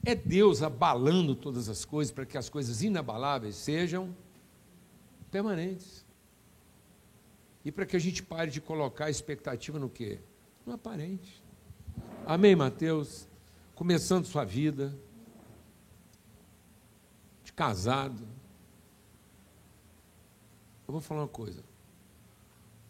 É 0.04 0.16
Deus 0.16 0.64
abalando 0.64 1.36
todas 1.36 1.70
as 1.70 1.86
coisas 1.86 2.12
para 2.12 2.26
que 2.26 2.36
as 2.36 2.50
coisas 2.50 2.82
inabaláveis 2.82 3.56
sejam 3.56 4.16
permanentes. 5.30 6.04
E 7.64 7.72
para 7.72 7.86
que 7.86 7.96
a 7.96 8.00
gente 8.00 8.24
pare 8.24 8.50
de 8.50 8.60
colocar 8.60 9.06
a 9.06 9.12
expectativa 9.12 9.78
no 9.78 9.88
quê? 9.88 10.20
No 10.66 10.74
aparente. 10.74 11.39
Amém, 12.30 12.56
Mateus? 12.56 13.28
Começando 13.74 14.24
sua 14.24 14.46
vida 14.46 14.96
de 17.44 17.52
casado. 17.52 18.22
Eu 20.88 20.92
vou 20.92 21.02
falar 21.02 21.22
uma 21.22 21.28
coisa. 21.28 21.64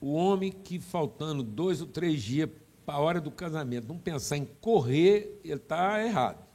O 0.02 0.12
homem 0.12 0.52
que 0.52 0.78
faltando 0.78 1.42
dois 1.42 1.80
ou 1.80 1.88
três 1.88 2.22
dias 2.22 2.50
para 2.86 2.96
a 2.96 3.00
hora 3.00 3.22
do 3.22 3.32
casamento 3.32 3.88
não 3.88 3.98
pensar 3.98 4.36
em 4.36 4.44
correr, 4.60 5.40
ele 5.42 5.54
está 5.54 6.06
errado. 6.06 6.46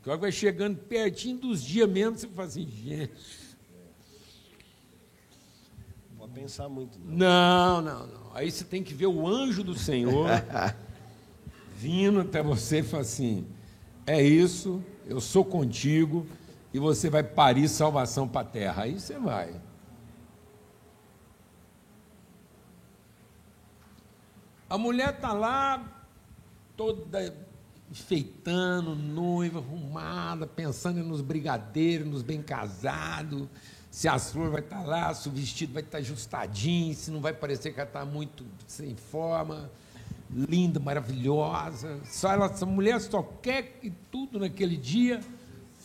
Porque 0.00 0.16
vai 0.16 0.30
chegando 0.30 0.78
pertinho 0.78 1.38
dos 1.38 1.64
dias 1.64 1.90
mesmo, 1.90 2.16
você 2.16 2.28
fala 2.28 2.46
assim, 2.46 2.64
gente. 2.64 3.45
Pensar 6.36 6.68
muito. 6.68 6.98
Não. 7.02 7.80
não, 7.80 7.80
não, 7.80 8.06
não. 8.06 8.30
Aí 8.34 8.50
você 8.50 8.62
tem 8.62 8.82
que 8.82 8.92
ver 8.92 9.06
o 9.06 9.26
anjo 9.26 9.64
do 9.64 9.74
Senhor 9.74 10.28
vindo 11.74 12.20
até 12.20 12.42
você 12.42 12.80
e 12.80 12.82
falar 12.82 13.04
assim: 13.04 13.46
é 14.06 14.22
isso, 14.22 14.84
eu 15.06 15.18
sou 15.18 15.42
contigo 15.42 16.26
e 16.74 16.78
você 16.78 17.08
vai 17.08 17.22
parir 17.22 17.66
salvação 17.68 18.28
para 18.28 18.42
a 18.42 18.50
terra. 18.50 18.82
Aí 18.82 19.00
você 19.00 19.18
vai. 19.18 19.58
A 24.68 24.76
mulher 24.76 25.14
está 25.14 25.32
lá, 25.32 25.90
toda 26.76 27.34
enfeitando, 27.90 28.94
noiva, 28.94 29.60
arrumada, 29.60 30.46
pensando 30.46 31.02
nos 31.02 31.22
brigadeiros, 31.22 32.06
nos 32.06 32.22
bem 32.22 32.42
casados, 32.42 33.48
se 33.96 34.06
as 34.08 34.30
flores 34.30 34.52
vai 34.52 34.60
estar 34.60 34.80
tá 34.80 34.84
lá, 34.84 35.14
se 35.14 35.26
o 35.26 35.32
vestido 35.32 35.72
vai 35.72 35.82
estar 35.82 35.92
tá 35.92 35.98
ajustadinho, 36.04 36.94
se 36.94 37.10
não 37.10 37.18
vai 37.18 37.32
parecer 37.32 37.72
que 37.72 37.80
ela 37.80 37.88
está 37.88 38.04
muito 38.04 38.44
sem 38.66 38.94
forma, 38.94 39.70
linda, 40.30 40.78
maravilhosa. 40.78 41.98
Só 42.04 42.30
ela, 42.30 42.44
essa 42.44 42.66
mulher 42.66 43.00
só 43.00 43.22
quer 43.40 43.62
que 43.80 43.90
tudo 44.12 44.38
naquele 44.38 44.76
dia 44.76 45.22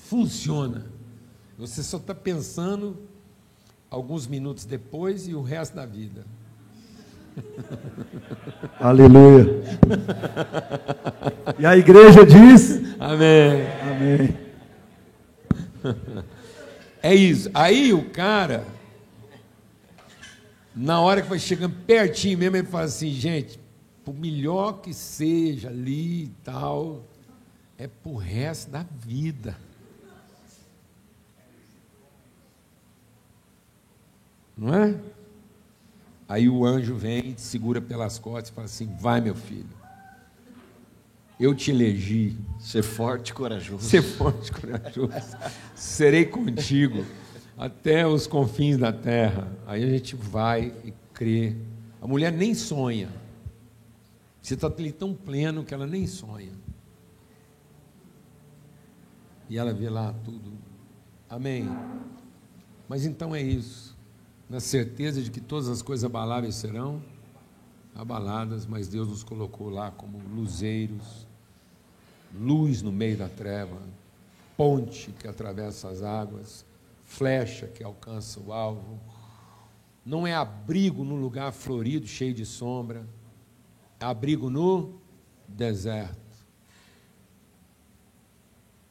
funciona. 0.09 0.88
Você 1.57 1.82
só 1.82 1.95
está 1.95 2.14
pensando 2.14 2.97
alguns 3.89 4.28
minutos 4.28 4.66
depois 4.66 5.26
e 5.30 5.34
o 5.34 5.41
resto 5.41 5.78
da 5.78 5.86
vida. 5.86 6.26
Aleluia. 8.78 9.64
E 11.57 11.66
a 11.66 11.78
igreja 11.78 12.26
diz: 12.26 12.78
Amém. 12.99 13.68
Amém. 13.89 14.38
É 17.02 17.14
isso. 17.16 17.49
Aí 17.54 17.93
o 17.93 18.10
cara, 18.10 18.66
na 20.76 20.99
hora 21.02 21.22
que 21.22 21.30
vai 21.30 21.39
chegando 21.39 21.76
pertinho 21.86 22.38
mesmo, 22.38 22.58
ele 22.58 22.68
fala 22.68 22.86
assim: 22.86 23.12
gente, 23.12 23.60
por 24.06 24.14
melhor 24.14 24.82
que 24.82 24.93
seja 24.93 25.70
ali 25.70 26.26
e 26.26 26.32
tal, 26.43 27.04
é 27.78 27.88
pro 27.88 28.16
resto 28.16 28.70
da 28.70 28.86
vida. 28.99 29.58
Não 34.56 34.74
é? 34.74 34.95
Aí 36.30 36.47
o 36.47 36.64
anjo 36.64 36.95
vem, 36.95 37.34
te 37.34 37.41
segura 37.41 37.82
pelas 37.82 38.20
costas 38.20 38.49
e 38.49 38.54
fala 38.54 38.66
assim: 38.66 38.95
vai, 38.99 39.20
meu 39.20 39.34
filho. 39.34 39.81
Eu 41.42 41.56
te 41.56 41.72
elegi. 41.72 42.38
Ser 42.60 42.84
forte 42.84 43.30
e 43.30 43.34
corajoso. 43.34 43.84
Ser 43.84 44.04
forte 44.04 44.50
e 44.50 44.54
corajoso. 44.54 45.38
Serei 45.76 46.26
contigo 46.26 47.04
até 47.58 48.06
os 48.06 48.28
confins 48.28 48.78
da 48.78 48.94
terra. 48.94 49.52
Aí 49.66 49.84
a 49.84 49.89
gente 49.89 50.16
vai 50.16 50.72
e 50.86 50.94
crê. 51.14 51.56
A 52.00 52.06
mulher 52.06 52.32
nem 52.32 52.54
sonha. 52.54 53.10
Você 54.42 54.54
está 54.54 54.68
ali 54.68 54.92
tão 54.92 55.14
pleno 55.16 55.64
que 55.64 55.74
ela 55.74 55.88
nem 55.88 56.06
sonha. 56.06 56.52
E 59.50 59.58
ela 59.58 59.74
vê 59.74 59.89
lá 59.89 60.14
tudo. 60.24 60.54
Amém. 61.28 61.68
Mas 62.88 63.06
então 63.06 63.36
é 63.36 63.42
isso 63.42 63.92
na 64.52 64.60
certeza 64.60 65.22
de 65.22 65.32
que 65.32 65.39
todas 65.39 65.70
as 65.70 65.82
coisas 65.82 66.04
abaláveis 66.04 66.56
serão 66.56 67.02
abaladas, 67.96 68.66
mas 68.66 68.89
Deus 68.89 69.08
nos 69.08 69.24
colocou 69.24 69.70
lá 69.70 69.92
como 69.92 70.20
luzeiros, 70.36 71.26
luz 72.34 72.82
no 72.82 72.92
meio 72.92 73.18
da 73.18 73.28
treva, 73.28 73.78
ponte 74.56 75.12
que 75.12 75.28
atravessa 75.28 75.90
as 75.90 76.02
águas, 76.02 76.66
flecha 77.06 77.68
que 77.68 77.84
alcança 77.84 78.40
o 78.40 78.54
alvo. 78.54 79.00
Não 80.06 80.26
é 80.26 80.34
abrigo 80.34 81.04
num 81.04 81.20
lugar 81.20 81.52
florido, 81.52 82.08
cheio 82.08 82.34
de 82.34 82.46
sombra, 82.46 83.06
é 84.00 84.06
abrigo 84.06 84.50
no 84.50 85.00
deserto. 85.48 86.20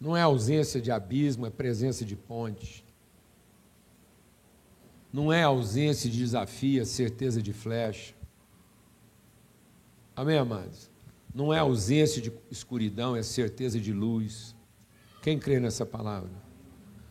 Não 0.01 0.17
é 0.17 0.23
ausência 0.23 0.81
de 0.81 0.91
abismo, 0.91 1.47
é 1.47 1.51
presença 1.51 2.05
de 2.05 2.17
ponte. 2.17 2.85
Não 5.13 5.33
é 5.33 5.43
ausência 5.43 6.09
de 6.09 6.17
desafio, 6.17 6.83
é 6.83 6.85
certeza 6.85 7.43
de 7.43 7.53
flecha. 7.53 8.15
Amém, 10.15 10.39
amados? 10.39 10.90
Não 11.35 11.53
é 11.53 11.59
ausência 11.59 12.21
de 12.21 12.33
escuridão, 12.51 13.17
é 13.17 13.23
certeza 13.23 13.79
de 13.79 13.93
luz. 13.93 14.55
Quem 15.23 15.39
crê 15.39 15.61
nessa 15.61 15.87
palavra? 15.87 16.31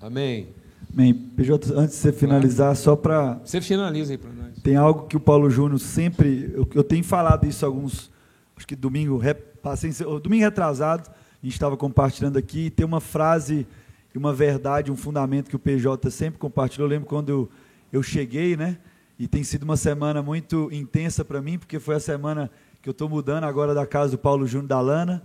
Amém? 0.02 0.50
Amém. 0.92 1.14
PJ, 1.14 1.74
antes 1.74 1.96
de 1.96 2.02
você 2.02 2.12
finalizar, 2.12 2.76
só 2.76 2.96
para. 2.96 3.40
Você 3.44 3.62
finaliza 3.62 4.14
aí 4.14 4.18
para 4.18 4.32
nós. 4.32 4.58
Tem 4.62 4.76
algo 4.76 5.08
que 5.08 5.16
o 5.16 5.20
Paulo 5.20 5.50
Júnior 5.50 5.80
sempre. 5.80 6.52
Eu, 6.54 6.68
eu, 6.74 6.84
tenho 6.84 7.04
falado 7.04 7.46
isso 7.46 7.66
alguns. 7.66 8.12
Acho 8.58 8.68
que 8.68 8.76
domingo, 8.76 9.22
passei, 9.62 9.92
domingo 10.22 10.44
retrasado, 10.44 11.10
a 11.10 11.46
gente 11.46 11.54
estava 11.54 11.78
compartilhando 11.78 12.38
aqui, 12.38 12.66
e 12.66 12.70
tem 12.70 12.86
uma 12.86 13.00
frase, 13.00 13.66
uma 14.14 14.34
verdade, 14.34 14.92
um 14.92 14.98
fundamento 14.98 15.50
que 15.50 15.56
o 15.56 15.60
PJ 15.60 16.12
sempre 16.12 16.38
compartilhou. 16.40 16.88
Eu 16.88 16.90
lembro 16.90 17.08
quando 17.08 17.30
eu 17.30 17.50
eu 17.92 18.04
cheguei, 18.04 18.56
né? 18.56 18.78
E 19.18 19.28
tem 19.28 19.44
sido 19.44 19.64
uma 19.64 19.76
semana 19.76 20.22
muito 20.22 20.70
intensa 20.72 21.26
para 21.26 21.42
mim, 21.42 21.58
porque 21.58 21.80
foi 21.80 21.96
a 21.96 22.00
semana 22.00 22.50
que 22.82 22.88
eu 22.88 22.92
estou 22.92 23.10
mudando 23.10 23.44
agora 23.44 23.74
da 23.74 23.86
casa 23.86 24.12
do 24.12 24.18
Paulo 24.18 24.48
Júnior 24.48 24.68
da 24.68 24.80
Lana, 24.80 25.24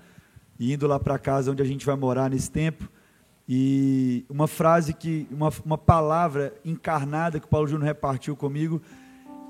e 0.59 0.73
indo 0.73 0.87
lá 0.87 0.99
para 0.99 1.19
casa 1.19 1.51
onde 1.51 1.63
a 1.63 1.67
gente 1.67 1.85
vai 1.85 1.97
morar 1.97 2.31
nesse 2.31 2.51
tempo. 2.51 2.89
E 3.49 4.25
uma 4.29 4.49
frase 4.49 4.95
que, 4.95 5.27
uma, 5.31 5.53
uma 5.65 5.79
palavra 5.79 6.55
encarnada 6.65 7.39
que 7.39 7.47
o 7.47 7.49
Paulo 7.49 7.67
Júnior 7.67 7.87
repartiu 7.87 8.35
comigo, 8.35 8.81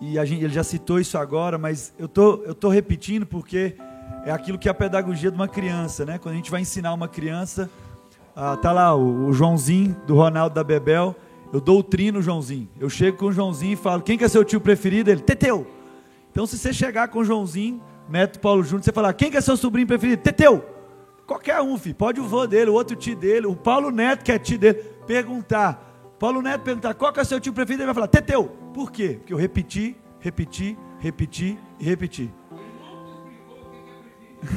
e 0.01 0.19
a 0.19 0.25
gente, 0.25 0.45
ele 0.45 0.53
já 0.53 0.65
citou 0.65 0.99
isso 0.99 1.17
agora, 1.17 1.57
mas 1.57 1.95
eu 1.99 2.09
tô, 2.09 2.43
eu 2.45 2.55
tô 2.55 2.69
repetindo 2.69 3.25
porque 3.25 3.77
é 4.25 4.31
aquilo 4.31 4.59
que 4.59 4.69
é 4.69 4.71
a 4.71 4.75
pedagogia 4.75 5.31
de 5.31 5.37
uma 5.37 5.49
criança, 5.49 6.05
né? 6.05 6.19
Quando 6.19 6.35
a 6.35 6.37
gente 6.37 6.51
vai 6.51 6.61
ensinar 6.61 6.93
uma 6.93 7.09
criança, 7.09 7.71
ah, 8.35 8.57
tá 8.57 8.73
lá 8.73 8.95
o, 8.95 9.29
o 9.29 9.33
Joãozinho 9.33 9.97
do 10.07 10.15
Ronaldo 10.15 10.55
da 10.55 10.65
Bebel, 10.65 11.15
eu 11.53 11.61
doutrino 11.61 12.19
o 12.19 12.23
Joãozinho. 12.23 12.69
Eu 12.81 12.91
chego 12.91 13.17
com 13.17 13.27
o 13.27 13.33
Joãozinho 13.33 13.75
e 13.75 13.77
falo: 13.77 14.03
quem 14.03 14.19
que 14.19 14.25
é 14.25 14.29
seu 14.29 14.45
tio 14.45 14.61
preferido? 14.61 15.11
Ele, 15.11 15.21
Teteu. 15.21 15.67
Então, 16.33 16.47
se 16.47 16.59
você 16.59 16.73
chegar 16.73 17.07
com 17.09 17.21
o 17.21 17.25
Joãozinho, 17.25 17.81
Neto 18.09 18.39
Paulo 18.41 18.63
Júnior, 18.63 18.83
você 18.83 18.93
falar: 18.93 19.13
quem 19.15 19.31
que 19.31 19.37
é 19.37 19.41
seu 19.41 19.57
sobrinho 19.57 19.87
preferido? 19.87 20.23
Teteu. 20.23 20.65
Qualquer 21.27 21.61
um, 21.61 21.79
filho. 21.79 21.95
Pode 21.95 22.21
o 22.21 22.25
vô 22.25 22.47
dele, 22.47 22.71
o 22.71 22.75
outro 22.75 22.95
tio 22.95 23.17
dele, 23.17 23.47
o 23.47 23.57
Paulo 23.57 23.91
Neto, 23.91 24.23
que 24.23 24.33
é 24.33 24.39
tio 24.39 24.59
dele. 24.59 24.83
Perguntar. 25.07 26.15
Paulo 26.19 26.43
Neto 26.43 26.63
perguntar: 26.63 26.95
qual 26.95 27.13
que 27.13 27.21
é 27.21 27.25
seu 27.25 27.41
tio 27.41 27.53
preferido? 27.53 27.83
Ele 27.83 27.87
vai 27.87 27.95
falar: 27.95 28.09
Teteu. 28.09 28.45
Por 28.73 28.91
quê? 28.91 29.17
Porque 29.19 29.33
eu 29.33 29.39
repeti, 29.39 29.97
repeti, 30.21 30.77
repeti 30.99 31.59
e 31.79 31.85
repeti. 31.85 32.33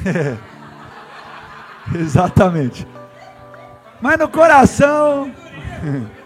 É. 0.04 0.36
Exatamente. 1.98 2.86
Mas 4.00 4.18
no 4.18 4.28
coração. 4.28 5.32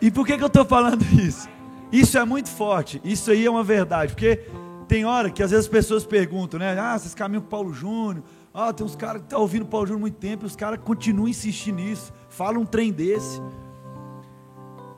E 0.00 0.10
por 0.10 0.24
que, 0.24 0.36
que 0.36 0.42
eu 0.42 0.48
estou 0.48 0.64
falando 0.64 1.02
isso? 1.02 1.48
Isso 1.90 2.18
é 2.18 2.24
muito 2.24 2.48
forte, 2.48 3.00
isso 3.02 3.30
aí 3.30 3.46
é 3.46 3.50
uma 3.50 3.64
verdade, 3.64 4.12
porque 4.12 4.46
tem 4.88 5.04
hora 5.04 5.30
que 5.30 5.42
às 5.42 5.50
vezes 5.50 5.66
as 5.66 5.70
pessoas 5.70 6.04
perguntam, 6.04 6.58
né? 6.58 6.76
Ah, 6.78 6.98
vocês 6.98 7.14
caminham 7.14 7.42
com 7.42 7.48
Paulo 7.48 7.72
Júnior. 7.72 8.24
Ah, 8.52 8.72
tem 8.72 8.84
uns 8.84 8.96
caras 8.96 9.20
que 9.20 9.26
estão 9.26 9.38
tá 9.38 9.42
ouvindo 9.42 9.66
Paulo 9.66 9.86
Júnior 9.86 10.00
muito 10.00 10.16
tempo, 10.16 10.44
e 10.44 10.46
os 10.46 10.56
caras 10.56 10.80
continuam 10.82 11.28
insistindo 11.28 11.76
nisso. 11.76 12.12
Falam 12.30 12.62
um 12.62 12.66
trem 12.66 12.90
desse. 12.90 13.40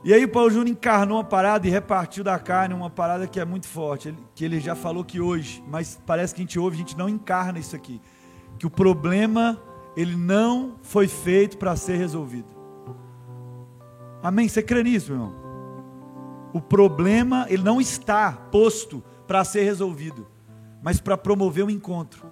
E 0.02 0.14
aí 0.14 0.26
Paulo 0.26 0.48
Júnior 0.48 0.68
encarnou 0.68 1.18
uma 1.18 1.24
parada 1.24 1.66
e 1.66 1.70
repartiu 1.70 2.24
da 2.24 2.38
carne 2.38 2.72
uma 2.72 2.88
parada 2.88 3.26
que 3.26 3.38
é 3.38 3.44
muito 3.44 3.68
forte, 3.68 4.14
que 4.34 4.44
ele 4.44 4.58
já 4.58 4.74
falou 4.74 5.04
que 5.04 5.20
hoje, 5.20 5.62
mas 5.68 6.00
parece 6.06 6.34
que 6.34 6.40
a 6.40 6.44
gente 6.44 6.58
ouve, 6.58 6.76
a 6.76 6.78
gente 6.78 6.96
não 6.96 7.08
encarna 7.08 7.58
isso 7.58 7.76
aqui. 7.76 8.00
Que 8.58 8.66
o 8.66 8.70
problema, 8.70 9.60
ele 9.94 10.16
não 10.16 10.76
foi 10.80 11.06
feito 11.06 11.58
para 11.58 11.76
ser 11.76 11.96
resolvido. 11.96 12.48
Amém? 14.22 14.48
Você 14.48 14.62
crê 14.62 14.82
nisso, 14.82 15.12
meu 15.12 15.20
irmão? 15.20 15.40
O 16.54 16.60
problema, 16.60 17.44
ele 17.48 17.62
não 17.62 17.80
está 17.80 18.32
posto 18.32 19.02
para 19.30 19.44
ser 19.44 19.62
resolvido, 19.62 20.26
mas 20.82 21.00
para 21.00 21.16
promover 21.16 21.64
um 21.64 21.70
encontro. 21.70 22.28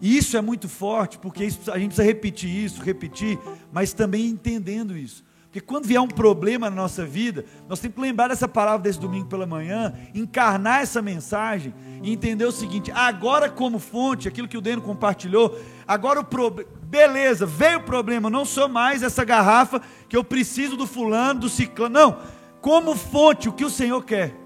E 0.00 0.18
isso 0.18 0.36
é 0.36 0.40
muito 0.40 0.68
forte, 0.68 1.18
porque 1.18 1.44
isso, 1.44 1.70
a 1.70 1.78
gente 1.78 1.90
precisa 1.90 2.04
repetir 2.04 2.50
isso, 2.50 2.82
repetir, 2.82 3.38
mas 3.72 3.92
também 3.92 4.26
entendendo 4.26 4.96
isso. 4.96 5.24
Porque 5.44 5.60
quando 5.60 5.86
vier 5.86 6.00
um 6.00 6.08
problema 6.08 6.68
na 6.68 6.74
nossa 6.74 7.06
vida, 7.06 7.44
nós 7.68 7.78
temos 7.78 7.94
que 7.94 8.00
lembrar 8.00 8.26
dessa 8.26 8.48
palavra 8.48 8.80
desse 8.80 8.98
domingo 8.98 9.28
pela 9.28 9.46
manhã, 9.46 9.94
encarnar 10.12 10.80
essa 10.80 11.00
mensagem 11.00 11.72
e 12.02 12.12
entender 12.12 12.44
o 12.44 12.50
seguinte: 12.50 12.90
agora, 12.90 13.48
como 13.48 13.78
fonte, 13.78 14.26
aquilo 14.26 14.48
que 14.48 14.58
o 14.58 14.60
Deno 14.60 14.82
compartilhou, 14.82 15.56
agora 15.86 16.18
o 16.18 16.24
problema, 16.24 16.68
beleza, 16.82 17.46
veio 17.46 17.78
o 17.78 17.84
problema, 17.84 18.28
não 18.28 18.44
sou 18.44 18.68
mais 18.68 19.04
essa 19.04 19.24
garrafa 19.24 19.80
que 20.08 20.16
eu 20.16 20.24
preciso 20.24 20.76
do 20.76 20.88
fulano, 20.88 21.38
do 21.38 21.48
ciclano, 21.48 21.94
não, 21.94 22.18
como 22.60 22.96
fonte, 22.96 23.48
o 23.48 23.52
que 23.52 23.64
o 23.64 23.70
Senhor 23.70 24.04
quer, 24.04 24.45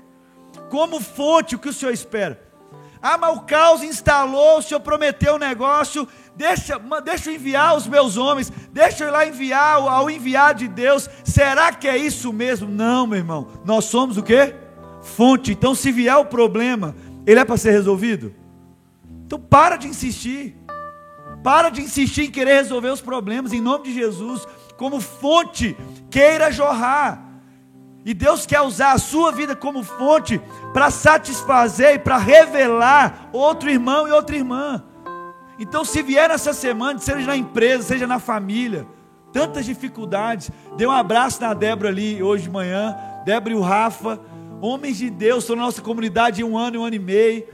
como 0.71 1.01
fonte, 1.01 1.57
o 1.57 1.59
que 1.59 1.69
o 1.69 1.73
Senhor 1.73 1.93
espera. 1.93 2.41
Ah, 3.03 3.19
mas 3.19 3.37
o 3.37 3.41
caos 3.41 3.83
instalou, 3.83 4.59
o 4.59 4.63
Senhor 4.63 4.81
prometeu 4.81 5.35
um 5.35 5.39
negócio, 5.39 6.07
deixa, 6.37 6.79
deixa 7.03 7.31
eu 7.31 7.35
enviar 7.35 7.77
os 7.77 7.87
meus 7.87 8.17
homens, 8.17 8.53
deixa 8.73 9.05
eu 9.05 9.09
ir 9.09 9.11
lá 9.11 9.27
enviar 9.27 9.77
ao 9.77 10.09
enviar 10.11 10.55
de 10.55 10.69
Deus. 10.69 11.09
Será 11.25 11.73
que 11.73 11.89
é 11.89 11.97
isso 11.97 12.33
mesmo? 12.33 12.69
Não, 12.69 13.07
meu 13.07 13.19
irmão. 13.19 13.49
Nós 13.65 13.87
somos 13.87 14.17
o 14.17 14.23
quê? 14.23 14.55
Fonte. 15.03 15.53
Então, 15.53 15.75
se 15.75 15.91
vier 15.91 16.17
o 16.17 16.27
problema, 16.27 16.95
ele 17.27 17.41
é 17.41 17.45
para 17.45 17.57
ser 17.57 17.73
resolvido? 17.73 18.35
Então, 19.27 19.41
para 19.41 19.77
de 19.77 19.89
insistir. 19.89 20.57
Para 21.43 21.71
de 21.71 21.81
insistir 21.81 22.25
em 22.25 22.31
querer 22.31 22.55
resolver 22.55 22.91
os 22.91 23.01
problemas, 23.01 23.53
em 23.53 23.63
nome 23.63 23.85
de 23.85 23.95
Jesus. 23.95 24.47
Como 24.77 25.01
fonte, 25.01 25.75
queira 26.11 26.53
jorrar. 26.53 27.30
E 28.05 28.15
Deus 28.15 28.47
quer 28.47 28.61
usar 28.63 28.93
a 28.93 28.99
sua 28.99 29.31
vida 29.31 29.55
como 29.55 29.83
fonte 29.83 30.41
para 30.73 30.91
satisfazer 30.91 31.95
e 31.95 31.99
para 31.99 32.17
revelar 32.17 33.29
outro 33.33 33.69
irmão 33.69 34.09
e 34.09 34.11
outra 34.11 34.37
irmã. 34.37 34.83
Então, 35.59 35.85
se 35.85 36.03
vier 36.03 36.31
essa 36.31 36.55
semana, 36.55 36.99
seja 36.99 37.27
na 37.27 37.37
empresa, 37.37 37.83
seja 37.83 38.07
na 38.07 38.19
família, 38.19 38.87
tantas 39.31 39.67
dificuldades, 39.67 40.51
dê 40.77 40.87
um 40.87 40.91
abraço 40.91 41.41
na 41.43 41.53
Débora 41.53 41.91
ali 41.91 42.23
hoje 42.23 42.45
de 42.45 42.51
manhã, 42.51 42.97
Débora 43.27 43.53
e 43.53 43.57
o 43.57 43.61
Rafa, 43.61 44.19
homens 44.63 44.97
de 44.97 45.11
Deus, 45.11 45.45
estão 45.45 45.57
na 45.57 45.63
nossa 45.63 45.83
comunidade 45.83 46.43
um 46.43 46.57
ano, 46.57 46.81
um 46.81 46.85
ano 46.85 46.97
e 46.97 46.99
meio, 46.99 47.47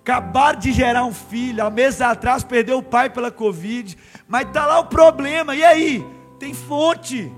acabaram 0.00 0.58
de 0.58 0.70
gerar 0.70 1.06
um 1.06 1.14
filho, 1.14 1.64
há 1.64 1.70
meses 1.70 2.02
atrás 2.02 2.44
perdeu 2.44 2.76
o 2.76 2.82
pai 2.82 3.08
pela 3.08 3.30
Covid, 3.30 3.96
mas 4.28 4.46
está 4.46 4.66
lá 4.66 4.80
o 4.80 4.84
problema, 4.84 5.56
e 5.56 5.64
aí? 5.64 6.06
Tem 6.38 6.52
fonte, 6.52 7.32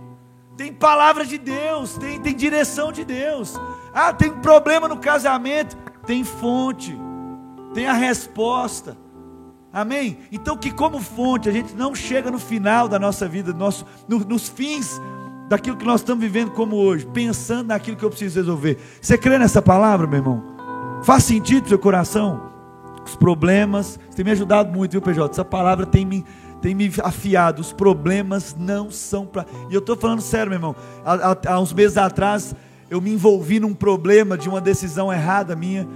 tem 0.57 0.73
palavra 0.73 1.25
de 1.25 1.37
Deus, 1.37 1.99
tem, 1.99 2.19
tem 2.21 2.35
direção 2.35 2.91
de 2.91 3.05
Deus. 3.05 3.55
Ah, 3.93 4.13
tem 4.13 4.31
problema 4.31 4.89
no 4.89 4.97
casamento, 4.97 5.77
tem 6.07 6.25
fonte, 6.25 6.99
tem 7.75 7.87
a 7.87 7.93
resposta. 7.93 8.97
Amém? 9.73 10.19
Então, 10.33 10.57
que 10.57 10.71
como 10.71 11.01
fonte, 11.01 11.49
a 11.51 11.53
gente 11.53 11.75
não 11.75 11.95
chega 11.95 12.31
no 12.31 12.39
final 12.39 12.89
da 12.89 12.99
nossa 12.99 13.29
vida, 13.29 13.53
nosso, 13.53 13.85
no, 14.09 14.21
nos 14.21 14.49
fins 14.49 14.99
daquilo 15.49 15.77
que 15.77 15.85
nós 15.85 16.01
estamos 16.01 16.25
vivendo 16.25 16.51
como 16.53 16.77
hoje, 16.77 17.07
pensando 17.07 17.69
naquilo 17.69 17.97
que 17.97 18.05
eu 18.05 18.09
preciso 18.09 18.39
resolver. 18.39 18.79
Você 19.01 19.19
crê 19.19 19.39
nessa 19.39 19.61
palavra, 19.61 20.07
meu 20.07 20.19
irmão? 20.19 20.43
Faz 21.03 21.25
sentido 21.25 21.61
para 21.61 21.67
o 21.67 21.69
seu 21.69 21.79
coração? 21.79 22.51
Os 23.05 23.15
problemas, 23.15 24.01
você 24.09 24.17
tem 24.17 24.25
me 24.25 24.31
ajudado 24.31 24.73
muito, 24.73 24.93
viu, 24.93 25.03
PJ? 25.03 25.31
Essa 25.31 25.45
palavra 25.45 25.85
tem 25.85 26.07
me, 26.07 26.25
tem 26.67 26.75
me 26.75 26.91
afiado. 27.05 27.63
Os 27.63 27.73
problemas 27.73 28.57
não 28.59 28.91
são 28.91 29.25
para. 29.25 29.47
E 29.71 29.75
eu 29.75 29.79
estou 29.79 29.97
falando 29.97 30.21
sério, 30.21 30.51
meu 30.51 30.57
irmão. 30.57 30.75
Há, 31.05 31.53
há, 31.53 31.61
uns 31.61 31.73
meses 31.73 31.97
atrás, 31.97 32.57
eu 32.91 33.01
me 33.01 33.13
envolvi 33.13 33.61
num 33.61 33.73
problema 33.73 34.37
de 34.37 34.49
uma 34.49 34.61
decisão 34.61 35.13
errada 35.13 35.55
minha 35.55 35.87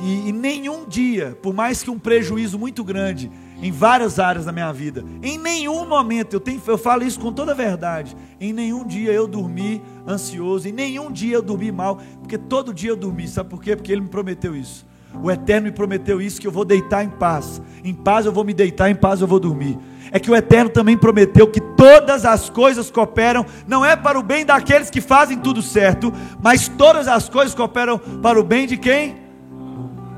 e, 0.00 0.30
e 0.30 0.32
nenhum 0.32 0.84
dia, 0.84 1.38
por 1.40 1.54
mais 1.54 1.84
que 1.84 1.90
um 1.90 1.98
prejuízo 1.98 2.58
muito 2.58 2.82
grande 2.82 3.30
em 3.62 3.70
várias 3.70 4.18
áreas 4.18 4.46
da 4.46 4.50
minha 4.50 4.72
vida, 4.72 5.04
em 5.22 5.38
nenhum 5.38 5.86
momento, 5.86 6.34
eu, 6.34 6.40
tenho, 6.40 6.60
eu 6.66 6.78
falo 6.78 7.04
isso 7.04 7.20
com 7.20 7.30
toda 7.30 7.52
a 7.52 7.54
verdade, 7.54 8.16
em 8.40 8.52
nenhum 8.52 8.84
dia 8.84 9.12
eu 9.12 9.28
dormi 9.28 9.82
ansioso, 10.08 10.66
em 10.66 10.72
nenhum 10.72 11.12
dia 11.12 11.36
eu 11.36 11.42
dormi 11.42 11.70
mal, 11.70 12.00
porque 12.18 12.38
todo 12.38 12.74
dia 12.74 12.90
eu 12.90 12.96
dormi, 12.96 13.28
sabe 13.28 13.50
por 13.50 13.60
quê? 13.60 13.76
Porque 13.76 13.92
Ele 13.92 14.00
me 14.00 14.08
prometeu 14.08 14.56
isso. 14.56 14.86
O 15.22 15.30
Eterno 15.30 15.66
me 15.66 15.72
prometeu 15.72 16.20
isso, 16.20 16.40
que 16.40 16.46
eu 16.46 16.52
vou 16.52 16.64
deitar 16.64 17.04
em 17.04 17.10
paz. 17.10 17.60
Em 17.84 17.92
paz 17.92 18.26
eu 18.26 18.32
vou 18.32 18.44
me 18.44 18.54
deitar, 18.54 18.90
em 18.90 18.94
paz 18.94 19.20
eu 19.20 19.26
vou 19.26 19.40
dormir. 19.40 19.78
É 20.12 20.18
que 20.18 20.30
o 20.30 20.34
Eterno 20.34 20.70
também 20.70 20.96
prometeu 20.96 21.46
que 21.46 21.60
todas 21.60 22.24
as 22.24 22.50
coisas 22.50 22.90
cooperam, 22.90 23.46
não 23.66 23.84
é 23.84 23.94
para 23.94 24.18
o 24.18 24.22
bem 24.22 24.44
daqueles 24.44 24.90
que 24.90 25.00
fazem 25.00 25.38
tudo 25.38 25.62
certo, 25.62 26.12
mas 26.42 26.68
todas 26.68 27.06
as 27.06 27.28
coisas 27.28 27.54
cooperam 27.54 27.98
para 27.98 28.38
o 28.38 28.42
bem 28.42 28.66
de 28.66 28.76
quem? 28.76 29.30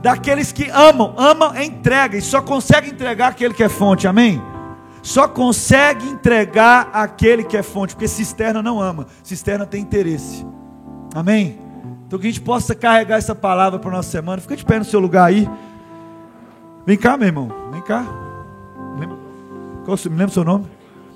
daqueles 0.03 0.53
que 0.53 0.69
amam. 0.71 1.15
Ama 1.17 1.63
entrega 1.63 2.19
e 2.19 2.21
só 2.21 2.43
consegue 2.43 2.91
entregar 2.91 3.29
aquele 3.29 3.55
que 3.55 3.63
é 3.63 3.69
fonte. 3.69 4.07
Amém? 4.07 4.43
Só 5.03 5.27
consegue 5.27 6.07
entregar 6.09 6.91
aquele 6.93 7.45
que 7.45 7.57
é 7.57 7.63
fonte, 7.63 7.95
porque 7.95 8.07
cisterna 8.07 8.63
não 8.63 8.81
ama, 8.81 9.07
cisterna 9.23 9.67
tem 9.67 9.83
interesse. 9.83 10.47
Amém? 11.15 11.59
Então 12.07 12.19
que 12.19 12.27
a 12.27 12.31
gente 12.31 12.41
possa 12.41 12.75
carregar 12.75 13.17
essa 13.17 13.35
palavra 13.35 13.79
para 13.79 13.91
a 13.91 13.95
nossa 13.95 14.11
semana. 14.11 14.41
Fica 14.41 14.57
de 14.57 14.65
pé 14.65 14.79
no 14.79 14.85
seu 14.85 15.01
lugar 15.01 15.25
aí. 15.25 15.49
Vem 16.87 16.97
cá, 16.97 17.17
meu 17.17 17.27
irmão. 17.27 17.51
Vem 17.73 17.81
cá. 17.81 18.32
Qual, 19.85 19.97
me 20.05 20.11
lembra 20.11 20.27
o 20.27 20.31
seu 20.31 20.45
nome? 20.45 20.67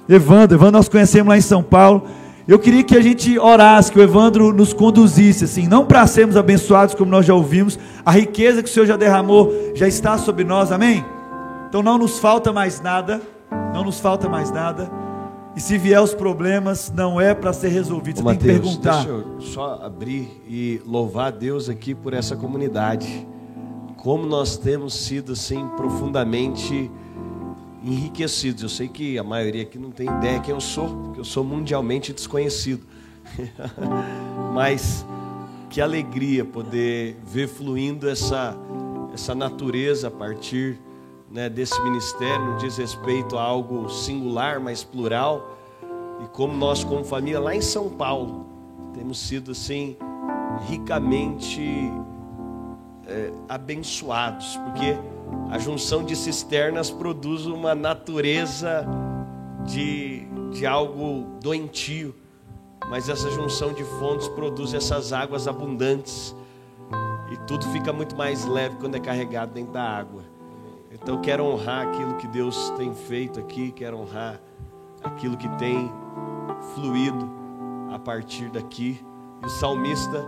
Evandro. 0.09 0.57
Evandro 0.57 0.73
nós 0.73 0.89
conhecemos 0.89 1.29
lá 1.29 1.37
em 1.37 1.43
São 1.43 1.63
Paulo. 1.63 2.05
Eu 2.49 2.59
queria 2.61 2.85
que 2.85 2.97
a 2.97 3.01
gente 3.01 3.37
orasse, 3.39 3.91
que 3.91 3.99
o 3.99 4.03
Evandro 4.03 4.53
nos 4.53 4.73
conduzisse, 4.73 5.45
assim, 5.45 5.67
não 5.67 5.85
para 5.85 6.07
sermos 6.07 6.37
abençoados, 6.37 6.95
como 6.95 7.11
nós 7.11 7.27
já 7.27 7.35
ouvimos, 7.35 7.77
a 8.05 8.13
riqueza 8.13 8.63
que 8.63 8.69
o 8.69 8.73
Senhor 8.73 8.87
já 8.87 8.97
derramou 8.97 9.53
já 9.75 9.89
está 9.89 10.17
sobre 10.17 10.45
nós, 10.45 10.71
amém? 10.71 11.05
Então 11.69 11.83
não 11.83 11.99
nos 11.99 12.21
falta 12.21 12.53
mais 12.53 12.81
nada, 12.81 13.21
não 13.75 13.83
nos 13.83 13.99
falta 13.99 14.29
mais 14.29 14.53
nada, 14.53 14.89
e 15.57 15.61
se 15.61 15.77
vier 15.77 16.01
os 16.01 16.15
problemas, 16.15 16.93
não 16.95 17.21
é 17.21 17.35
para 17.35 17.53
ser 17.53 17.69
resolvido, 17.69 18.21
você 18.21 18.23
Ô, 18.23 18.37
tem 18.37 18.37
Mateus, 18.37 18.57
que 18.59 18.63
perguntar. 18.63 18.97
Deixa 18.97 19.09
eu 19.09 19.41
só 19.41 19.81
abrir 19.83 20.43
e 20.47 20.81
louvar 20.87 21.29
a 21.29 21.31
Deus 21.31 21.69
aqui 21.69 21.97
por 21.97 22.15
essa 22.15 22.37
comunidade, 22.37 23.27
como 23.97 24.25
nós 24.25 24.57
temos 24.57 24.95
sido, 24.95 25.33
assim, 25.33 25.67
profundamente 25.77 26.91
enriquecidos. 27.87 28.63
Eu 28.63 28.69
sei 28.69 28.89
que 28.89 29.19
a 29.19 29.23
maioria 29.23 29.63
aqui 29.63 29.79
não 29.79 29.91
tem 29.91 30.07
ideia 30.07 30.41
quem 30.41 30.53
eu 30.53 30.61
sou, 30.61 30.89
porque 30.89 31.21
eu 31.21 31.25
sou 31.25 31.45
mundialmente 31.45 32.13
desconhecido. 32.13 32.85
Mas 34.53 35.07
que 35.71 35.81
alegria 35.81 36.45
poder 36.45 37.17
ver 37.25 37.49
fluindo 37.49 38.09
essa, 38.09 38.57
essa 39.13 39.35
natureza 39.35 40.09
a 40.09 40.11
partir 40.11 40.79
né, 41.31 41.49
desse 41.49 41.81
ministério, 41.83 42.57
diz 42.59 42.77
respeito 42.77 43.37
a 43.37 43.43
algo 43.43 43.89
singular, 43.91 44.61
mas 44.61 44.85
plural. 44.85 45.59
E 46.25 46.29
como 46.29 46.57
nós, 46.57 46.85
como 46.85 47.05
família, 47.05 47.41
lá 47.41 47.55
em 47.55 47.61
São 47.61 47.91
Paulo, 47.91 48.47
temos 48.95 49.19
sido 49.19 49.51
assim, 49.51 49.97
ricamente 50.69 51.61
é, 53.07 53.33
abençoados, 53.49 54.57
porque 54.57 54.97
a 55.51 55.59
junção 55.59 56.05
de 56.05 56.17
cisternas 56.17 56.91
produz 56.91 57.47
uma 57.47 57.75
natureza 57.75 58.87
de, 59.65 60.27
de 60.53 60.67
algo 60.67 61.27
doentio, 61.41 62.15
mas 62.89 63.09
essa 63.09 63.31
junção 63.31 63.73
de 63.73 63.85
fontes 63.85 64.29
produz 64.29 64.75
essas 64.75 65.13
águas 65.13 65.49
abundantes 65.49 66.35
e 67.31 67.37
tudo 67.47 67.67
fica 67.67 67.93
muito 67.93 68.17
mais 68.17 68.45
leve 68.45 68.77
quando 68.77 68.95
é 68.95 69.01
carregado 69.01 69.53
dentro 69.53 69.73
da 69.73 69.83
água. 69.83 70.23
Então 70.91 71.21
quero 71.21 71.45
honrar 71.45 71.89
aquilo 71.89 72.15
que 72.15 72.27
Deus 72.29 72.71
tem 72.77 72.95
feito 72.95 73.39
aqui, 73.41 73.71
quero 73.73 73.99
honrar 73.99 74.41
aquilo 75.03 75.37
que 75.37 75.49
tem 75.57 75.91
fluído 76.75 77.31
a 77.93 77.99
partir 77.99 78.49
daqui. 78.51 79.05
E 79.43 79.47
o 79.47 79.51
salmista 79.51 80.25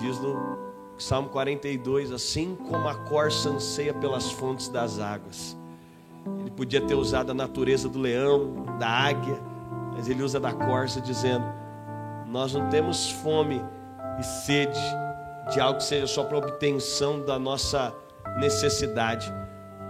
diz 0.00 0.18
no 0.20 0.59
Salmo 1.02 1.30
42, 1.30 2.12
assim 2.12 2.54
como 2.68 2.86
a 2.86 2.94
corça 2.94 3.48
anseia 3.48 3.94
pelas 3.94 4.30
fontes 4.30 4.68
das 4.68 4.98
águas. 4.98 5.56
Ele 6.40 6.50
podia 6.50 6.80
ter 6.80 6.94
usado 6.94 7.30
a 7.30 7.34
natureza 7.34 7.88
do 7.88 7.98
leão, 7.98 8.66
da 8.78 8.88
águia, 8.88 9.40
mas 9.92 10.08
ele 10.08 10.22
usa 10.22 10.38
da 10.38 10.52
corça 10.52 11.00
dizendo: 11.00 11.44
Nós 12.26 12.52
não 12.52 12.68
temos 12.68 13.10
fome 13.10 13.62
e 14.18 14.22
sede 14.22 14.78
de 15.52 15.58
algo 15.58 15.78
que 15.78 15.84
seja 15.84 16.06
só 16.06 16.22
para 16.24 16.38
obtenção 16.38 17.20
da 17.20 17.38
nossa 17.38 17.94
necessidade, 18.38 19.32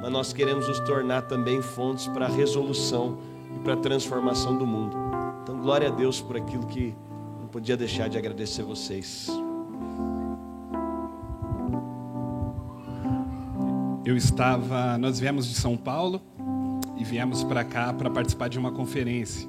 mas 0.00 0.11
nós 0.12 0.32
queremos 0.32 0.68
nos 0.68 0.80
tornar 0.80 1.22
também 1.22 1.61
fontes 1.61 2.06
para 2.06 2.26
a 2.26 2.30
resolução 2.30 3.18
e 3.56 3.58
para 3.61 3.74
a 3.74 3.76
transformação 3.76 4.56
do 4.56 4.66
mundo. 4.66 4.96
Então, 5.42 5.61
glória 5.61 5.88
a 5.88 5.90
Deus 5.90 6.20
por 6.20 6.36
aquilo 6.36 6.66
que 6.66 6.94
não 7.40 7.48
podia 7.48 7.76
deixar 7.76 8.08
de 8.08 8.16
agradecer 8.16 8.62
vocês. 8.62 9.28
Eu 14.11 14.16
estava, 14.16 14.98
nós 14.98 15.20
viemos 15.20 15.46
de 15.46 15.54
São 15.54 15.76
Paulo 15.76 16.20
e 16.98 17.04
viemos 17.04 17.44
para 17.44 17.62
cá 17.62 17.92
para 17.92 18.11
participar 18.11 18.48
de 18.48 18.58
uma 18.58 18.72
conferência. 18.72 19.48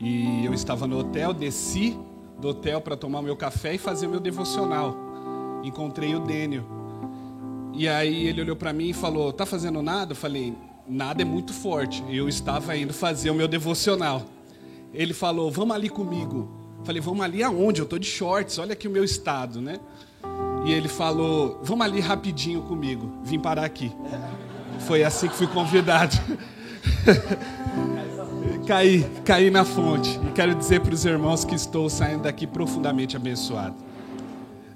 E 0.00 0.46
eu 0.46 0.54
estava 0.54 0.86
no 0.86 0.98
hotel, 0.98 1.34
desci 1.34 1.94
do 2.40 2.48
hotel 2.48 2.80
para 2.80 2.96
tomar 2.96 3.20
meu 3.20 3.36
café 3.36 3.74
e 3.74 3.78
fazer 3.78 4.08
meu 4.08 4.20
devocional. 4.20 4.96
Encontrei 5.62 6.14
o 6.14 6.20
Dênio. 6.20 6.64
E 7.74 7.86
aí 7.86 8.26
ele 8.26 8.40
olhou 8.40 8.56
para 8.56 8.72
mim 8.72 8.88
e 8.88 8.94
falou: 8.94 9.30
"Tá 9.34 9.44
fazendo 9.44 9.82
nada?" 9.82 10.12
Eu 10.12 10.16
falei: 10.16 10.54
"Nada 10.88 11.20
é 11.20 11.24
muito 11.26 11.52
forte". 11.52 12.02
Eu 12.08 12.30
estava 12.30 12.74
indo 12.74 12.94
fazer 12.94 13.28
o 13.28 13.34
meu 13.34 13.46
devocional. 13.46 14.22
Ele 14.94 15.12
falou: 15.12 15.50
"Vamos 15.50 15.76
ali 15.76 15.90
comigo". 15.90 16.50
Eu 16.78 16.86
falei: 16.86 17.02
"Vamos 17.02 17.22
ali 17.22 17.42
aonde? 17.42 17.82
Eu 17.82 17.86
tô 17.86 17.98
de 17.98 18.06
shorts. 18.06 18.58
Olha 18.58 18.72
aqui 18.72 18.88
o 18.88 18.90
meu 18.90 19.04
estado, 19.04 19.60
né?" 19.60 19.78
E 20.64 20.72
ele 20.72 20.88
falou: 20.88 21.60
Vamos 21.62 21.84
ali 21.84 22.00
rapidinho 22.00 22.62
comigo. 22.62 23.12
Vim 23.22 23.38
parar 23.38 23.64
aqui. 23.64 23.92
Foi 24.80 25.02
assim 25.04 25.28
que 25.28 25.34
fui 25.34 25.46
convidado. 25.46 26.16
caí, 28.66 29.04
caí 29.24 29.50
na 29.50 29.64
fonte. 29.64 30.18
E 30.28 30.32
quero 30.32 30.54
dizer 30.54 30.80
para 30.80 30.94
os 30.94 31.04
irmãos 31.04 31.44
que 31.44 31.54
estou 31.54 31.88
saindo 31.88 32.22
daqui 32.22 32.46
profundamente 32.46 33.16
abençoado. 33.16 33.74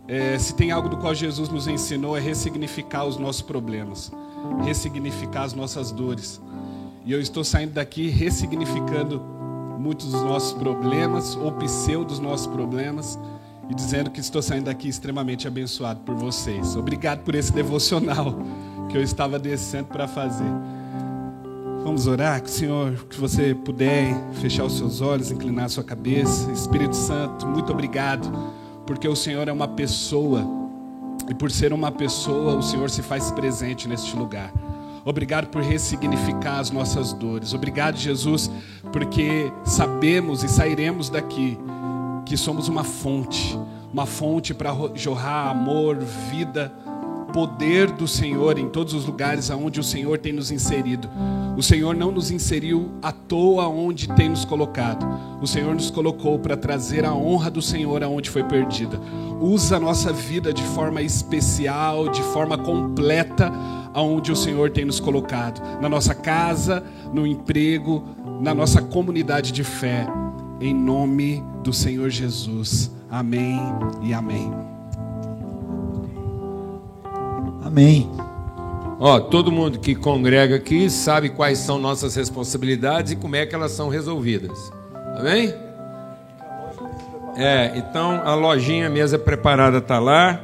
É, 0.09 0.39
se 0.39 0.55
tem 0.55 0.70
algo 0.70 0.89
do 0.89 0.97
qual 0.97 1.14
Jesus 1.14 1.49
nos 1.49 1.66
ensinou 1.66 2.16
é 2.16 2.20
ressignificar 2.20 3.05
os 3.05 3.16
nossos 3.16 3.43
problemas, 3.43 4.12
ressignificar 4.64 5.43
as 5.43 5.53
nossas 5.53 5.91
dores. 5.91 6.41
E 7.05 7.12
eu 7.12 7.20
estou 7.20 7.43
saindo 7.43 7.72
daqui 7.72 8.09
ressignificando 8.09 9.20
muitos 9.78 10.07
dos 10.12 10.22
nossos 10.22 10.53
problemas, 10.53 11.37
ou 11.37 11.53
pseudos 11.53 12.18
nossos 12.18 12.47
problemas 12.47 13.18
e 13.68 13.74
dizendo 13.74 14.10
que 14.10 14.20
estou 14.20 14.40
saindo 14.40 14.66
daqui 14.66 14.88
extremamente 14.88 15.48
abençoado 15.48 16.00
por 16.00 16.14
vocês. 16.14 16.76
Obrigado 16.76 17.20
por 17.20 17.34
esse 17.34 17.52
devocional 17.52 18.38
que 18.88 18.96
eu 18.96 19.02
estava 19.02 19.38
descendo 19.38 19.88
para 19.88 20.06
fazer. 20.06 20.50
Vamos 21.82 22.06
orar, 22.06 22.42
que 22.42 22.50
Senhor, 22.50 22.94
que 23.08 23.18
você 23.18 23.54
puder 23.54 24.14
fechar 24.40 24.64
os 24.64 24.76
seus 24.76 25.00
olhos, 25.00 25.30
inclinar 25.30 25.66
a 25.66 25.68
sua 25.68 25.84
cabeça. 25.84 26.50
Espírito 26.50 26.96
Santo, 26.96 27.46
muito 27.46 27.72
obrigado, 27.72 28.28
porque 28.86 29.06
o 29.06 29.14
Senhor 29.14 29.46
é 29.48 29.52
uma 29.52 29.68
pessoa 29.68 30.44
e 31.28 31.34
por 31.34 31.50
ser 31.50 31.72
uma 31.72 31.90
pessoa, 31.90 32.56
o 32.56 32.62
Senhor 32.62 32.90
se 32.90 33.02
faz 33.02 33.30
presente 33.30 33.88
neste 33.88 34.16
lugar. 34.16 34.52
Obrigado 35.04 35.46
por 35.48 35.62
ressignificar 35.62 36.58
as 36.58 36.70
nossas 36.70 37.12
dores. 37.12 37.54
Obrigado, 37.54 37.96
Jesus, 37.96 38.50
porque 38.92 39.52
sabemos 39.64 40.42
e 40.42 40.48
sairemos 40.48 41.08
daqui 41.08 41.56
que 42.26 42.36
somos 42.36 42.68
uma 42.68 42.82
fonte, 42.82 43.58
uma 43.92 44.04
fonte 44.04 44.52
para 44.52 44.74
jorrar 44.94 45.48
amor, 45.48 45.96
vida, 46.30 46.72
poder 47.32 47.90
do 47.92 48.08
Senhor 48.08 48.58
em 48.58 48.68
todos 48.68 48.94
os 48.94 49.06
lugares 49.06 49.50
aonde 49.50 49.78
o 49.78 49.84
Senhor 49.84 50.18
tem 50.18 50.32
nos 50.32 50.50
inserido. 50.50 51.08
O 51.56 51.62
Senhor 51.62 51.94
não 51.94 52.10
nos 52.10 52.30
inseriu 52.30 52.90
à 53.00 53.12
toa 53.12 53.68
onde 53.68 54.08
tem 54.08 54.28
nos 54.28 54.44
colocado. 54.44 55.06
O 55.40 55.46
Senhor 55.46 55.72
nos 55.72 55.88
colocou 55.88 56.38
para 56.38 56.56
trazer 56.56 57.04
a 57.04 57.14
honra 57.14 57.48
do 57.48 57.62
Senhor 57.62 58.02
aonde 58.02 58.28
foi 58.28 58.42
perdida. 58.42 59.00
Usa 59.40 59.76
a 59.76 59.80
nossa 59.80 60.12
vida 60.12 60.52
de 60.52 60.62
forma 60.62 61.02
especial, 61.02 62.08
de 62.08 62.22
forma 62.22 62.58
completa, 62.58 63.52
aonde 63.94 64.32
o 64.32 64.36
Senhor 64.36 64.70
tem 64.70 64.84
nos 64.84 64.98
colocado, 64.98 65.62
na 65.80 65.88
nossa 65.88 66.14
casa, 66.14 66.82
no 67.12 67.26
emprego, 67.26 68.04
na 68.40 68.52
nossa 68.52 68.82
comunidade 68.82 69.52
de 69.52 69.62
fé 69.62 70.06
em 70.61 70.74
nome 70.74 71.42
do 71.62 71.72
Senhor 71.72 72.11
Jesus. 72.11 72.90
Amém 73.11 73.61
e 74.02 74.12
amém. 74.12 74.52
Amém. 77.64 78.11
Ó, 78.98 79.20
todo 79.20 79.52
mundo 79.52 79.78
que 79.78 79.94
congrega 79.94 80.57
aqui 80.57 80.88
sabe 80.88 81.28
quais 81.28 81.59
são 81.59 81.78
nossas 81.78 82.14
responsabilidades 82.14 83.12
e 83.12 83.16
como 83.16 83.36
é 83.36 83.44
que 83.44 83.54
elas 83.54 83.72
são 83.72 83.88
resolvidas. 83.88 84.72
Amém? 85.18 85.54
É, 87.36 87.72
então 87.76 88.22
a 88.24 88.34
lojinha, 88.34 88.86
a 88.86 88.90
mesa 88.90 89.18
preparada 89.18 89.78
está 89.78 89.98
lá. 89.98 90.40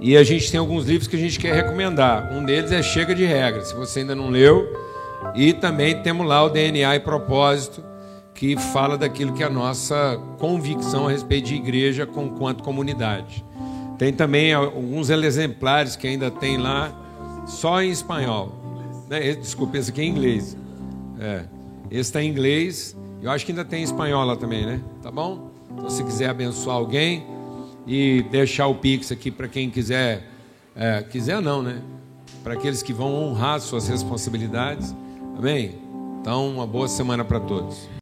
E 0.00 0.16
a 0.16 0.24
gente 0.24 0.50
tem 0.50 0.58
alguns 0.58 0.84
livros 0.86 1.08
que 1.08 1.16
a 1.16 1.18
gente 1.18 1.38
quer 1.38 1.54
recomendar. 1.54 2.30
Um 2.32 2.44
deles 2.44 2.72
é 2.72 2.82
Chega 2.82 3.14
de 3.14 3.24
Regras, 3.24 3.68
se 3.68 3.74
você 3.74 4.00
ainda 4.00 4.14
não 4.14 4.28
leu. 4.28 4.70
E 5.34 5.52
também 5.52 6.02
temos 6.02 6.26
lá 6.26 6.42
o 6.44 6.50
DNA 6.50 6.96
e 6.96 7.00
Propósito, 7.00 7.82
que 8.34 8.56
fala 8.56 8.98
daquilo 8.98 9.32
que 9.32 9.42
é 9.42 9.46
a 9.46 9.50
nossa 9.50 10.20
convicção 10.38 11.06
a 11.06 11.10
respeito 11.10 11.46
de 11.48 11.54
igreja 11.54 12.04
com 12.04 12.30
quanto 12.30 12.62
comunidade. 12.62 13.44
Tem 13.96 14.12
também 14.12 14.52
alguns 14.52 15.08
exemplares 15.08 15.94
que 15.94 16.06
ainda 16.06 16.30
tem 16.30 16.56
lá 16.56 16.92
só 17.46 17.80
em 17.80 17.90
espanhol. 17.90 18.52
Né? 19.08 19.34
Desculpa, 19.34 19.78
esse 19.78 19.90
aqui 19.90 20.00
é 20.00 20.04
em 20.04 20.08
inglês. 20.10 20.56
É. 21.20 21.44
Esse 21.90 22.00
está 22.00 22.22
em 22.22 22.28
inglês. 22.28 22.96
Eu 23.22 23.30
acho 23.30 23.46
que 23.46 23.52
ainda 23.52 23.64
tem 23.64 23.80
em 23.80 23.84
espanhol 23.84 24.24
lá 24.24 24.36
também, 24.36 24.66
né? 24.66 24.80
Tá 25.00 25.10
bom? 25.10 25.50
Então, 25.70 25.88
se 25.88 26.02
quiser 26.02 26.28
abençoar 26.28 26.76
alguém 26.76 27.24
e 27.86 28.22
deixar 28.30 28.66
o 28.66 28.74
Pix 28.74 29.12
aqui 29.12 29.30
para 29.30 29.48
quem 29.48 29.70
quiser. 29.70 30.30
É, 30.74 31.02
quiser 31.02 31.40
não, 31.40 31.62
né? 31.62 31.80
Para 32.42 32.54
aqueles 32.54 32.82
que 32.82 32.92
vão 32.92 33.14
honrar 33.14 33.60
suas 33.60 33.86
responsabilidades. 33.86 34.94
Amém? 35.38 35.76
Então, 36.20 36.48
uma 36.48 36.66
boa 36.66 36.88
semana 36.88 37.24
para 37.24 37.38
todos. 37.38 37.94